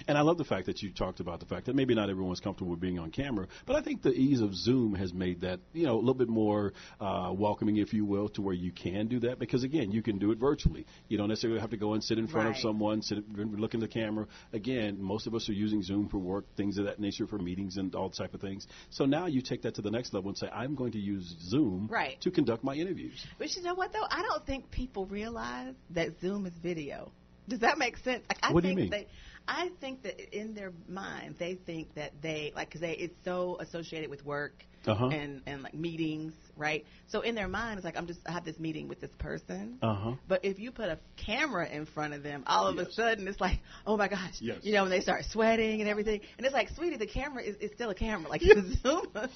And 0.08 0.16
I 0.16 0.22
love 0.22 0.38
the 0.38 0.44
fact 0.44 0.66
that 0.66 0.80
you 0.82 0.92
talked 0.92 1.20
about 1.20 1.40
the 1.40 1.46
fact 1.46 1.66
that 1.66 1.74
maybe 1.74 1.94
not 1.94 2.08
everyone's 2.08 2.40
comfortable 2.40 2.70
with 2.70 2.80
being 2.80 2.98
on 2.98 3.10
camera, 3.10 3.48
but 3.66 3.76
I 3.76 3.82
think 3.82 4.00
the 4.02 4.12
ease 4.12 4.40
of 4.40 4.54
Zoom 4.54 4.94
has 4.94 5.12
made 5.12 5.42
that, 5.42 5.60
you 5.74 5.84
know, 5.84 5.96
a 5.96 6.00
little 6.00 6.14
bit 6.14 6.28
more 6.28 6.72
uh, 7.00 7.30
welcoming, 7.40 7.78
if 7.78 7.92
you 7.92 8.04
will, 8.04 8.28
to 8.30 8.42
where 8.42 8.54
you 8.54 8.70
can 8.70 9.08
do 9.08 9.20
that 9.20 9.38
because, 9.38 9.64
again, 9.64 9.90
you 9.90 10.02
can 10.02 10.18
do 10.18 10.30
it 10.30 10.38
virtually. 10.38 10.86
You 11.08 11.18
don't 11.18 11.28
necessarily 11.28 11.60
have 11.60 11.70
to 11.70 11.76
go 11.76 11.94
and 11.94 12.04
sit 12.04 12.18
in 12.18 12.28
front 12.28 12.48
of 12.50 12.56
someone, 12.58 13.02
sit, 13.02 13.18
look 13.36 13.74
in 13.74 13.80
the 13.80 13.88
camera. 13.88 14.26
Again, 14.52 15.02
most 15.02 15.26
of 15.26 15.34
us 15.34 15.48
are 15.48 15.52
using 15.54 15.82
Zoom 15.82 16.08
for 16.08 16.18
work, 16.18 16.44
things 16.56 16.78
of 16.78 16.84
that 16.84 17.00
nature, 17.00 17.26
for 17.26 17.38
meetings 17.38 17.76
and 17.76 17.94
all 17.94 18.10
type 18.10 18.34
of 18.34 18.40
things. 18.40 18.66
So 18.90 19.06
now 19.06 19.26
you 19.26 19.42
take 19.42 19.62
that 19.62 19.74
to 19.76 19.82
the 19.82 19.90
next 19.90 20.14
level 20.14 20.28
and 20.28 20.38
say, 20.38 20.48
I'm 20.48 20.74
going 20.74 20.92
to 20.92 20.98
use 21.00 21.34
Zoom 21.48 21.88
Right. 21.90 22.20
to 22.20 22.30
conduct 22.30 22.62
my 22.62 22.74
interviews. 22.74 23.24
But 23.38 23.56
you 23.56 23.62
know 23.62 23.74
what 23.74 23.92
though? 23.92 24.06
I 24.10 24.22
don't 24.22 24.44
think 24.46 24.70
people 24.70 25.06
realize 25.06 25.74
that 25.90 26.20
Zoom 26.20 26.46
is 26.46 26.52
video. 26.62 27.10
Does 27.48 27.60
that 27.60 27.78
make 27.78 27.96
sense? 27.98 28.22
Like 28.28 28.38
I 28.42 28.52
What 28.52 28.62
do 28.62 28.68
you 28.68 28.76
think 28.76 28.90
mean? 28.92 29.00
They, 29.00 29.08
I 29.48 29.70
think 29.80 30.02
that 30.04 30.38
in 30.38 30.54
their 30.54 30.72
mind 30.88 31.36
they 31.38 31.54
think 31.54 31.94
that 31.94 32.12
they 32.22 32.52
like 32.54 32.68
because 32.68 32.80
they 32.82 32.92
it's 32.92 33.16
so 33.24 33.56
associated 33.58 34.08
with 34.10 34.24
work 34.24 34.62
Uh-huh. 34.86 35.08
and 35.08 35.42
and 35.46 35.62
like 35.62 35.74
meetings, 35.74 36.32
right? 36.56 36.84
So 37.08 37.20
in 37.20 37.34
their 37.34 37.48
mind 37.48 37.78
it's 37.78 37.84
like 37.84 37.96
I'm 37.96 38.06
just 38.06 38.20
I 38.26 38.32
have 38.32 38.44
this 38.44 38.58
meeting 38.58 38.88
with 38.88 39.00
this 39.00 39.10
person. 39.18 39.78
Uh 39.82 39.94
huh. 39.94 40.12
But 40.26 40.44
if 40.44 40.58
you 40.58 40.70
put 40.72 40.88
a 40.88 40.98
camera 41.16 41.68
in 41.68 41.84
front 41.86 42.14
of 42.14 42.22
them, 42.22 42.44
all 42.46 42.66
of 42.66 42.78
a 42.78 42.90
sudden 42.92 43.28
it's 43.28 43.40
like, 43.40 43.60
oh 43.86 43.96
my 43.96 44.08
gosh, 44.08 44.36
Yes. 44.40 44.58
you 44.62 44.72
know, 44.72 44.82
when 44.82 44.90
they 44.90 45.00
start 45.00 45.24
sweating 45.30 45.80
and 45.80 45.88
everything, 45.90 46.20
and 46.38 46.46
it's 46.46 46.54
like, 46.54 46.68
sweetie, 46.70 46.96
the 46.96 47.06
camera 47.06 47.42
is, 47.42 47.56
is 47.56 47.70
still 47.72 47.90
a 47.90 47.94
camera. 47.94 48.30
Like 48.30 48.40
Zoom, 48.42 48.72
Zoom 48.82 49.06
But, 49.12 49.30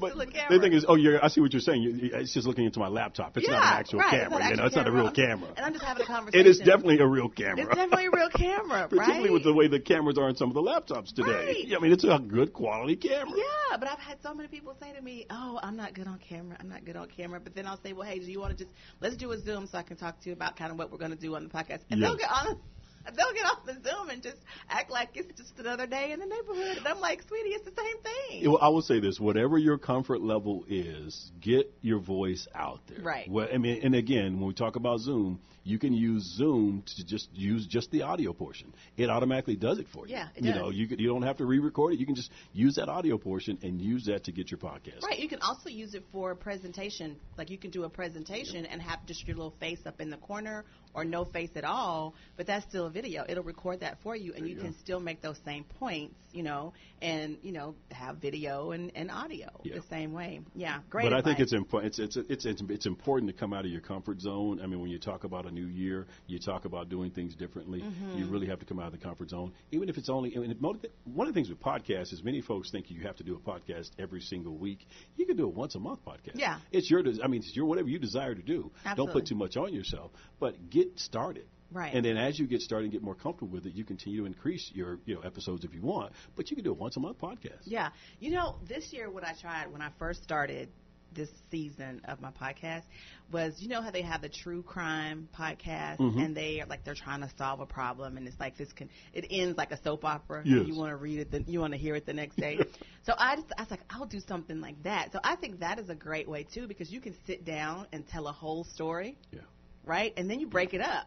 but 0.00 0.10
still 0.10 0.20
a 0.20 0.26
camera. 0.26 0.58
the 0.58 0.60
thing 0.60 0.72
is, 0.74 0.84
oh, 0.86 0.96
you're, 0.96 1.24
I 1.24 1.28
see 1.28 1.40
what 1.40 1.52
you're 1.52 1.60
saying. 1.60 1.82
You, 1.82 2.10
it's 2.12 2.34
just 2.34 2.46
looking 2.46 2.64
into 2.66 2.80
my 2.80 2.88
laptop. 2.88 3.36
It's 3.36 3.46
yeah, 3.48 3.54
not 3.54 3.62
an 3.62 3.78
actual 3.80 3.98
right. 4.00 4.10
camera. 4.10 4.38
It's 4.40 4.50
you 4.50 4.56
know, 4.56 4.62
not 4.62 4.66
it's 4.66 4.76
not 4.76 4.88
a 4.88 4.92
real 4.92 5.10
camera. 5.10 5.48
And 5.56 5.64
I'm 5.66 5.72
just 5.72 5.84
having 5.84 6.02
a 6.02 6.06
conversation. 6.06 6.40
It 6.46 6.46
is 6.50 6.58
definitely 6.58 6.98
a 6.98 7.06
real 7.06 7.28
camera. 7.28 7.62
It's 7.62 7.74
definitely 7.74 8.06
a 8.06 8.10
real 8.10 8.28
camera, 8.30 8.88
Particularly 8.90 9.22
right? 9.24 9.32
with 9.32 9.44
the 9.44 9.52
way 9.54 9.68
the 9.68 9.80
cameras 9.80 10.18
are 10.18 10.28
in 10.28 10.36
some 10.36 10.48
of 10.48 10.54
the 10.54 10.62
laptops 10.62 11.14
today. 11.14 11.30
Right. 11.30 11.66
Yeah, 11.68 11.76
I 11.76 11.80
mean, 11.80 11.92
it's 11.92 12.04
a 12.04 12.18
good 12.18 12.52
quality 12.52 12.96
camera. 12.96 13.36
Yeah, 13.36 13.76
but 13.78 13.88
I've 13.88 13.98
had 13.98 14.18
so 14.22 14.34
many 14.34 14.48
people 14.48 14.74
say 14.82 14.92
to 14.92 15.00
me, 15.00 15.26
"Oh, 15.30 15.60
I'm 15.62 15.76
not 15.76 15.94
good 15.94 16.06
on 16.06 16.18
camera. 16.18 16.56
I'm 16.60 16.68
not 16.68 16.84
good 16.84 16.96
on 16.96 17.08
camera." 17.08 17.40
But 17.40 17.54
then 17.54 17.66
I'll 17.66 17.80
say, 17.80 17.92
"Well, 17.92 18.06
hey, 18.06 18.18
do 18.18 18.30
you 18.30 18.40
want 18.40 18.56
to 18.56 18.64
just 18.64 18.74
let's 19.00 19.16
do 19.16 19.30
a 19.32 19.38
Zoom 19.38 19.66
so 19.66 19.78
I 19.78 19.82
can 19.82 19.96
talk 19.96 20.20
to 20.20 20.28
you 20.28 20.32
about 20.32 20.56
kind 20.56 20.70
of 20.72 20.78
what 20.78 20.90
we're 20.90 20.98
going 20.98 21.12
to 21.12 21.16
do 21.16 21.34
on 21.36 21.44
the 21.44 21.50
podcast?" 21.50 21.80
And 21.90 22.02
they'll 22.02 22.16
get 22.16 22.30
on. 22.30 22.58
They'll 23.04 23.32
get 23.34 23.46
off 23.46 23.64
the 23.66 23.74
Zoom 23.74 24.10
and 24.10 24.22
just 24.22 24.38
act 24.68 24.90
like 24.90 25.10
it's 25.14 25.38
just 25.38 25.58
another 25.58 25.86
day 25.86 26.12
in 26.12 26.20
the 26.20 26.26
neighborhood. 26.26 26.78
And 26.78 26.86
I'm 26.86 27.00
like, 27.00 27.22
sweetie, 27.22 27.50
it's 27.50 27.64
the 27.64 27.72
same 27.76 27.96
thing. 28.02 28.50
Well, 28.50 28.60
I 28.60 28.68
will 28.68 28.82
say 28.82 29.00
this: 29.00 29.18
whatever 29.18 29.58
your 29.58 29.78
comfort 29.78 30.20
level 30.20 30.64
is, 30.68 31.30
get 31.40 31.72
your 31.80 31.98
voice 31.98 32.46
out 32.54 32.80
there. 32.88 33.02
Right. 33.02 33.28
Well, 33.30 33.48
I 33.52 33.58
mean, 33.58 33.80
and 33.82 33.94
again, 33.94 34.38
when 34.38 34.48
we 34.48 34.54
talk 34.54 34.76
about 34.76 35.00
Zoom, 35.00 35.40
you 35.64 35.78
can 35.78 35.92
use 35.92 36.22
Zoom 36.36 36.82
to 36.96 37.04
just 37.04 37.28
use 37.32 37.66
just 37.66 37.90
the 37.90 38.02
audio 38.02 38.32
portion. 38.32 38.72
It 38.96 39.10
automatically 39.10 39.56
does 39.56 39.78
it 39.78 39.86
for 39.92 40.06
you. 40.06 40.14
Yeah, 40.14 40.28
it 40.34 40.44
you 40.44 40.52
does. 40.52 40.60
know, 40.60 40.70
you 40.70 40.86
you 40.90 41.08
don't 41.08 41.22
have 41.22 41.38
to 41.38 41.44
re-record 41.44 41.94
it. 41.94 42.00
You 42.00 42.06
can 42.06 42.14
just 42.14 42.30
use 42.52 42.76
that 42.76 42.88
audio 42.88 43.18
portion 43.18 43.58
and 43.62 43.80
use 43.80 44.06
that 44.06 44.24
to 44.24 44.32
get 44.32 44.50
your 44.50 44.58
podcast. 44.58 45.02
Right. 45.02 45.18
You 45.18 45.28
can 45.28 45.40
also 45.40 45.68
use 45.68 45.94
it 45.94 46.04
for 46.12 46.30
a 46.30 46.36
presentation. 46.36 47.16
Like 47.36 47.50
you 47.50 47.58
can 47.58 47.70
do 47.70 47.84
a 47.84 47.88
presentation 47.88 48.66
and 48.66 48.80
have 48.82 49.04
just 49.06 49.26
your 49.26 49.36
little 49.36 49.54
face 49.60 49.80
up 49.86 50.00
in 50.00 50.10
the 50.10 50.16
corner 50.16 50.64
or 50.94 51.04
no 51.04 51.24
face 51.24 51.50
at 51.56 51.64
all, 51.64 52.14
but 52.36 52.46
that's 52.46 52.64
still 52.68 52.86
a 52.86 52.90
video. 52.90 53.24
It'll 53.28 53.42
record 53.44 53.80
that 53.80 53.98
for 54.02 54.14
you 54.14 54.32
and 54.34 54.42
There 54.42 54.48
you 54.50 54.56
can 54.56 54.74
still 54.78 55.00
make 55.00 55.20
those 55.22 55.38
same 55.44 55.64
points, 55.78 56.14
you 56.32 56.42
know, 56.42 56.72
and, 57.00 57.38
you 57.42 57.52
know, 57.52 57.74
have 57.90 58.18
video 58.18 58.70
and, 58.72 58.92
and 58.94 59.10
audio 59.10 59.48
Yeah. 59.62 59.76
the 59.76 59.82
same 59.88 60.12
way. 60.12 60.40
Yeah. 60.54 60.80
Great. 60.90 61.04
But 61.04 61.12
I 61.14 61.22
think 61.22 61.40
it's 61.40 61.52
important. 61.52 61.98
It's, 61.98 62.16
it's 62.16 62.28
it's 62.30 62.44
it's 62.46 62.62
it's 62.68 62.86
important 62.86 63.32
to 63.32 63.36
come 63.38 63.52
out 63.52 63.64
of 63.64 63.70
your 63.70 63.80
comfort 63.80 64.20
zone. 64.20 64.60
I 64.62 64.66
mean, 64.66 64.80
when 64.80 64.90
you 64.90 64.98
talk 64.98 65.24
about 65.24 65.46
a 65.46 65.50
new 65.50 65.66
year, 65.66 66.06
you 66.26 66.38
talk 66.38 66.64
about 66.64 66.88
doing 66.88 67.10
things 67.10 67.34
differently. 67.34 67.80
Mm-hmm. 67.80 68.18
You 68.18 68.26
really 68.26 68.46
have 68.46 68.60
to 68.60 68.66
come 68.66 68.78
out 68.78 68.86
of 68.86 68.92
the 68.92 69.04
comfort 69.04 69.30
zone, 69.30 69.52
even 69.70 69.88
if 69.88 69.96
it's 69.98 70.08
only. 70.08 70.30
One 70.34 71.28
of 71.28 71.34
the 71.34 71.38
things 71.38 71.48
with 71.48 71.60
podcasts 71.60 72.12
is 72.12 72.22
many 72.22 72.40
folks 72.40 72.70
think 72.70 72.90
you 72.90 73.02
have 73.02 73.16
to 73.16 73.24
do 73.24 73.34
a 73.34 73.38
podcast 73.50 73.90
every 73.98 74.20
single 74.20 74.56
week. 74.56 74.86
You 75.16 75.26
can 75.26 75.36
do 75.36 75.44
a 75.44 75.48
once 75.48 75.74
a 75.74 75.78
month 75.80 76.00
podcast. 76.06 76.34
Yeah. 76.34 76.58
it's 76.70 76.90
your. 76.90 77.00
I 77.22 77.26
mean, 77.28 77.40
it's 77.42 77.54
your 77.56 77.66
whatever 77.66 77.88
you 77.88 77.98
desire 77.98 78.34
to 78.34 78.42
do. 78.42 78.70
Absolutely. 78.84 79.04
Don't 79.04 79.12
put 79.12 79.26
too 79.28 79.34
much 79.34 79.56
on 79.56 79.72
yourself, 79.72 80.10
but 80.38 80.70
get 80.70 80.81
started. 80.96 81.46
Right. 81.70 81.94
And 81.94 82.04
then 82.04 82.18
as 82.18 82.38
you 82.38 82.46
get 82.46 82.60
started 82.60 82.84
and 82.84 82.92
get 82.92 83.02
more 83.02 83.14
comfortable 83.14 83.52
with 83.52 83.64
it, 83.66 83.74
you 83.74 83.84
continue 83.84 84.20
to 84.20 84.26
increase 84.26 84.70
your 84.74 84.98
you 85.06 85.14
know 85.14 85.22
episodes 85.22 85.64
if 85.64 85.72
you 85.74 85.80
want. 85.80 86.12
But 86.36 86.50
you 86.50 86.56
can 86.56 86.64
do 86.64 86.70
a 86.70 86.74
once 86.74 86.96
a 86.96 87.00
month 87.00 87.18
podcast. 87.18 87.60
Yeah. 87.64 87.90
You 88.20 88.30
know, 88.32 88.56
this 88.68 88.92
year 88.92 89.10
what 89.10 89.24
I 89.24 89.32
tried 89.40 89.72
when 89.72 89.80
I 89.80 89.90
first 89.98 90.22
started 90.22 90.68
this 91.14 91.28
season 91.50 92.00
of 92.06 92.22
my 92.22 92.30
podcast 92.30 92.82
was 93.30 93.54
you 93.58 93.68
know 93.68 93.82
how 93.82 93.90
they 93.90 94.00
have 94.00 94.22
the 94.22 94.30
true 94.30 94.62
crime 94.62 95.28
podcast 95.38 95.98
Mm-hmm. 95.98 96.18
and 96.18 96.34
they 96.34 96.60
are 96.62 96.66
like 96.66 96.84
they're 96.84 96.94
trying 96.94 97.20
to 97.20 97.30
solve 97.36 97.60
a 97.60 97.66
problem 97.66 98.16
and 98.16 98.26
it's 98.26 98.40
like 98.40 98.56
this 98.56 98.72
can 98.72 98.88
it 99.12 99.26
ends 99.30 99.58
like 99.58 99.72
a 99.72 99.82
soap 99.82 100.06
opera 100.06 100.40
Yes. 100.42 100.66
you 100.66 100.74
want 100.74 100.88
to 100.90 100.96
read 100.96 101.18
it 101.18 101.30
the, 101.30 101.44
you 101.46 101.60
want 101.60 101.74
to 101.74 101.78
hear 101.78 101.94
it 101.96 102.06
the 102.06 102.14
next 102.14 102.36
day 102.36 102.58
so 103.04 103.12
I 103.18 103.36
just 103.36 103.48
I 103.58 103.60
was 103.60 103.70
like 103.70 103.82
I'll 103.90 104.06
do 104.06 104.20
something 104.26 104.62
like 104.62 104.82
that 104.84 105.12
so 105.12 105.20
I 105.22 105.36
think 105.36 105.60
that 105.60 105.78
is 105.78 105.90
a 105.90 105.94
great 105.94 106.26
way 106.30 106.44
too 106.44 106.66
because 106.66 106.90
you 106.90 107.02
can 107.02 107.14
sit 107.26 107.44
down 107.44 107.88
and 107.92 108.08
tell 108.08 108.26
a 108.26 108.32
whole 108.32 108.64
story 108.64 109.18
Yeah. 109.32 109.40
Right 109.84 110.12
and 110.16 110.28
then 110.30 110.40
you 110.40 110.46
break 110.46 110.74
it 110.74 110.80
up 110.80 111.06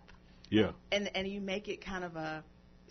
Yeah. 0.49 0.71
and 0.91 1.09
and 1.15 1.27
you 1.27 1.41
make 1.41 1.67
it 1.67 1.83
kind 1.85 2.03
of 2.03 2.15
a 2.15 2.43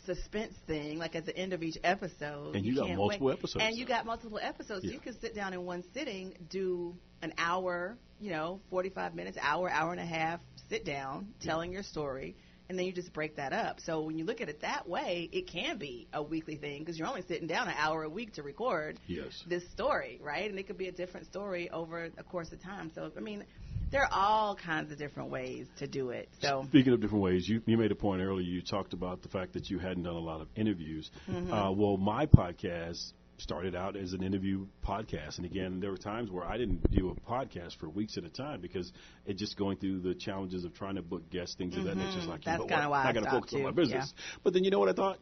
suspense 0.06 0.54
thing, 0.66 0.98
like 0.98 1.14
at 1.14 1.24
the 1.24 1.34
end 1.36 1.52
of 1.54 1.62
each 1.62 1.78
episode. 1.82 2.54
And 2.54 2.64
you 2.64 2.74
got 2.76 2.86
can't 2.88 2.98
multiple 2.98 3.26
wait. 3.28 3.38
episodes. 3.38 3.64
And 3.64 3.74
you 3.76 3.86
got 3.86 4.04
multiple 4.04 4.38
episodes. 4.40 4.84
Yeah. 4.84 4.92
You 4.92 5.00
can 5.00 5.18
sit 5.18 5.34
down 5.34 5.54
in 5.54 5.64
one 5.64 5.82
sitting, 5.94 6.34
do 6.50 6.94
an 7.22 7.32
hour, 7.38 7.96
you 8.20 8.30
know, 8.30 8.60
45 8.70 9.14
minutes, 9.14 9.38
hour, 9.40 9.70
hour 9.70 9.92
and 9.92 10.00
a 10.00 10.04
half, 10.04 10.40
sit 10.68 10.84
down, 10.84 11.28
telling 11.40 11.72
your 11.72 11.82
story, 11.82 12.36
and 12.68 12.78
then 12.78 12.84
you 12.84 12.92
just 12.92 13.14
break 13.14 13.36
that 13.36 13.54
up. 13.54 13.80
So 13.80 14.02
when 14.02 14.18
you 14.18 14.24
look 14.26 14.42
at 14.42 14.50
it 14.50 14.60
that 14.60 14.86
way, 14.86 15.28
it 15.32 15.46
can 15.46 15.78
be 15.78 16.06
a 16.12 16.22
weekly 16.22 16.56
thing 16.56 16.80
because 16.80 16.98
you're 16.98 17.08
only 17.08 17.22
sitting 17.22 17.46
down 17.46 17.68
an 17.68 17.74
hour 17.78 18.02
a 18.02 18.08
week 18.10 18.34
to 18.34 18.42
record 18.42 19.00
Yes. 19.06 19.42
this 19.46 19.62
story, 19.70 20.20
right? 20.22 20.50
And 20.50 20.58
it 20.58 20.66
could 20.66 20.76
be 20.78 20.88
a 20.88 20.92
different 20.92 21.26
story 21.28 21.70
over 21.70 22.10
a 22.18 22.22
course 22.24 22.52
of 22.52 22.60
time. 22.62 22.90
So, 22.94 23.10
I 23.16 23.20
mean, 23.20 23.44
there 23.90 24.02
are 24.02 24.08
all 24.12 24.56
kinds 24.56 24.90
of 24.92 24.98
different 24.98 25.30
ways 25.30 25.66
to 25.78 25.86
do 25.86 26.10
it. 26.10 26.28
So 26.40 26.64
Speaking 26.68 26.92
of 26.92 27.00
different 27.00 27.22
ways, 27.22 27.48
you, 27.48 27.62
you 27.66 27.76
made 27.76 27.92
a 27.92 27.94
point 27.96 28.22
earlier. 28.22 28.44
You 28.46 28.62
talked 28.62 28.92
about 28.92 29.22
the 29.22 29.28
fact 29.28 29.52
that 29.54 29.70
you 29.70 29.78
hadn't 29.78 30.02
done 30.02 30.14
a 30.14 30.18
lot 30.18 30.40
of 30.40 30.48
interviews. 30.56 31.10
Mm-hmm. 31.30 31.52
Uh, 31.52 31.70
well, 31.72 31.96
my 31.96 32.26
podcast 32.26 33.12
started 33.38 33.74
out 33.74 33.96
as 33.96 34.12
an 34.12 34.22
interview 34.22 34.64
podcast, 34.86 35.38
and 35.38 35.44
again, 35.44 35.80
there 35.80 35.90
were 35.90 35.96
times 35.96 36.30
where 36.30 36.44
I 36.44 36.56
didn't 36.56 36.88
do 36.92 37.10
a 37.10 37.14
podcast 37.30 37.76
for 37.78 37.88
weeks 37.88 38.16
at 38.16 38.22
a 38.24 38.28
time 38.28 38.60
because 38.60 38.92
it 39.26 39.36
just 39.36 39.56
going 39.56 39.76
through 39.76 40.00
the 40.00 40.14
challenges 40.14 40.64
of 40.64 40.72
trying 40.74 40.94
to 40.94 41.02
book 41.02 41.28
guests, 41.30 41.56
things 41.56 41.76
of 41.76 41.84
that 41.84 41.96
nature. 41.96 42.18
It's 42.18 42.26
like, 42.28 42.42
Mm-hmm. 42.42 42.50
That's 42.50 42.62
you 42.70 42.76
know 42.76 42.82
what? 42.82 42.90
why 42.90 43.04
I 43.04 43.08
I 43.08 43.12
got 43.12 43.24
to 43.24 43.30
focus 43.30 43.54
on 43.54 43.62
my 43.64 43.70
too. 43.70 43.74
business. 43.76 44.14
But 44.44 44.52
then 44.54 44.62
you 44.64 44.70
know 44.70 44.78
what 44.78 44.88
I 44.88 44.92
thought? 44.92 45.18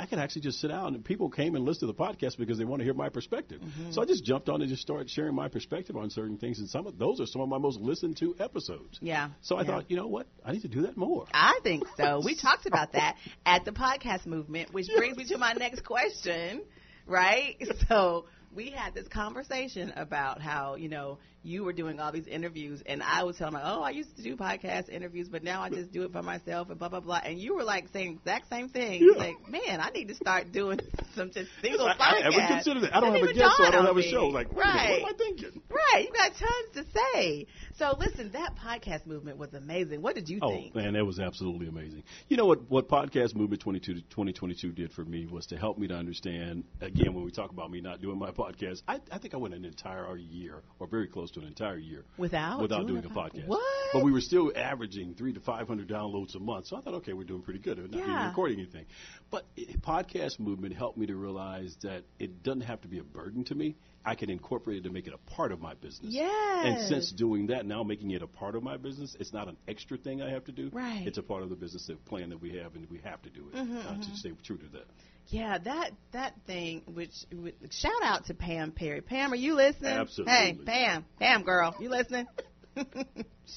I 0.00 0.06
could 0.06 0.18
actually 0.18 0.40
just 0.42 0.60
sit 0.60 0.68
down 0.68 0.94
and 0.94 1.04
people 1.04 1.28
came 1.28 1.54
and 1.54 1.64
listened 1.66 1.80
to 1.80 1.86
the 1.88 1.94
podcast 1.94 2.38
because 2.38 2.56
they 2.56 2.64
want 2.64 2.80
to 2.80 2.84
hear 2.84 2.94
my 2.94 3.10
perspective. 3.10 3.60
Mm-hmm. 3.60 3.90
So 3.92 4.00
I 4.00 4.06
just 4.06 4.24
jumped 4.24 4.48
on 4.48 4.62
and 4.62 4.70
just 4.70 4.80
started 4.80 5.10
sharing 5.10 5.34
my 5.34 5.48
perspective 5.48 5.94
on 5.94 6.08
certain 6.08 6.38
things, 6.38 6.58
and 6.58 6.70
some 6.70 6.86
of 6.86 6.96
those 6.98 7.20
are 7.20 7.26
some 7.26 7.42
of 7.42 7.50
my 7.50 7.58
most 7.58 7.78
listened 7.78 8.16
to 8.18 8.34
episodes. 8.40 8.98
Yeah, 9.02 9.28
So 9.42 9.56
I 9.56 9.60
yeah. 9.60 9.66
thought, 9.66 9.90
you 9.90 9.96
know 9.96 10.06
what? 10.06 10.26
I 10.42 10.52
need 10.52 10.62
to 10.62 10.68
do 10.68 10.82
that 10.82 10.96
more. 10.96 11.26
I 11.34 11.60
think 11.62 11.84
so. 11.98 12.22
We 12.30 12.34
talked 12.34 12.64
about 12.66 12.92
that 12.92 13.16
at 13.44 13.64
the 13.64 13.72
podcast 13.72 14.24
movement, 14.24 14.72
which 14.72 14.86
brings 14.96 15.18
me 15.18 15.24
to 15.26 15.38
my 15.38 15.52
next 15.52 15.84
question, 15.84 16.62
right? 17.06 17.56
So 17.88 18.26
we 18.54 18.70
had 18.70 18.94
this 18.94 19.06
conversation 19.08 19.92
about 19.96 20.40
how, 20.40 20.74
you 20.74 20.88
know, 20.88 21.18
you 21.42 21.64
were 21.64 21.72
doing 21.72 21.98
all 22.00 22.12
these 22.12 22.26
interviews 22.26 22.82
and 22.84 23.02
I 23.02 23.22
was 23.24 23.36
telling 23.38 23.54
her, 23.54 23.62
oh, 23.64 23.80
I 23.80 23.90
used 23.90 24.14
to 24.16 24.22
do 24.22 24.36
podcast 24.36 24.90
interviews, 24.90 25.26
but 25.28 25.42
now 25.42 25.62
I 25.62 25.70
just 25.70 25.90
do 25.90 26.02
it 26.02 26.12
by 26.12 26.20
myself 26.20 26.68
and 26.68 26.78
blah, 26.78 26.90
blah, 26.90 27.00
blah. 27.00 27.20
And 27.24 27.38
you 27.38 27.54
were 27.54 27.64
like 27.64 27.86
saying 27.94 28.20
the 28.24 28.30
exact 28.32 28.50
same 28.50 28.68
thing. 28.68 29.00
Yeah. 29.02 29.18
Like, 29.18 29.48
man, 29.48 29.80
I 29.80 29.88
need 29.90 30.08
to 30.08 30.14
start 30.14 30.52
doing 30.52 30.80
some 31.14 31.30
just 31.30 31.48
single 31.62 31.86
I, 31.86 31.92
I 31.92 31.94
podcasts. 31.94 32.22
haven't 32.24 32.46
considered 32.48 32.82
it. 32.84 32.90
I 32.92 33.00
don't 33.00 33.12
Didn't 33.14 33.28
have 33.28 33.36
a 33.36 33.38
guest, 33.38 33.56
so 33.56 33.64
I 33.64 33.70
don't 33.70 33.86
have 33.86 33.96
a 33.96 34.00
me. 34.00 34.10
show. 34.10 34.26
Like, 34.26 34.52
wait 34.52 34.64
a 34.64 34.68
minute, 34.68 34.76
right. 34.76 35.02
what 35.02 35.08
am 35.08 35.14
I 35.14 35.18
thinking? 35.18 35.62
Right, 35.70 36.04
you 36.04 36.12
got 36.12 36.32
tons 36.36 36.74
to 36.74 36.84
say. 37.14 37.46
So 37.78 37.96
listen, 37.98 38.32
that 38.32 38.56
podcast 38.56 39.06
movement 39.06 39.38
was 39.38 39.54
amazing. 39.54 40.02
What 40.02 40.14
did 40.16 40.28
you 40.28 40.40
Oh 40.42 40.50
think? 40.50 40.74
man, 40.74 40.92
that 40.92 41.06
was 41.06 41.18
absolutely 41.20 41.68
amazing. 41.68 42.02
You 42.28 42.36
know 42.36 42.44
what? 42.44 42.70
What 42.70 42.88
podcast 42.88 43.34
movement 43.34 43.62
22 43.62 43.94
2022 44.10 44.72
did 44.72 44.92
for 44.92 45.04
me 45.06 45.26
was 45.26 45.46
to 45.46 45.56
help 45.56 45.78
me 45.78 45.88
to 45.88 45.94
understand. 45.94 46.64
Again, 46.82 47.14
when 47.14 47.24
we 47.24 47.30
talk 47.30 47.50
about 47.50 47.70
me 47.70 47.80
not 47.80 48.02
doing 48.02 48.18
my 48.18 48.30
podcast, 48.40 48.82
I, 48.88 49.00
I 49.12 49.18
think 49.18 49.34
I 49.34 49.36
went 49.36 49.54
an 49.54 49.64
entire 49.64 50.16
year, 50.16 50.62
or 50.78 50.86
very 50.86 51.06
close 51.08 51.30
to 51.32 51.40
an 51.40 51.46
entire 51.46 51.76
year, 51.76 52.04
Without 52.16 52.60
without 52.60 52.86
doing 52.86 53.02
doing, 53.02 53.04
a 53.04 53.08
a 53.08 53.14
pod- 53.14 53.32
podcast. 53.34 53.46
What? 53.46 53.62
But 53.92 54.04
we 54.04 54.12
were 54.12 54.20
still 54.20 54.52
averaging 54.56 55.14
three 55.14 55.32
to 55.32 55.40
500 55.40 55.88
downloads 55.88 56.34
a 56.34 56.38
month. 56.38 56.66
So 56.66 56.76
I 56.76 56.80
thought, 56.80 56.94
okay, 56.94 57.12
we're 57.12 57.24
doing 57.24 57.42
pretty 57.42 57.60
good. 57.60 57.78
We're 57.78 57.88
not 57.88 57.96
even 57.98 58.08
Yeah. 58.10 58.28
recording 58.28 58.58
anything. 58.60 58.86
But 59.30 59.44
it, 59.56 59.82
podcast 59.82 60.38
movement 60.38 60.74
helped 60.74 60.96
me 60.98 61.06
to 61.06 61.16
realize 61.16 61.76
that 61.82 62.04
it 62.18 62.42
doesn't 62.42 62.62
have 62.62 62.80
to 62.82 62.88
be 62.88 62.98
a 62.98 63.02
burden 63.04 63.44
to 63.44 63.54
me. 63.54 63.76
I 64.04 64.14
can 64.14 64.30
incorporate 64.30 64.78
it 64.78 64.84
to 64.84 64.90
make 64.90 65.06
it 65.06 65.12
a 65.12 65.30
part 65.30 65.52
of 65.52 65.60
my 65.60 65.74
business. 65.74 66.12
Yeah. 66.12 66.64
And 66.64 66.88
since 66.88 67.12
doing 67.12 67.48
that, 67.48 67.66
now 67.66 67.82
making 67.82 68.12
it 68.12 68.22
a 68.22 68.26
part 68.26 68.56
of 68.56 68.62
my 68.62 68.76
business, 68.76 69.14
it's 69.20 69.32
not 69.32 69.48
an 69.48 69.56
extra 69.68 69.98
thing 69.98 70.22
I 70.22 70.30
have 70.30 70.44
to 70.44 70.52
do. 70.52 70.70
Right. 70.72 71.06
It's 71.06 71.18
a 71.18 71.22
part 71.22 71.42
of 71.42 71.50
the 71.50 71.56
business 71.56 71.90
plan 72.06 72.30
that 72.30 72.40
we 72.40 72.56
have, 72.56 72.74
and 72.74 72.88
we 72.90 73.00
have 73.04 73.20
to 73.22 73.30
do 73.30 73.46
it 73.52 73.56
Mm-hmm, 73.56 73.78
uh, 73.78 74.02
to 74.02 74.16
stay 74.16 74.32
true 74.42 74.56
to 74.56 74.66
that. 74.72 74.86
Yeah, 75.28 75.58
that 75.58 75.92
that 76.12 76.34
thing. 76.46 76.82
Which, 76.92 77.12
which 77.32 77.54
shout 77.70 78.02
out 78.02 78.26
to 78.26 78.34
Pam 78.34 78.72
Perry. 78.72 79.00
Pam, 79.00 79.32
are 79.32 79.36
you 79.36 79.54
listening? 79.54 79.92
Absolutely. 79.92 80.32
Hey, 80.32 80.58
Pam, 80.64 81.04
Pam, 81.20 81.42
girl, 81.42 81.76
you 81.78 81.88
listening? 81.88 82.26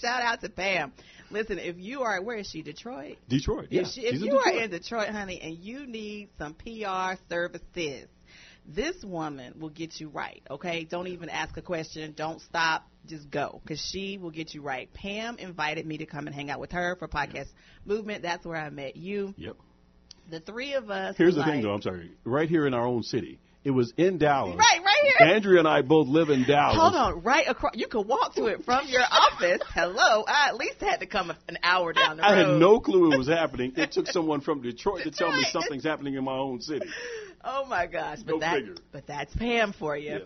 shout 0.01 0.21
out 0.21 0.41
to 0.41 0.49
Pam. 0.49 0.93
Listen, 1.32 1.58
if 1.58 1.77
you 1.79 2.01
are, 2.01 2.21
where 2.21 2.38
is 2.38 2.47
she? 2.47 2.62
Detroit. 2.62 3.17
Detroit. 3.27 3.67
Yeah. 3.71 3.82
if 3.82 3.88
she, 3.88 4.01
if 4.01 4.13
she's 4.13 4.21
in 4.21 4.27
you 4.27 4.38
are 4.38 4.51
in 4.51 4.69
Detroit, 4.69 5.10
honey, 5.10 5.39
and 5.41 5.58
you 5.58 5.88
need 5.88 6.29
some 6.38 6.53
PR 6.53 7.15
services, 7.27 8.08
this 8.67 9.04
woman 9.04 9.56
will 9.60 9.69
get 9.69 9.99
you 9.99 10.10
right. 10.10 10.41
Okay, 10.49 10.86
don't 10.86 11.08
even 11.08 11.30
ask 11.30 11.58
a 11.58 11.62
question. 11.62 12.13
Don't 12.15 12.41
stop. 12.41 12.88
Just 13.06 13.30
go, 13.30 13.60
because 13.62 13.82
she 13.82 14.17
will 14.17 14.32
get 14.32 14.54
you 14.54 14.62
right. 14.62 14.91
Pam 14.93 15.38
invited 15.38 15.86
me 15.86 15.97
to 15.97 16.06
come 16.06 16.26
and 16.26 16.34
hang 16.34 16.49
out 16.49 16.62
with 16.62 16.71
her 16.71 16.95
for 16.95 17.10
podcast 17.10 17.49
movement. 17.86 18.23
That's 18.23 18.45
where 18.45 18.56
I 18.56 18.69
met 18.69 18.95
you. 18.95 19.34
Yep. 19.36 19.58
The 20.30 20.39
three 20.39 20.73
of 20.76 20.89
us. 20.89 21.15
Here's 21.17 21.36
the 21.36 21.43
thing, 21.43 21.63
though. 21.63 21.73
I'm 21.73 21.82
sorry. 21.82 22.12
Right 22.23 22.47
here 22.47 22.65
in 22.65 22.73
our 22.73 22.88
own 22.88 23.04
city. 23.04 23.39
It 23.65 23.71
was 23.71 23.93
in 23.97 24.17
Dallas. 24.19 24.58
Right 24.58 24.83
here. 25.04 25.28
Andrea 25.36 25.60
and 25.60 25.68
I 25.68 25.82
both 25.82 26.08
live 26.08 26.30
in 26.30 26.44
Dallas. 26.44 26.78
Hold 26.78 26.96
on, 26.96 27.22
right 27.24 27.48
across. 27.48 27.74
You 27.76 27.88
could 27.88 28.08
walk 28.08 28.36
to 28.36 28.46
it 28.48 28.63
from 28.66 28.88
your 28.88 29.04
office. 29.10 29.62
Hello, 29.74 30.24
I 30.28 30.50
at 30.50 30.58
least 30.58 30.80
had 30.82 31.00
to 31.02 31.06
come 31.06 31.32
an 31.48 31.58
hour 31.63 31.94
down 31.94 32.18
the 32.18 32.24
road. 32.24 32.30
I 32.30 32.38
had 32.38 32.60
no 32.60 32.80
clue 32.80 33.13
it 33.13 33.18
was 33.18 33.28
happening. 33.28 33.74
It 33.76 33.92
took 33.92 34.08
someone 34.18 34.42
from 34.42 34.62
Detroit 34.62 35.04
to 35.04 35.12
tell 35.12 35.32
me 35.32 35.44
something's 35.52 35.84
happening 35.84 36.16
in 36.16 36.24
my 36.24 36.36
own 36.38 36.62
city. 36.62 36.88
Oh 37.44 37.66
my 37.66 37.88
gosh, 37.88 38.20
but 38.26 38.32
Go 38.34 38.39
that, 38.39 38.56
figure. 38.56 38.76
but 38.92 39.06
that's 39.08 39.36
Pam 39.36 39.74
for 39.74 39.98
you. 39.98 40.22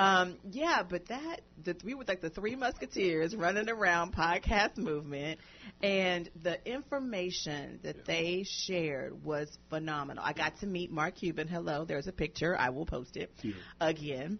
Um, 0.00 0.38
yeah, 0.50 0.82
but 0.88 1.08
that 1.08 1.42
the 1.62 1.76
we 1.84 1.92
were 1.92 2.04
like 2.08 2.22
the 2.22 2.30
three 2.30 2.56
musketeers 2.56 3.36
running 3.36 3.68
around 3.68 4.14
podcast 4.14 4.78
movement, 4.78 5.40
and 5.82 6.30
the 6.42 6.56
information 6.66 7.80
that 7.82 8.06
they 8.06 8.44
shared 8.48 9.22
was 9.22 9.46
phenomenal. 9.68 10.24
I 10.26 10.32
got 10.32 10.58
to 10.60 10.66
meet 10.66 10.90
Mark 10.90 11.16
Cuban. 11.16 11.48
Hello, 11.48 11.84
there's 11.84 12.06
a 12.06 12.12
picture. 12.12 12.56
I 12.58 12.70
will 12.70 12.86
post 12.86 13.18
it 13.18 13.30
Yeah. 13.42 13.52
again. 13.78 14.38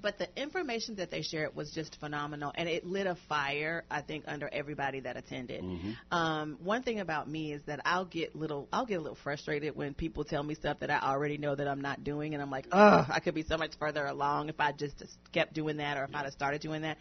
But 0.00 0.18
the 0.18 0.28
information 0.40 0.96
that 0.96 1.10
they 1.10 1.22
shared 1.22 1.54
was 1.56 1.70
just 1.72 1.98
phenomenal, 2.00 2.52
and 2.54 2.68
it 2.68 2.84
lit 2.86 3.06
a 3.06 3.16
fire. 3.28 3.84
I 3.90 4.02
think 4.02 4.24
under 4.26 4.48
everybody 4.52 5.00
that 5.00 5.16
attended. 5.16 5.62
Um, 6.10 6.58
one 6.62 6.82
thing 6.82 7.00
about 7.00 7.28
me 7.28 7.52
is 7.52 7.62
that 7.66 7.80
I'll 7.84 8.04
get 8.04 8.36
little, 8.36 8.68
I'll 8.72 8.86
get 8.86 8.96
a 8.96 9.00
little 9.00 9.18
frustrated 9.22 9.74
when 9.74 9.94
people 9.94 10.24
tell 10.24 10.42
me 10.42 10.54
stuff 10.54 10.80
that 10.80 10.90
I 10.90 10.98
already 11.00 11.38
know 11.38 11.54
that 11.54 11.66
I'm 11.66 11.80
not 11.80 12.04
doing, 12.04 12.34
and 12.34 12.42
I'm 12.42 12.50
like, 12.50 12.66
oh, 12.72 13.06
I 13.08 13.20
could 13.20 13.34
be 13.34 13.44
so 13.44 13.56
much 13.56 13.72
further 13.78 14.04
along 14.06 14.48
if 14.48 14.60
I 14.60 14.72
just 14.72 15.02
kept 15.32 15.54
doing 15.54 15.78
that, 15.78 15.96
or 15.96 16.04
if 16.04 16.14
I'd 16.14 16.24
have 16.24 16.32
started 16.32 16.60
doing 16.60 16.82
that. 16.82 16.98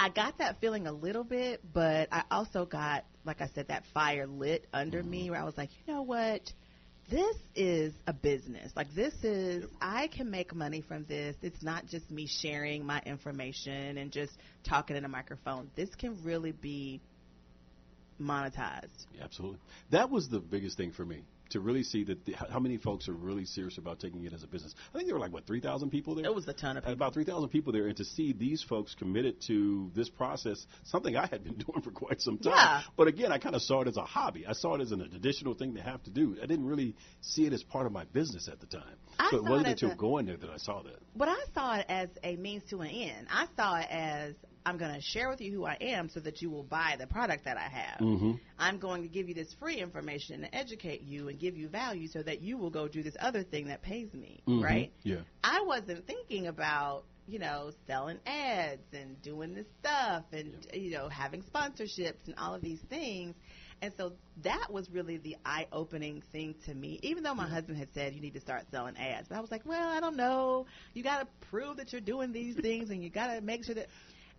I 0.00 0.10
got 0.10 0.38
that 0.38 0.60
feeling 0.60 0.86
a 0.86 0.92
little 0.92 1.24
bit, 1.24 1.60
but 1.72 2.08
I 2.12 2.22
also 2.30 2.64
got, 2.64 3.04
like 3.24 3.40
I 3.40 3.48
said, 3.54 3.68
that 3.68 3.82
fire 3.92 4.28
lit 4.28 4.66
under 4.72 5.02
me 5.02 5.28
where 5.30 5.40
I 5.40 5.44
was 5.44 5.56
like, 5.56 5.70
you 5.86 5.92
know 5.92 6.02
what? 6.02 6.52
This 7.10 7.36
is 7.56 7.94
a 8.06 8.12
business. 8.12 8.70
Like 8.76 8.94
this 8.94 9.14
is, 9.22 9.64
I 9.80 10.08
can 10.08 10.30
make 10.30 10.54
money 10.54 10.82
from 10.82 11.06
this. 11.06 11.36
It's 11.40 11.62
not 11.62 11.86
just 11.86 12.10
me 12.10 12.26
sharing 12.26 12.84
my 12.84 13.00
information 13.06 13.96
and 13.96 14.12
just 14.12 14.32
talking 14.62 14.94
in 14.94 15.04
a 15.04 15.08
microphone. 15.08 15.70
This 15.74 15.88
can 15.94 16.22
really 16.22 16.52
be 16.52 17.00
monetized. 18.20 19.06
Absolutely. 19.22 19.58
That 19.90 20.10
was 20.10 20.28
the 20.28 20.40
biggest 20.40 20.76
thing 20.76 20.92
for 20.92 21.04
me 21.04 21.22
to 21.50 21.60
really 21.60 21.82
see 21.82 22.04
that 22.04 22.24
the, 22.24 22.32
how 22.34 22.58
many 22.58 22.76
folks 22.76 23.08
are 23.08 23.12
really 23.12 23.44
serious 23.44 23.78
about 23.78 24.00
taking 24.00 24.24
it 24.24 24.32
as 24.32 24.42
a 24.42 24.46
business. 24.46 24.74
I 24.92 24.98
think 24.98 25.08
there 25.08 25.14
were 25.14 25.20
like 25.20 25.32
what 25.32 25.46
three 25.46 25.60
thousand 25.60 25.90
people 25.90 26.14
there. 26.14 26.24
It 26.24 26.34
was 26.34 26.46
a 26.48 26.52
ton 26.52 26.76
of 26.76 26.84
people. 26.84 26.92
About 26.94 27.14
three 27.14 27.24
thousand 27.24 27.48
people 27.50 27.72
there, 27.72 27.86
and 27.86 27.96
to 27.96 28.04
see 28.04 28.32
these 28.32 28.62
folks 28.62 28.94
committed 28.94 29.40
to 29.46 29.90
this 29.94 30.08
process, 30.08 30.66
something 30.84 31.16
I 31.16 31.26
had 31.26 31.44
been 31.44 31.54
doing 31.66 31.82
for 31.82 31.90
quite 31.90 32.20
some 32.20 32.38
time. 32.38 32.52
Yeah. 32.54 32.82
But 32.96 33.08
again, 33.08 33.32
I 33.32 33.38
kind 33.38 33.54
of 33.54 33.62
saw 33.62 33.82
it 33.82 33.88
as 33.88 33.96
a 33.96 34.04
hobby. 34.04 34.46
I 34.46 34.52
saw 34.52 34.74
it 34.74 34.80
as 34.80 34.92
an 34.92 35.00
additional 35.00 35.54
thing 35.54 35.74
to 35.74 35.82
have 35.82 36.02
to 36.04 36.10
do. 36.10 36.36
I 36.42 36.46
didn't 36.46 36.66
really 36.66 36.96
see 37.20 37.46
it 37.46 37.52
as 37.52 37.62
part 37.62 37.86
of 37.86 37.92
my 37.92 38.04
business 38.04 38.48
at 38.48 38.60
the 38.60 38.66
time. 38.66 38.96
I 39.18 39.30
so 39.30 39.38
it 39.38 39.44
wasn't 39.44 39.68
it 39.68 39.70
until 39.72 39.92
a- 39.92 39.96
going 39.96 40.26
there 40.26 40.36
that 40.36 40.50
I 40.50 40.58
saw 40.58 40.82
that. 40.82 40.98
But 41.16 41.28
I 41.28 41.38
saw 41.54 41.76
it 41.76 41.86
as 41.88 42.08
a 42.22 42.36
means 42.36 42.62
to 42.70 42.80
an 42.80 42.90
end. 42.90 43.26
I 43.30 43.46
saw 43.56 43.76
it 43.76 43.86
as 43.90 44.34
I'm 44.68 44.76
going 44.76 44.94
to 44.94 45.00
share 45.00 45.30
with 45.30 45.40
you 45.40 45.50
who 45.50 45.64
I 45.64 45.78
am 45.80 46.10
so 46.10 46.20
that 46.20 46.42
you 46.42 46.50
will 46.50 46.62
buy 46.62 46.96
the 46.98 47.06
product 47.06 47.46
that 47.46 47.56
I 47.56 47.68
have. 47.68 48.00
Mm-hmm. 48.00 48.32
I'm 48.58 48.78
going 48.78 49.00
to 49.02 49.08
give 49.08 49.26
you 49.28 49.34
this 49.34 49.54
free 49.58 49.76
information 49.78 50.44
and 50.44 50.50
educate 50.52 51.02
you 51.02 51.28
and 51.28 51.38
give 51.38 51.56
you 51.56 51.68
value 51.68 52.06
so 52.06 52.22
that 52.22 52.42
you 52.42 52.58
will 52.58 52.68
go 52.70 52.86
do 52.86 53.02
this 53.02 53.16
other 53.18 53.42
thing 53.42 53.68
that 53.68 53.80
pays 53.80 54.12
me, 54.12 54.42
Mhm. 54.46 54.62
right? 54.62 54.92
Yeah. 55.04 55.20
I 55.42 55.62
wasn't 55.62 56.06
thinking 56.06 56.48
about, 56.48 57.04
you 57.26 57.38
know, 57.38 57.70
selling 57.86 58.18
ads 58.26 58.92
and 58.92 59.20
doing 59.22 59.54
this 59.54 59.66
stuff 59.80 60.24
and, 60.32 60.52
you 60.74 60.90
know, 60.90 61.08
having 61.08 61.42
sponsorships 61.42 62.26
and 62.26 62.34
all 62.36 62.54
of 62.54 62.60
these 62.60 62.80
things. 62.90 63.34
And 63.80 63.94
so 63.96 64.12
that 64.42 64.68
was 64.70 64.90
really 64.90 65.16
the 65.16 65.36
eye 65.46 65.66
opening 65.72 66.20
thing 66.32 66.56
to 66.66 66.74
me, 66.74 66.98
even 67.02 67.22
though 67.22 67.34
my 67.34 67.48
husband 67.48 67.78
had 67.78 67.88
said 67.94 68.12
you 68.12 68.20
need 68.20 68.34
to 68.34 68.40
start 68.40 68.64
selling 68.70 68.98
ads. 68.98 69.28
But 69.28 69.38
I 69.38 69.40
was 69.40 69.50
like, 69.50 69.64
well, 69.64 69.88
I 69.88 70.00
don't 70.00 70.16
know. 70.16 70.66
You 70.92 71.02
got 71.02 71.20
to 71.20 71.26
prove 71.48 71.78
that 71.78 71.92
you're 71.92 72.00
doing 72.02 72.32
these 72.32 72.56
things 72.56 72.90
and 72.90 73.02
you 73.02 73.08
got 73.08 73.28
to 73.34 73.40
make 73.40 73.64
sure 73.64 73.74
that. 73.76 73.86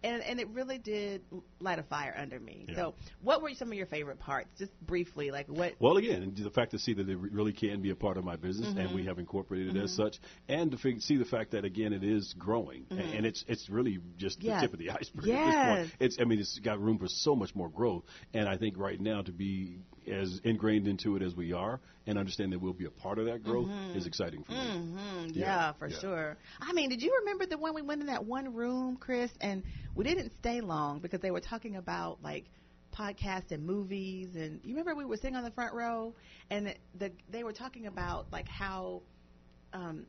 And, 0.02 0.24
and 0.24 0.40
it 0.40 0.48
really 0.50 0.78
did 0.78 1.22
light 1.60 1.78
a 1.78 1.84
fire 1.84 2.16
under 2.18 2.40
me. 2.40 2.66
Yeah. 2.70 2.76
So, 2.76 2.96
what 3.22 3.42
were 3.42 3.52
some 3.54 3.68
of 3.68 3.74
your 3.74 3.86
favorite 3.86 4.20
parts? 4.20 4.48
Just 4.58 4.72
briefly, 4.82 5.30
like 5.32 5.48
what? 5.48 5.74
Well, 5.80 5.98
again, 5.98 6.34
the 6.42 6.50
fact 6.50 6.72
to 6.72 6.80
see 6.80 6.94
that 6.94 7.10
it 7.10 7.18
really 7.18 7.52
can 7.52 7.82
be 7.82 7.90
a 7.90 7.96
part 7.96 8.16
of 8.18 8.24
my 8.24 8.38
business, 8.38 8.68
and 8.70 8.78
Mm-hmm. 8.78 8.96
we 8.96 9.06
have 9.06 9.20
incorporated 9.20 9.76
it 9.76 9.84
as 9.84 9.94
such, 9.94 10.18
and 10.48 10.72
to 10.72 10.78
fig- 10.78 11.02
see 11.02 11.18
the 11.18 11.26
fact 11.26 11.52
that 11.52 11.66
again 11.66 11.92
it 11.92 12.04
is 12.04 12.34
growing, 12.38 12.86
a- 12.92 12.96
and 12.96 13.26
it's 13.26 13.44
it's 13.48 13.70
really 13.70 14.00
just 14.18 14.40
Mm-hmm. 14.40 14.48
Yes. 14.48 14.62
the 14.62 14.68
tip 14.68 14.74
of 14.74 14.80
the 14.80 14.90
iceberg 15.00 15.18
at 15.18 15.24
this 15.24 15.28
Yes. 15.28 15.78
point. 15.78 15.92
It's 16.00 16.18
I 16.20 16.24
mean 16.24 16.40
it's 16.40 16.58
got 16.60 16.80
room 16.80 16.98
for 16.98 17.08
so 17.10 17.36
much 17.36 17.54
more 17.54 17.70
growth, 17.70 18.04
and 18.34 18.48
I 18.48 18.58
think 18.58 18.78
right 18.78 19.00
now 19.02 19.22
to 19.22 19.32
be 19.34 19.80
as 20.10 20.40
ingrained 20.44 20.88
into 20.88 21.16
it 21.16 21.22
as 21.22 21.36
we 21.36 21.54
are, 21.54 21.80
and 22.08 22.18
understand 22.18 22.52
that 22.54 22.60
we'll 22.60 22.74
be 22.74 22.86
a 22.86 22.92
part 22.92 23.20
of 23.20 23.26
that 23.26 23.44
growth 23.44 23.70
is 23.94 24.06
exciting 24.08 24.44
for 24.44 24.54
me. 24.54 24.60
Mm, 24.64 25.36
yeah, 25.36 25.46
Yeah, 25.46 25.74
for 25.74 25.90
yeah. 25.90 26.00
sure. 26.00 26.38
I 26.60 26.74
mean, 26.74 26.90
did 26.90 27.02
you 27.02 27.16
remember 27.22 27.46
the 27.46 27.58
one 27.58 27.74
we 27.76 27.82
went 27.82 28.02
in 28.02 28.08
that 28.08 28.26
one 28.26 28.54
room, 28.54 28.98
Chris? 28.98 29.32
And 29.42 29.64
we 29.96 30.04
didn't 30.04 30.32
stay 30.38 30.62
long 30.62 31.00
because 31.00 31.20
they 31.22 31.32
were 31.32 31.42
talking 31.42 31.76
about 31.76 32.22
like 32.24 32.46
podcasts 32.94 33.52
and 33.52 33.66
movies. 33.66 34.36
And 34.36 34.60
you 34.64 34.76
remember 34.76 34.96
we 34.96 35.06
were 35.06 35.18
sitting 35.18 35.36
on 35.36 35.44
the 35.44 35.52
front 35.52 35.74
row, 35.74 36.14
and 36.50 36.68
the, 36.68 36.76
the 36.98 37.12
they 37.30 37.44
were 37.44 37.54
talking 37.54 37.86
about 37.88 38.28
like 38.32 38.48
how, 38.48 39.02
um, 39.74 40.06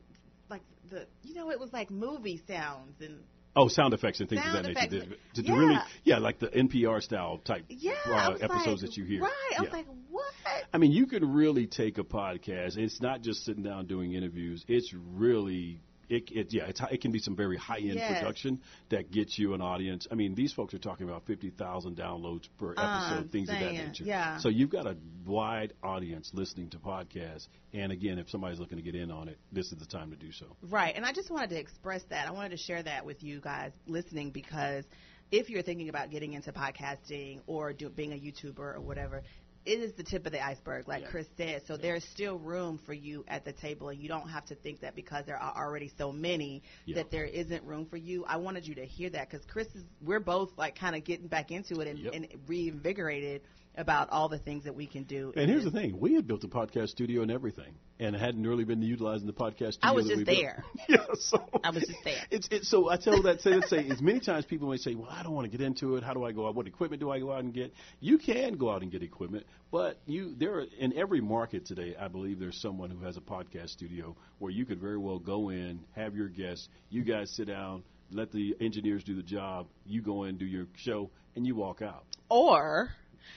like 0.49 0.63
the 0.89 1.05
you 1.23 1.35
know 1.35 1.51
it 1.51 1.59
was 1.59 1.71
like 1.71 1.89
movie 1.91 2.41
sounds 2.47 3.01
and 3.01 3.23
Oh, 3.55 3.67
sound 3.67 3.93
effects 3.93 4.19
and 4.21 4.29
things 4.29 4.41
Sound 4.43 4.57
of 4.59 4.63
that 4.63 4.71
effects. 4.71 4.93
nature. 4.93 5.05
To, 5.35 5.41
to 5.43 5.47
Yeah. 5.47 5.57
really, 5.57 5.75
yeah, 6.05 6.17
like 6.19 6.39
the 6.39 6.47
NPR 6.47 7.01
style 7.01 7.39
type 7.39 7.65
Yeah, 7.67 7.91
uh, 8.05 8.31
episodes 8.39 8.81
like, 8.81 8.91
that 8.91 8.97
you 8.97 9.03
hear. 9.03 9.21
Right. 9.23 9.31
I 9.57 9.61
was 9.61 9.71
like, 9.71 9.87
what? 10.09 10.33
I 10.73 10.77
mean, 10.77 10.91
you 10.91 11.05
can 11.05 11.33
really 11.33 11.67
take 11.67 11.97
a 11.97 12.03
podcast. 12.03 12.77
It's 12.77 13.01
not 13.01 13.21
just 13.21 13.43
sitting 13.43 13.63
down 13.63 13.87
doing 13.87 14.13
interviews. 14.13 14.63
It's 14.69 14.93
really 14.93 15.81
it, 16.11 16.29
it 16.31 16.53
yeah, 16.53 16.65
it's, 16.65 16.81
it 16.91 17.01
can 17.01 17.11
be 17.11 17.19
some 17.19 17.35
very 17.35 17.57
high 17.57 17.77
end 17.77 17.95
Yes. 17.95 18.19
production 18.19 18.61
that 18.89 19.11
gets 19.11 19.39
you 19.39 19.53
an 19.53 19.61
audience. 19.61 20.07
I 20.11 20.15
mean, 20.15 20.35
these 20.35 20.51
folks 20.51 20.73
are 20.73 20.79
talking 20.79 21.07
about 21.07 21.25
fifty 21.25 21.49
thousand 21.49 21.95
downloads 21.97 22.49
per 22.59 22.73
uh-huh. 22.77 23.05
episode, 23.05 23.23
I'm 23.23 23.29
things 23.29 23.49
of 23.49 23.55
that 23.55 23.73
nature. 23.73 24.03
yeah. 24.03 24.37
So 24.39 24.49
you've 24.49 24.69
got 24.69 24.85
a 24.85 24.97
wide 25.25 25.73
audience 25.81 26.31
listening 26.33 26.69
to 26.71 26.77
podcasts. 26.79 27.47
And 27.73 27.91
again, 27.91 28.19
if 28.19 28.29
somebody's 28.29 28.59
looking 28.59 28.77
to 28.77 28.83
get 28.83 28.95
in 28.95 29.09
on 29.09 29.29
it, 29.29 29.37
this 29.51 29.71
is 29.71 29.79
the 29.79 29.85
time 29.85 30.11
to 30.11 30.17
do 30.17 30.31
so. 30.31 30.45
Right. 30.69 30.93
And 30.95 31.05
I 31.05 31.13
just 31.13 31.31
wanted 31.31 31.51
to 31.51 31.59
express 31.59 32.03
that. 32.09 32.27
I 32.27 32.31
wanted 32.31 32.51
to 32.51 32.57
share 32.57 32.83
that 32.83 33.05
with 33.05 33.23
you 33.23 33.39
guys 33.39 33.71
listening 33.87 34.31
because 34.31 34.83
if 35.31 35.49
you're 35.49 35.61
thinking 35.61 35.87
about 35.87 36.09
getting 36.09 36.33
into 36.33 36.51
podcasting 36.51 37.39
or 37.47 37.71
do, 37.71 37.89
being 37.89 38.11
a 38.11 38.15
YouTuber 38.17 38.75
or 38.75 38.81
whatever, 38.81 39.23
it 39.65 39.79
is 39.79 39.93
the 39.93 40.03
tip 40.03 40.25
of 40.25 40.31
the 40.31 40.43
iceberg, 40.43 40.87
like 40.87 41.03
Yeah. 41.03 41.09
Chris 41.09 41.27
said. 41.37 41.61
So 41.67 41.77
there's 41.77 42.03
still 42.05 42.37
room 42.39 42.79
for 42.85 42.93
you 42.93 43.23
at 43.27 43.45
the 43.45 43.53
table, 43.53 43.89
and 43.89 44.01
you 44.01 44.07
don't 44.07 44.27
have 44.29 44.45
to 44.47 44.55
think 44.55 44.81
that 44.81 44.95
because 44.95 45.25
there 45.25 45.37
are 45.37 45.65
already 45.65 45.91
so 45.97 46.11
many 46.11 46.63
Yeah. 46.85 46.95
that 46.95 47.11
there 47.11 47.25
isn't 47.25 47.63
room 47.63 47.85
for 47.85 47.97
you. 47.97 48.25
I 48.25 48.37
wanted 48.37 48.65
you 48.67 48.75
to 48.75 48.85
hear 48.85 49.09
that 49.11 49.29
because 49.29 49.45
Chris 49.45 49.67
is, 49.75 49.83
we're 50.01 50.19
both 50.19 50.57
like 50.57 50.75
kind 50.75 50.95
of 50.95 51.03
getting 51.03 51.27
back 51.27 51.51
into 51.51 51.79
it 51.81 51.87
and, 51.87 51.99
Yep. 51.99 52.13
and 52.13 52.27
reinvigorated 52.47 53.41
about 53.75 54.09
all 54.09 54.27
the 54.27 54.37
things 54.37 54.65
that 54.65 54.75
we 54.75 54.85
can 54.85 55.03
do. 55.03 55.31
And 55.35 55.49
here's 55.49 55.63
the 55.63 55.71
thing: 55.71 55.99
we 55.99 56.15
had 56.15 56.27
built 56.27 56.43
a 56.43 56.47
podcast 56.47 56.89
studio 56.89 57.21
and 57.21 57.31
everything, 57.31 57.73
and 57.99 58.15
hadn't 58.15 58.45
really 58.45 58.63
been 58.63 58.81
utilizing 58.81 59.27
the 59.27 59.33
podcast. 59.33 59.73
Studio 59.73 59.89
I 59.89 59.91
was 59.91 60.07
just 60.07 60.25
there. 60.25 60.63
yeah, 60.89 60.97
so 61.15 61.39
I 61.63 61.69
was 61.69 61.83
just 61.83 62.03
there. 62.03 62.21
It's, 62.29 62.47
it's 62.51 62.69
so 62.69 62.89
I 62.89 62.97
tell 62.97 63.21
that 63.23 63.41
say 63.41 63.59
that 63.59 63.69
say 63.69 63.87
as 63.89 64.01
many 64.01 64.19
times 64.19 64.45
people 64.45 64.69
may 64.69 64.77
say, 64.77 64.95
"Well, 64.95 65.09
I 65.09 65.23
don't 65.23 65.33
want 65.33 65.49
to 65.49 65.57
get 65.57 65.65
into 65.65 65.95
it. 65.95 66.03
How 66.03 66.13
do 66.13 66.25
I 66.25 66.31
go 66.31 66.47
out? 66.47 66.55
What 66.55 66.67
equipment 66.67 66.99
do 67.01 67.11
I 67.11 67.19
go 67.19 67.31
out 67.31 67.43
and 67.43 67.53
get?" 67.53 67.73
You 67.99 68.17
can 68.17 68.57
go 68.57 68.69
out 68.69 68.81
and 68.81 68.91
get 68.91 69.03
equipment, 69.03 69.45
but 69.71 69.99
you 70.05 70.35
there 70.37 70.59
are, 70.59 70.65
in 70.79 70.97
every 70.97 71.21
market 71.21 71.65
today. 71.65 71.95
I 71.99 72.07
believe 72.07 72.39
there's 72.39 72.59
someone 72.61 72.89
who 72.89 73.03
has 73.05 73.17
a 73.17 73.21
podcast 73.21 73.69
studio 73.69 74.15
where 74.39 74.51
you 74.51 74.65
could 74.65 74.79
very 74.79 74.97
well 74.97 75.19
go 75.19 75.49
in, 75.49 75.79
have 75.95 76.15
your 76.15 76.27
guests, 76.27 76.67
you 76.89 77.03
guys 77.03 77.29
sit 77.31 77.47
down, 77.47 77.83
let 78.11 78.31
the 78.31 78.55
engineers 78.59 79.03
do 79.03 79.15
the 79.15 79.23
job, 79.23 79.67
you 79.85 80.01
go 80.01 80.23
in, 80.23 80.37
do 80.37 80.45
your 80.45 80.67
show, 80.75 81.09
and 81.35 81.45
you 81.45 81.55
walk 81.55 81.81
out. 81.81 82.03
Or 82.29 82.89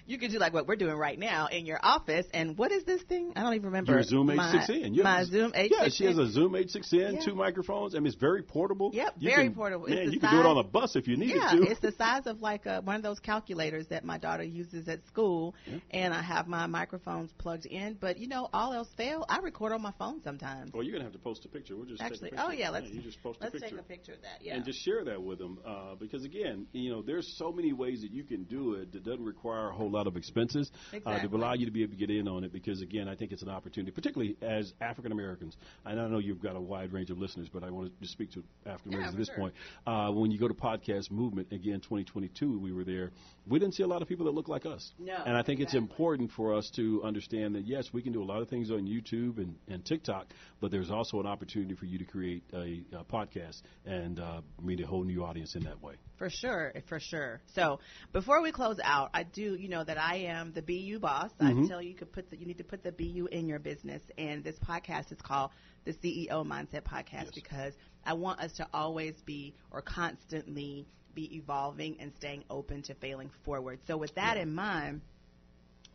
you 0.06 0.18
could 0.18 0.30
do 0.30 0.38
like 0.38 0.52
what 0.52 0.66
we're 0.66 0.76
doing 0.76 0.96
right 0.96 1.18
now 1.18 1.46
in 1.46 1.66
your 1.66 1.78
office. 1.82 2.26
And 2.32 2.56
what 2.58 2.72
is 2.72 2.84
this 2.84 3.02
thing? 3.02 3.32
I 3.36 3.42
don't 3.42 3.54
even 3.54 3.66
remember. 3.66 3.92
Your 3.92 4.02
Zoom 4.02 4.28
H6N. 4.28 4.90
Yeah, 4.96 5.02
My 5.02 5.24
Zoom 5.24 5.52
H6N. 5.52 5.70
Yeah, 5.70 5.88
she 5.88 6.04
has 6.06 6.18
a 6.18 6.28
Zoom 6.28 6.52
H6N, 6.54 7.14
Yeah. 7.14 7.20
two 7.24 7.34
microphones. 7.34 7.94
Mean, 7.94 8.06
it's 8.06 8.16
very 8.16 8.42
portable. 8.42 8.90
Yep, 8.92 9.14
You 9.18 9.30
very 9.30 9.44
can- 9.44 9.54
portable. 9.54 9.88
Man, 9.88 10.12
you 10.12 10.20
can 10.20 10.30
do 10.30 10.40
it 10.40 10.46
on 10.46 10.58
a 10.58 10.62
bus 10.64 10.96
if 10.96 11.06
you 11.08 11.16
needed 11.16 11.36
yeah, 11.36 11.50
to. 11.52 11.62
it's 11.62 11.80
the 11.80 11.92
size 11.92 12.26
of 12.26 12.40
like 12.42 12.66
a, 12.66 12.80
one 12.82 12.96
of 12.96 13.02
those 13.02 13.18
calculators 13.20 13.86
that 13.88 14.04
my 14.04 14.18
daughter 14.18 14.42
uses 14.42 14.88
at 14.88 15.04
school, 15.06 15.54
and 15.90 16.12
I 16.14 16.22
have 16.22 16.46
my 16.48 16.66
microphones 16.66 17.30
plugged 17.38 17.66
in. 17.66 17.96
But 18.00 18.18
you 18.18 18.28
know, 18.28 18.48
all 18.52 18.72
else 18.72 18.88
fail, 18.96 19.24
I 19.28 19.38
record 19.38 19.72
on 19.72 19.82
my 19.82 19.92
phone 19.98 20.22
sometimes. 20.22 20.72
well, 20.72 20.82
you're 20.82 20.92
gonna 20.92 21.04
have 21.04 21.12
to 21.12 21.18
post 21.18 21.44
a 21.44 21.48
picture. 21.48 21.76
We'll 21.76 21.86
just 21.86 22.02
Actually, 22.02 22.32
oh 22.36 22.50
yeah, 22.50 22.70
let's 22.70 22.88
you 22.90 23.00
just 23.02 23.22
post 23.22 23.40
a 23.40 23.44
let's 23.44 23.52
picture. 23.54 23.70
take 23.76 23.78
a 23.80 23.82
picture 23.82 24.12
of 24.12 24.22
that. 24.22 24.42
Yeah, 24.42 24.54
And 24.56 24.64
just 24.64 24.80
share 24.84 25.04
that 25.04 25.22
with 25.22 25.38
them, 25.38 25.58
uh, 25.66 25.94
because 25.98 26.24
again, 26.24 26.66
you 26.72 26.90
know, 26.90 27.02
there's 27.02 27.34
so 27.38 27.52
many 27.52 27.72
ways 27.72 28.02
that 28.02 28.10
you 28.12 28.24
can 28.24 28.44
do 28.44 28.74
it 28.74 28.92
that 28.92 29.04
doesn't 29.04 29.24
require 29.24 29.70
a 29.74 29.78
whole 29.78 29.90
lot 29.90 30.06
of 30.06 30.16
expenses 30.16 30.70
uh, 30.92 30.96
Exactly. 30.96 31.28
to 31.28 31.36
allow 31.36 31.54
you 31.54 31.66
to 31.66 31.72
be 31.72 31.82
able 31.82 31.92
to 31.92 31.98
get 31.98 32.10
in 32.10 32.28
on 32.28 32.44
it. 32.44 32.52
Because 32.52 32.80
again, 32.80 33.08
I 33.08 33.14
think 33.14 33.32
it's 33.32 33.42
an 33.42 33.48
opportunity, 33.48 33.90
particularly 33.92 34.36
as 34.42 34.72
African 34.80 35.12
Americans. 35.12 35.56
And 35.84 36.00
I 36.00 36.08
know 36.08 36.18
you've 36.18 36.42
got 36.42 36.56
a 36.56 36.60
wide 36.60 36.92
range 36.92 37.10
of 37.10 37.18
listeners, 37.18 37.48
but 37.52 37.62
I 37.62 37.70
want 37.70 37.92
to 37.92 38.00
just 38.00 38.12
speak 38.12 38.32
to 38.32 38.42
African 38.66 38.94
Americans 38.94 39.14
for 39.14 39.16
at 39.16 39.18
this 39.18 39.28
sure. 39.28 39.36
point. 39.36 39.54
Uh, 39.86 40.10
when 40.12 40.30
you 40.30 40.38
go 40.38 40.48
to 40.48 40.54
podcast 40.54 41.10
movement 41.10 41.48
again, 41.52 41.80
2022, 41.80 42.58
we 42.58 42.72
were 42.72 42.84
there. 42.84 43.10
We 43.46 43.58
didn't 43.58 43.74
see 43.74 43.82
a 43.82 43.86
lot 43.86 44.02
of 44.02 44.08
people 44.08 44.26
that 44.26 44.32
look 44.34 44.48
like 44.48 44.64
us. 44.66 44.92
No, 44.98 45.16
and 45.26 45.36
I 45.36 45.42
think 45.42 45.60
it's 45.60 45.74
important 45.74 46.30
for 46.32 46.54
us 46.54 46.70
to 46.76 47.02
understand 47.04 47.54
that 47.56 47.66
yes, 47.66 47.88
we 47.92 48.02
can 48.02 48.12
do 48.12 48.22
a 48.22 48.24
lot 48.24 48.40
of 48.40 48.48
things 48.48 48.70
on 48.70 48.86
YouTube 48.86 49.38
and, 49.38 49.56
and 49.68 49.84
TikTok, 49.84 50.26
but 50.60 50.70
there's 50.70 50.90
also 50.90 51.20
an 51.20 51.26
opportunity 51.26 51.74
for 51.74 51.84
you 51.84 51.98
to 51.98 52.04
create 52.04 52.42
a, 52.52 52.82
a 52.92 53.04
podcast 53.04 53.60
and 53.84 54.18
uh, 54.20 54.40
meet 54.62 54.80
a 54.80 54.86
whole 54.86 55.04
new 55.04 55.24
audience 55.24 55.54
in 55.54 55.64
that 55.64 55.82
way. 55.82 55.94
For 56.16 56.30
sure, 56.30 56.72
for 56.88 57.00
sure. 57.00 57.40
So 57.54 57.80
before 58.12 58.40
we 58.40 58.52
close 58.52 58.78
out, 58.82 59.10
I 59.12 59.24
do, 59.24 59.56
you 59.64 59.70
know, 59.70 59.82
that 59.82 59.96
I 59.96 60.16
am 60.16 60.52
the 60.52 60.60
BU 60.60 60.98
boss. 60.98 61.30
Mm-hmm. 61.40 61.64
I 61.64 61.66
tell 61.66 61.80
you, 61.80 61.88
you 61.88 61.94
could 61.94 62.12
put 62.12 62.28
the, 62.28 62.36
you 62.36 62.44
need 62.44 62.58
to 62.58 62.64
put 62.64 62.82
the 62.82 62.92
BU 62.92 63.28
in 63.32 63.48
your 63.48 63.58
business, 63.58 64.02
and 64.18 64.44
this 64.44 64.56
podcast 64.58 65.10
is 65.10 65.16
called 65.22 65.52
the 65.86 65.94
CEO 65.94 66.46
Mindset 66.46 66.82
Podcast 66.82 67.24
Yes. 67.24 67.30
because 67.34 67.72
I 68.04 68.12
want 68.12 68.40
us 68.40 68.52
to 68.58 68.66
always 68.74 69.14
be 69.24 69.54
or 69.70 69.80
constantly 69.80 70.86
be 71.14 71.34
evolving 71.36 71.96
and 71.98 72.12
staying 72.16 72.44
open 72.50 72.82
to 72.82 72.94
failing 72.96 73.30
forward. 73.46 73.78
So 73.86 73.96
with 73.96 74.14
that 74.16 74.36
in 74.36 74.54
mind, 74.54 75.00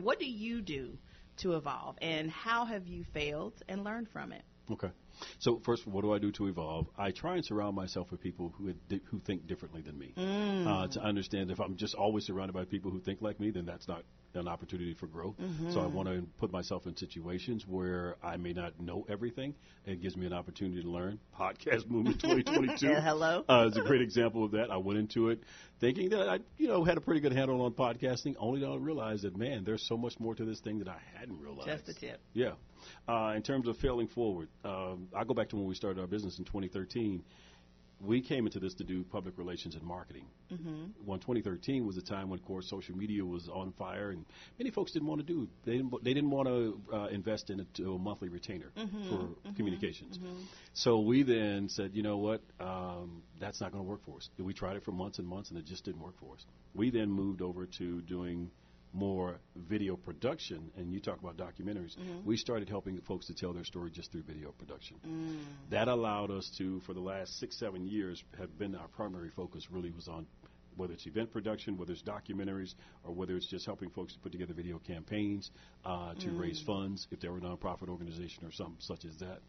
what 0.01 0.17
do 0.17 0.25
you 0.25 0.61
do 0.61 0.97
to 1.43 1.53
evolve, 1.53 1.95
and 2.01 2.31
how 2.31 2.65
have 2.65 2.87
you 2.87 3.05
failed 3.13 3.53
and 3.67 3.83
learned 3.83 4.09
from 4.09 4.31
it? 4.31 4.41
Okay. 4.71 4.89
So 5.39 5.59
first, 5.65 5.85
what 5.87 6.01
do 6.01 6.13
I 6.13 6.19
do 6.19 6.31
to 6.33 6.47
evolve? 6.47 6.87
I 6.97 7.11
try 7.11 7.35
and 7.35 7.45
surround 7.45 7.75
myself 7.75 8.11
with 8.11 8.21
people 8.21 8.53
who 8.57 8.73
who 9.05 9.19
think 9.19 9.47
differently 9.47 9.81
than 9.81 9.97
me. 9.97 10.13
Uh, 10.17 10.87
to 10.87 11.01
understand 11.01 11.51
if 11.51 11.59
I'm 11.59 11.75
just 11.75 11.95
always 11.95 12.25
surrounded 12.25 12.53
by 12.53 12.65
people 12.65 12.91
who 12.91 12.99
think 12.99 13.21
like 13.21 13.39
me, 13.39 13.51
then 13.51 13.65
that's 13.65 13.87
not 13.87 14.03
an 14.35 14.47
opportunity 14.47 14.93
for 14.93 15.07
growth. 15.07 15.35
So 15.71 15.79
I 15.81 15.87
want 15.87 16.07
to 16.07 16.21
put 16.37 16.51
myself 16.51 16.85
in 16.85 16.95
situations 16.95 17.65
where 17.67 18.15
I 18.23 18.37
may 18.37 18.53
not 18.53 18.79
know 18.79 19.05
everything. 19.09 19.55
It 19.85 20.01
gives 20.01 20.15
me 20.15 20.27
an 20.27 20.33
opportunity 20.33 20.83
to 20.83 20.89
learn. 20.89 21.19
Podcast 21.39 21.87
Movement 21.89 22.21
2022 22.21 22.85
Yeah, 22.87 23.01
hello. 23.01 23.43
uh, 23.49 23.67
is 23.71 23.77
a 23.77 23.81
great 23.81 24.01
example 24.01 24.43
of 24.45 24.51
that. 24.51 24.69
I 24.69 24.77
went 24.77 24.99
into 24.99 25.29
it 25.29 25.41
thinking 25.79 26.09
that 26.09 26.29
I, 26.29 26.39
you 26.57 26.67
know, 26.67 26.83
had 26.83 26.97
a 26.97 27.01
pretty 27.01 27.21
good 27.21 27.33
handle 27.33 27.61
on 27.61 27.71
podcasting, 27.73 28.35
only 28.37 28.59
to 28.61 28.77
realize 28.77 29.23
that 29.23 29.35
man, 29.35 29.63
there's 29.63 29.85
so 29.87 29.97
much 29.97 30.19
more 30.19 30.35
to 30.35 30.45
this 30.45 30.59
thing 30.59 30.77
that 30.79 30.87
I 30.87 30.99
hadn't 31.15 31.39
realized. 31.39 31.67
Just 31.67 31.89
a 31.89 31.99
tip. 31.99 32.19
Yeah. 32.33 32.51
Uh, 33.09 33.33
in 33.35 33.41
terms 33.41 33.67
of 33.67 33.75
failing 33.77 34.07
forward, 34.07 34.47
um, 34.63 35.07
I 35.15 35.23
go 35.23 35.33
back 35.33 35.49
to 35.49 35.55
when 35.55 35.65
we 35.65 35.73
started 35.73 35.99
our 35.99 36.05
business 36.05 36.37
in 36.37 36.45
2013. 36.45 37.23
We 38.01 38.21
came 38.21 38.45
into 38.45 38.59
this 38.59 38.75
to 38.75 38.83
do 38.83 39.03
public 39.03 39.35
relations 39.39 39.73
and 39.73 39.83
marketing. 39.83 40.25
Mm-hmm. 40.53 41.05
When 41.05 41.19
2013 41.19 41.87
was 41.87 41.97
a 41.97 42.03
time 42.03 42.29
when, 42.29 42.39
of 42.39 42.45
course, 42.45 42.69
social 42.69 42.95
media 42.95 43.25
was 43.25 43.49
on 43.51 43.73
fire, 43.79 44.11
and 44.11 44.25
many 44.59 44.69
folks 44.69 44.91
didn't 44.91 45.07
want 45.07 45.25
to 45.25 45.25
do. 45.25 45.47
They 45.65 45.77
didn't. 45.77 46.03
They 46.03 46.13
didn't 46.13 46.29
want 46.29 46.49
to 46.49 46.81
uh, 46.93 47.07
invest 47.07 47.49
in 47.49 47.61
a, 47.61 47.65
to 47.77 47.95
a 47.95 47.97
monthly 47.97 48.29
retainer 48.29 48.71
for 49.09 49.29
communications. 49.55 50.19
So 50.73 50.99
we 50.99 51.23
then 51.23 51.67
said, 51.67 51.91
you 51.95 52.03
know 52.03 52.17
what, 52.17 52.41
um, 52.59 53.23
that's 53.41 53.59
not 53.59 53.71
going 53.71 53.83
to 53.83 53.89
work 53.89 54.01
for 54.05 54.17
us. 54.17 54.29
We 54.37 54.53
tried 54.53 54.75
it 54.75 54.83
for 54.85 54.91
months 54.91 55.17
and 55.17 55.27
months, 55.27 55.49
and 55.49 55.57
it 55.57 55.65
just 55.65 55.83
didn't 55.83 56.01
work 56.01 56.17
for 56.19 56.35
us. 56.35 56.45
We 56.75 56.91
then 56.91 57.09
moved 57.09 57.41
over 57.41 57.65
to 57.79 58.01
doing 58.01 58.51
more 58.93 59.39
video 59.55 59.95
production, 59.95 60.71
and 60.75 60.91
you 60.91 60.99
talk 60.99 61.19
about 61.19 61.37
documentaries. 61.37 61.95
Mm-hmm. 61.97 62.25
We 62.25 62.37
started 62.37 62.69
helping 62.69 62.99
folks 63.01 63.27
to 63.27 63.33
tell 63.33 63.53
their 63.53 63.63
story 63.63 63.91
just 63.91 64.11
through 64.11 64.23
video 64.23 64.51
production. 64.51 64.97
Mm. 65.07 65.39
That 65.69 65.87
allowed 65.87 66.31
us 66.31 66.51
to, 66.57 66.79
for 66.81 66.93
the 66.93 66.99
last 66.99 67.37
six, 67.39 67.59
seven 67.59 67.85
years, 67.85 68.23
have 68.39 68.57
been 68.57 68.75
our 68.75 68.87
primary 68.87 69.29
focus. 69.35 69.67
Really 69.69 69.91
was 69.91 70.07
on 70.07 70.25
whether 70.75 70.93
it's 70.93 71.05
event 71.05 71.31
production, 71.31 71.77
whether 71.77 71.91
it's 71.91 72.01
documentaries, 72.01 72.73
or 73.03 73.13
whether 73.13 73.35
it's 73.35 73.47
just 73.47 73.65
helping 73.65 73.89
folks 73.89 74.13
to 74.13 74.19
put 74.19 74.31
together 74.31 74.53
video 74.53 74.79
campaigns 74.79 75.51
uh, 75.85 76.13
to 76.15 76.27
mm. 76.27 76.39
raise 76.39 76.61
funds 76.61 77.07
if 77.11 77.19
they're 77.19 77.35
a 77.35 77.41
nonprofit 77.41 77.89
organization 77.89 78.45
or 78.45 78.51
something 78.51 78.77
such 78.79 79.05
as 79.05 79.17
that. 79.17 79.39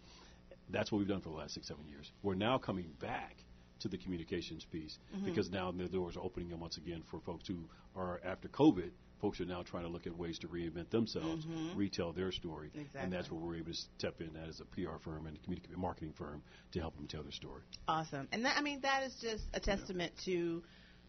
That's 0.68 0.92
what 0.92 0.98
we've 0.98 1.08
done 1.08 1.20
for 1.20 1.30
the 1.30 1.36
last 1.36 1.54
six, 1.54 1.68
seven 1.68 1.86
years. 1.88 2.10
We're 2.22 2.34
now 2.34 2.58
coming 2.58 2.92
back 3.00 3.36
to 3.80 3.88
the 3.88 3.96
communications 3.96 4.64
piece 4.64 4.98
mm-hmm. 5.14 5.24
because 5.24 5.50
now 5.50 5.72
the 5.72 5.88
doors 5.88 6.16
are 6.16 6.22
opening 6.22 6.52
up 6.52 6.58
once 6.58 6.76
again 6.76 7.02
for 7.10 7.20
folks 7.20 7.48
who 7.48 7.68
are 7.96 8.20
after 8.24 8.48
COVID. 8.48 8.90
Folks 9.20 9.40
are 9.40 9.44
now 9.44 9.62
trying 9.62 9.82
to 9.84 9.88
look 9.88 10.06
at 10.06 10.16
ways 10.16 10.38
to 10.40 10.48
reinvent 10.48 10.90
themselves, 10.90 11.44
mm-hmm. 11.44 11.76
retell 11.76 12.12
their 12.12 12.32
story, 12.32 12.70
and 12.94 13.12
that's 13.12 13.30
where 13.30 13.40
we're 13.40 13.56
able 13.56 13.72
to 13.72 13.78
step 13.98 14.20
in 14.20 14.30
as 14.48 14.60
a 14.60 14.64
PR 14.64 14.96
firm 15.02 15.26
and 15.26 15.38
a 15.74 15.78
marketing 15.78 16.14
firm 16.16 16.42
to 16.72 16.80
help 16.80 16.96
them 16.96 17.06
tell 17.06 17.22
their 17.22 17.32
story. 17.32 17.62
Awesome. 17.86 18.28
And 18.32 18.44
that, 18.44 18.56
I 18.56 18.62
mean, 18.62 18.80
that 18.82 19.02
is 19.04 19.14
just 19.20 19.44
a 19.52 19.60
testament 19.60 20.12
to 20.24 20.62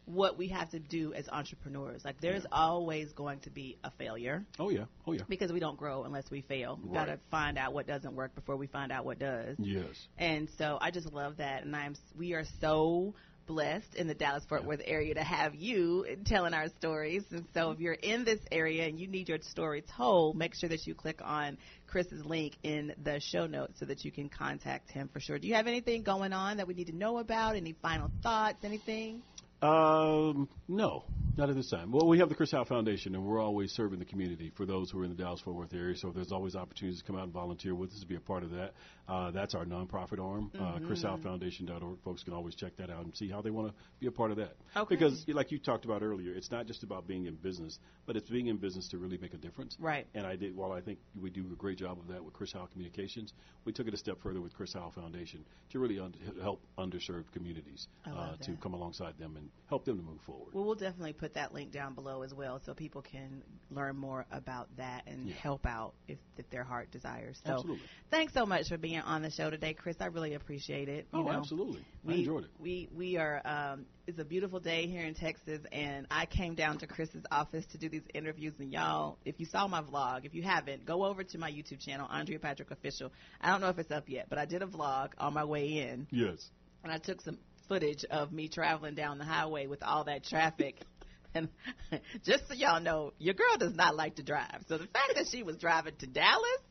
what 0.05 0.37
we 0.37 0.47
have 0.49 0.69
to 0.71 0.79
do 0.79 1.13
as 1.13 1.27
entrepreneurs. 1.29 2.03
Like, 2.03 2.19
there's 2.21 2.45
always 2.51 3.11
going 3.13 3.39
to 3.41 3.49
be 3.49 3.77
a 3.83 3.91
failure 3.91 4.45
Oh 4.59 4.69
yeah, 4.69 4.85
oh 5.07 5.13
yeah, 5.13 5.21
because 5.29 5.51
we 5.51 5.59
don't 5.59 5.77
grow 5.77 6.03
unless 6.03 6.29
we 6.31 6.41
fail. 6.41 6.79
We 6.83 6.89
Right. 6.89 7.05
got 7.07 7.13
to 7.13 7.19
find 7.29 7.57
out 7.57 7.73
what 7.73 7.87
doesn't 7.87 8.15
work 8.15 8.33
before 8.35 8.57
we 8.57 8.67
find 8.67 8.91
out 8.91 9.05
what 9.05 9.19
does. 9.19 9.55
yes. 9.59 9.85
And 10.17 10.49
so 10.57 10.77
I 10.81 10.91
just 10.91 11.11
love 11.13 11.37
that. 11.37 11.63
And 11.63 11.75
I'm, 11.75 11.95
we 12.17 12.33
are 12.33 12.45
so 12.59 13.13
blessed 13.51 13.95
in 13.95 14.07
the 14.07 14.13
Dallas 14.13 14.45
Fort 14.47 14.63
Worth 14.63 14.79
area 14.85 15.13
to 15.13 15.23
have 15.23 15.55
you 15.55 16.05
telling 16.25 16.53
our 16.53 16.69
stories. 16.79 17.23
And 17.31 17.45
so 17.53 17.71
if 17.71 17.81
you're 17.81 17.91
in 17.91 18.23
this 18.23 18.39
area 18.49 18.87
and 18.87 18.97
you 18.97 19.07
need 19.07 19.27
your 19.27 19.39
story 19.41 19.83
told, 19.97 20.37
make 20.37 20.55
sure 20.55 20.69
that 20.69 20.87
you 20.87 20.95
click 20.95 21.19
on 21.21 21.57
Chris's 21.85 22.25
link 22.25 22.55
in 22.63 22.93
the 23.03 23.19
show 23.19 23.47
notes 23.47 23.73
so 23.77 23.85
that 23.87 24.05
you 24.05 24.11
can 24.11 24.29
contact 24.29 24.89
him 24.89 25.09
for 25.11 25.19
sure. 25.19 25.37
Do 25.37 25.49
you 25.49 25.55
have 25.55 25.67
anything 25.67 26.03
going 26.03 26.31
on 26.31 26.57
that 26.57 26.67
we 26.67 26.75
need 26.75 26.87
to 26.87 26.95
know 26.95 27.17
about? 27.17 27.57
Any 27.57 27.73
final 27.81 28.09
thoughts? 28.23 28.63
Anything? 28.63 29.21
Um, 29.61 30.47
no, 30.69 31.03
not 31.37 31.49
at 31.49 31.55
this 31.55 31.69
time. 31.69 31.91
Well, 31.91 32.07
we 32.07 32.19
have 32.19 32.29
the 32.29 32.35
Chris 32.35 32.51
Howell 32.51 32.65
Foundation, 32.65 33.15
and 33.15 33.25
we're 33.25 33.39
always 33.41 33.71
serving 33.71 33.99
the 33.99 34.05
community 34.05 34.51
for 34.55 34.65
those 34.65 34.91
who 34.91 34.99
are 34.99 35.03
in 35.05 35.09
the 35.09 35.15
Dallas-Fort 35.15 35.55
Worth 35.55 35.73
area. 35.73 35.95
So 35.95 36.11
there's 36.11 36.31
always 36.31 36.55
opportunities 36.55 36.99
to 37.01 37.05
come 37.05 37.15
out 37.15 37.23
and 37.23 37.33
volunteer 37.33 37.73
with 37.73 37.91
us 37.91 37.99
to 38.01 38.05
be 38.07 38.15
a 38.15 38.19
part 38.19 38.43
of 38.43 38.51
that. 38.51 38.73
Uh, 39.07 39.31
that's 39.31 39.55
our 39.55 39.65
nonprofit 39.65 40.19
arm, 40.19 40.51
uh, 40.55 40.79
Mm-hmm. 40.79 40.91
ChrisHowellFoundation.org. 40.91 41.97
Folks 42.03 42.23
can 42.23 42.33
always 42.33 42.55
check 42.55 42.75
that 42.77 42.89
out 42.89 43.03
and 43.03 43.15
see 43.15 43.29
how 43.29 43.41
they 43.41 43.49
want 43.49 43.67
to 43.69 43.73
be 43.99 44.07
a 44.07 44.11
part 44.11 44.31
of 44.31 44.37
that. 44.37 44.55
Okay. 44.75 44.95
Because, 44.95 45.25
like 45.27 45.51
you 45.51 45.59
talked 45.59 45.85
about 45.85 46.01
earlier, 46.03 46.33
it's 46.33 46.51
not 46.51 46.65
just 46.67 46.83
about 46.83 47.07
being 47.07 47.25
in 47.25 47.35
business, 47.35 47.79
but 48.05 48.15
it's 48.15 48.29
being 48.29 48.47
in 48.47 48.57
business 48.57 48.87
to 48.89 48.97
really 48.97 49.17
make 49.17 49.33
a 49.33 49.37
difference. 49.37 49.75
Right. 49.79 50.07
And 50.13 50.25
I 50.25 50.35
did. 50.35 50.55
While 50.55 50.71
I 50.71 50.81
think 50.81 50.99
we 51.19 51.29
do 51.29 51.45
a 51.51 51.55
great 51.55 51.77
job 51.77 51.97
of 51.99 52.07
that 52.07 52.23
with 52.23 52.33
Chris 52.33 52.53
Howell 52.53 52.67
Communications, 52.67 53.33
we 53.65 53.73
took 53.73 53.87
it 53.87 53.93
a 53.93 53.97
step 53.97 54.17
further 54.21 54.41
with 54.41 54.53
Chris 54.53 54.73
Howell 54.73 54.91
Foundation 54.91 55.45
to 55.71 55.79
really 55.79 55.99
un- 55.99 56.13
help 56.41 56.61
underserved 56.77 57.31
communities 57.33 57.87
uh, 58.05 58.35
to 58.43 58.53
come 58.61 58.73
alongside 58.73 59.17
them 59.17 59.35
and 59.37 59.49
help 59.69 59.85
them 59.85 59.97
to 59.97 60.03
move 60.03 60.19
forward. 60.25 60.53
Well, 60.53 60.65
we'll 60.65 60.75
definitely 60.75 61.13
put 61.21 61.35
that 61.35 61.53
link 61.53 61.71
down 61.71 61.93
below 61.93 62.23
as 62.23 62.33
well, 62.33 62.59
so 62.65 62.73
people 62.73 63.03
can 63.03 63.43
learn 63.69 63.95
more 63.95 64.25
about 64.31 64.67
that 64.77 65.03
and 65.05 65.29
Yeah. 65.29 65.35
help 65.35 65.67
out 65.67 65.93
if, 66.07 66.17
if 66.35 66.49
their 66.49 66.63
heart 66.63 66.89
desires. 66.89 67.39
So, 67.45 67.53
Absolutely. 67.53 67.85
thanks 68.09 68.33
so 68.33 68.43
much 68.47 68.67
for 68.69 68.77
being 68.77 68.99
on 69.01 69.21
the 69.21 69.29
show 69.29 69.51
today, 69.51 69.75
Chris. 69.75 69.95
I 70.01 70.07
really 70.07 70.33
appreciate 70.33 70.89
it. 70.89 71.05
You 71.13 71.19
oh, 71.19 71.23
know, 71.23 71.31
absolutely. 71.31 71.85
We, 72.03 72.13
I 72.15 72.17
enjoyed 72.17 72.43
it. 72.45 72.49
We 72.59 72.89
we 72.91 73.17
are. 73.17 73.39
Um, 73.45 73.85
it's 74.07 74.17
a 74.17 74.25
beautiful 74.25 74.59
day 74.59 74.87
here 74.87 75.03
in 75.05 75.13
Texas, 75.13 75.61
and 75.71 76.07
I 76.09 76.25
came 76.25 76.55
down 76.55 76.79
to 76.79 76.87
Chris's 76.87 77.23
office 77.31 77.65
to 77.67 77.77
do 77.77 77.87
these 77.87 78.01
interviews. 78.15 78.55
And 78.57 78.71
y'all, 78.73 79.19
if 79.23 79.39
you 79.39 79.45
saw 79.45 79.67
my 79.67 79.83
vlog, 79.83 80.25
if 80.25 80.33
you 80.33 80.41
haven't, 80.41 80.85
go 80.85 81.05
over 81.05 81.23
to 81.23 81.37
my 81.37 81.51
YouTube 81.51 81.79
channel, 81.79 82.07
Andrea 82.11 82.39
Patrick 82.39 82.71
Official. 82.71 83.11
I 83.39 83.51
don't 83.51 83.61
know 83.61 83.69
if 83.69 83.77
it's 83.77 83.91
up 83.91 84.05
yet, 84.09 84.25
but 84.27 84.39
I 84.39 84.45
did 84.45 84.63
a 84.63 84.67
vlog 84.67 85.09
on 85.19 85.35
my 85.35 85.45
way 85.45 85.67
in, 85.87 86.07
Yes. 86.09 86.49
and 86.83 86.91
I 86.91 86.97
took 86.97 87.21
some 87.21 87.37
footage 87.69 88.03
of 88.09 88.33
me 88.33 88.49
traveling 88.49 88.95
down 88.95 89.17
the 89.19 89.23
highway 89.23 89.67
with 89.67 89.83
all 89.83 90.03
that 90.05 90.23
traffic. 90.25 90.81
And 91.33 91.49
just 92.25 92.47
so 92.47 92.53
y'all 92.53 92.81
know, 92.81 93.13
your 93.17 93.33
girl 93.33 93.57
does 93.57 93.75
not 93.75 93.95
like 93.95 94.15
to 94.15 94.23
drive. 94.23 94.63
So 94.67 94.77
the 94.77 94.87
fact 94.87 95.13
that 95.15 95.27
she 95.31 95.43
was 95.43 95.57
driving 95.57 95.93
to 95.99 96.07
Dallas, 96.07 96.61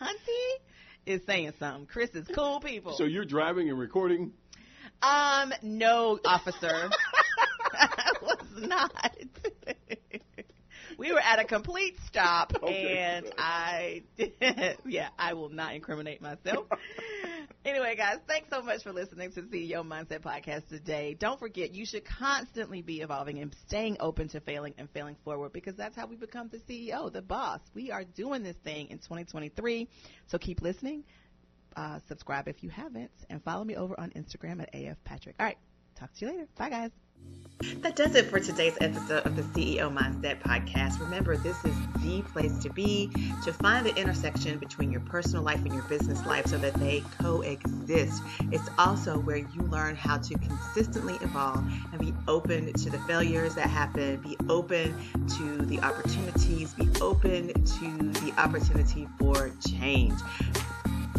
Hunty, 0.00 0.62
is 1.06 1.20
saying 1.26 1.52
something. 1.58 1.86
Chris 1.86 2.10
is 2.14 2.26
cool 2.34 2.60
people. 2.60 2.94
So 2.96 3.04
you're 3.04 3.24
driving 3.24 3.68
and 3.68 3.78
recording. 3.78 4.32
Um, 5.02 5.52
no, 5.62 6.18
officer. 6.24 6.90
I 7.72 8.12
was 8.22 8.46
not. 8.56 9.16
we 10.98 11.12
were 11.12 11.20
at 11.20 11.38
a 11.38 11.44
complete 11.44 11.96
stop, 12.06 12.52
Okay, 12.62 12.98
and. 12.98 13.26
I, 13.38 14.02
yeah, 14.86 15.08
I 15.18 15.34
will 15.34 15.50
not 15.50 15.74
incriminate 15.74 16.20
myself. 16.20 16.66
Anyway, 17.68 17.96
guys, 17.96 18.18
thanks 18.26 18.48
so 18.50 18.62
much 18.62 18.82
for 18.82 18.92
listening 18.92 19.32
to 19.32 19.42
CEO 19.42 19.84
Mindset 19.84 20.20
Podcast 20.20 20.68
today. 20.68 21.16
Don't 21.18 21.38
forget, 21.38 21.74
you 21.74 21.86
should 21.86 22.04
constantly 22.04 22.82
be 22.82 23.00
evolving 23.00 23.38
and 23.38 23.54
staying 23.66 23.96
open 24.00 24.28
to 24.28 24.40
failing 24.40 24.74
and 24.78 24.88
failing 24.90 25.16
forward 25.24 25.52
because 25.52 25.76
that's 25.76 25.96
how 25.96 26.06
we 26.06 26.16
become 26.16 26.50
the 26.50 26.58
CEO, 26.58 27.12
the 27.12 27.22
boss. 27.22 27.60
We 27.74 27.90
are 27.90 28.04
doing 28.04 28.42
this 28.42 28.56
thing 28.64 28.88
in 28.90 28.98
2023, 28.98 29.88
so 30.26 30.38
keep 30.38 30.62
listening 30.62 31.04
uh, 31.78 32.00
subscribe 32.08 32.48
if 32.48 32.62
you 32.62 32.70
haven't, 32.70 33.10
and 33.30 33.42
follow 33.42 33.64
me 33.64 33.76
over 33.76 33.98
on 33.98 34.10
Instagram 34.10 34.60
at 34.62 34.74
AF 34.74 34.96
Patrick. 35.04 35.36
All 35.38 35.46
right, 35.46 35.58
talk 35.98 36.12
to 36.14 36.26
you 36.26 36.32
later. 36.32 36.48
Bye, 36.56 36.70
guys. 36.70 37.07
That 37.80 37.96
does 37.96 38.14
it 38.14 38.26
for 38.26 38.38
today's 38.38 38.76
episode 38.80 39.26
of 39.26 39.34
the 39.34 39.42
CEO 39.42 39.92
Mindset 39.92 40.40
Podcast. 40.40 41.00
Remember, 41.00 41.36
this 41.36 41.56
is 41.64 41.74
the 42.04 42.22
place 42.22 42.56
to 42.58 42.70
be 42.70 43.10
to 43.44 43.52
find 43.52 43.84
the 43.84 43.94
intersection 43.96 44.58
between 44.58 44.92
your 44.92 45.00
personal 45.00 45.42
life 45.42 45.64
and 45.64 45.72
your 45.72 45.82
business 45.82 46.24
life 46.24 46.46
so 46.46 46.56
that 46.58 46.74
they 46.74 47.02
coexist. 47.20 48.22
It's 48.52 48.68
also 48.78 49.18
where 49.18 49.38
you 49.38 49.62
learn 49.62 49.96
how 49.96 50.18
to 50.18 50.38
consistently 50.38 51.14
evolve 51.20 51.64
and 51.92 52.00
be 52.00 52.14
open 52.28 52.72
to 52.72 52.90
the 52.90 52.98
failures 53.00 53.56
that 53.56 53.68
happen, 53.68 54.16
be 54.18 54.36
open 54.48 54.94
to 55.36 55.58
the 55.66 55.80
opportunities, 55.80 56.74
be 56.74 56.88
open 57.00 57.52
to 57.52 58.20
the 58.20 58.32
opportunity 58.38 59.08
for 59.18 59.50
change. 59.68 60.18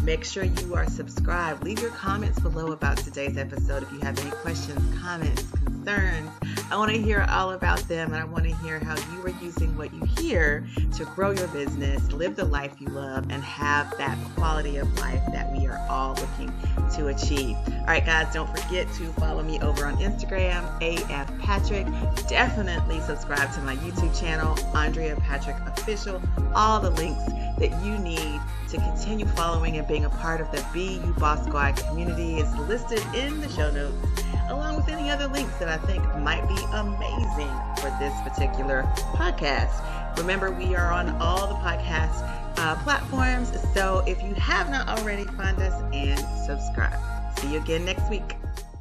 Make 0.02 0.24
sure 0.24 0.44
you 0.44 0.74
are 0.74 0.88
subscribed. 0.88 1.62
Leave 1.62 1.80
your 1.80 1.90
comments 1.90 2.40
below 2.40 2.72
about 2.72 2.96
today's 2.96 3.36
episode 3.36 3.82
if 3.82 3.92
you 3.92 4.00
have 4.00 4.18
any 4.18 4.30
questions, 4.30 4.80
comments, 5.00 5.44
concerns. 5.64 6.30
I 6.70 6.76
want 6.76 6.92
to 6.92 7.02
hear 7.02 7.26
all 7.28 7.50
about 7.50 7.80
them 7.88 8.12
and 8.12 8.22
I 8.22 8.24
want 8.24 8.44
to 8.44 8.54
hear 8.58 8.78
how 8.78 8.94
you 9.12 9.26
are 9.26 9.34
using 9.42 9.76
what 9.76 9.92
you 9.92 10.04
hear 10.20 10.64
to 10.96 11.04
grow 11.04 11.32
your 11.32 11.48
business, 11.48 12.12
live 12.12 12.36
the 12.36 12.44
life 12.44 12.76
you 12.78 12.86
love, 12.86 13.24
and 13.28 13.42
have 13.42 13.92
that 13.98 14.16
quality 14.36 14.76
of 14.76 14.86
life 15.00 15.20
that 15.32 15.50
we 15.50 15.66
are 15.66 15.84
all 15.90 16.14
looking 16.14 16.52
to 16.94 17.08
achieve. 17.08 17.56
All 17.56 17.86
right, 17.86 18.06
guys, 18.06 18.32
don't 18.32 18.48
forget 18.56 18.86
to 18.94 19.06
follow 19.14 19.42
me 19.42 19.58
over 19.60 19.84
on 19.84 19.96
Instagram, 19.96 20.62
AF 20.80 21.38
Patrick. 21.40 21.88
Definitely 22.28 23.00
subscribe 23.00 23.52
to 23.54 23.60
my 23.62 23.74
YouTube 23.76 24.18
channel, 24.18 24.56
Andrea 24.76 25.16
Patrick 25.16 25.56
Official. 25.76 26.22
All 26.54 26.78
the 26.78 26.90
links 26.90 27.24
that 27.58 27.84
you 27.84 27.98
need 27.98 28.40
to 28.68 28.76
continue 28.76 29.26
following 29.26 29.76
and 29.76 29.88
being 29.88 30.04
a 30.04 30.10
part 30.10 30.40
of 30.40 30.50
the 30.52 30.64
You 30.78 31.12
Boss 31.14 31.44
Squad 31.44 31.76
community 31.78 32.36
is 32.36 32.54
listed 32.60 33.02
in 33.14 33.40
the 33.40 33.48
show 33.48 33.70
notes, 33.72 34.22
along 34.50 34.76
with 34.76 34.88
any 34.88 35.10
other 35.10 35.26
links 35.28 35.56
that 35.58 35.68
I 35.68 35.78
think 35.86 36.02
might 36.18 36.46
be 36.48 36.58
amazing 36.72 37.50
for 37.80 37.90
this 37.98 38.12
particular 38.22 38.82
podcast. 39.14 40.18
Remember, 40.18 40.50
we 40.50 40.74
are 40.74 40.92
on 40.92 41.10
all 41.20 41.46
the 41.46 41.54
podcast 41.54 42.20
uh, 42.58 42.76
platforms, 42.82 43.52
so 43.72 44.04
if 44.06 44.22
you 44.22 44.34
have 44.34 44.68
not 44.70 44.88
already, 44.88 45.24
find 45.24 45.58
us 45.60 45.82
and 45.94 46.18
subscribe. 46.46 46.98
See 47.38 47.52
you 47.52 47.60
again 47.60 47.84
next 47.84 48.08
week. 48.10 48.34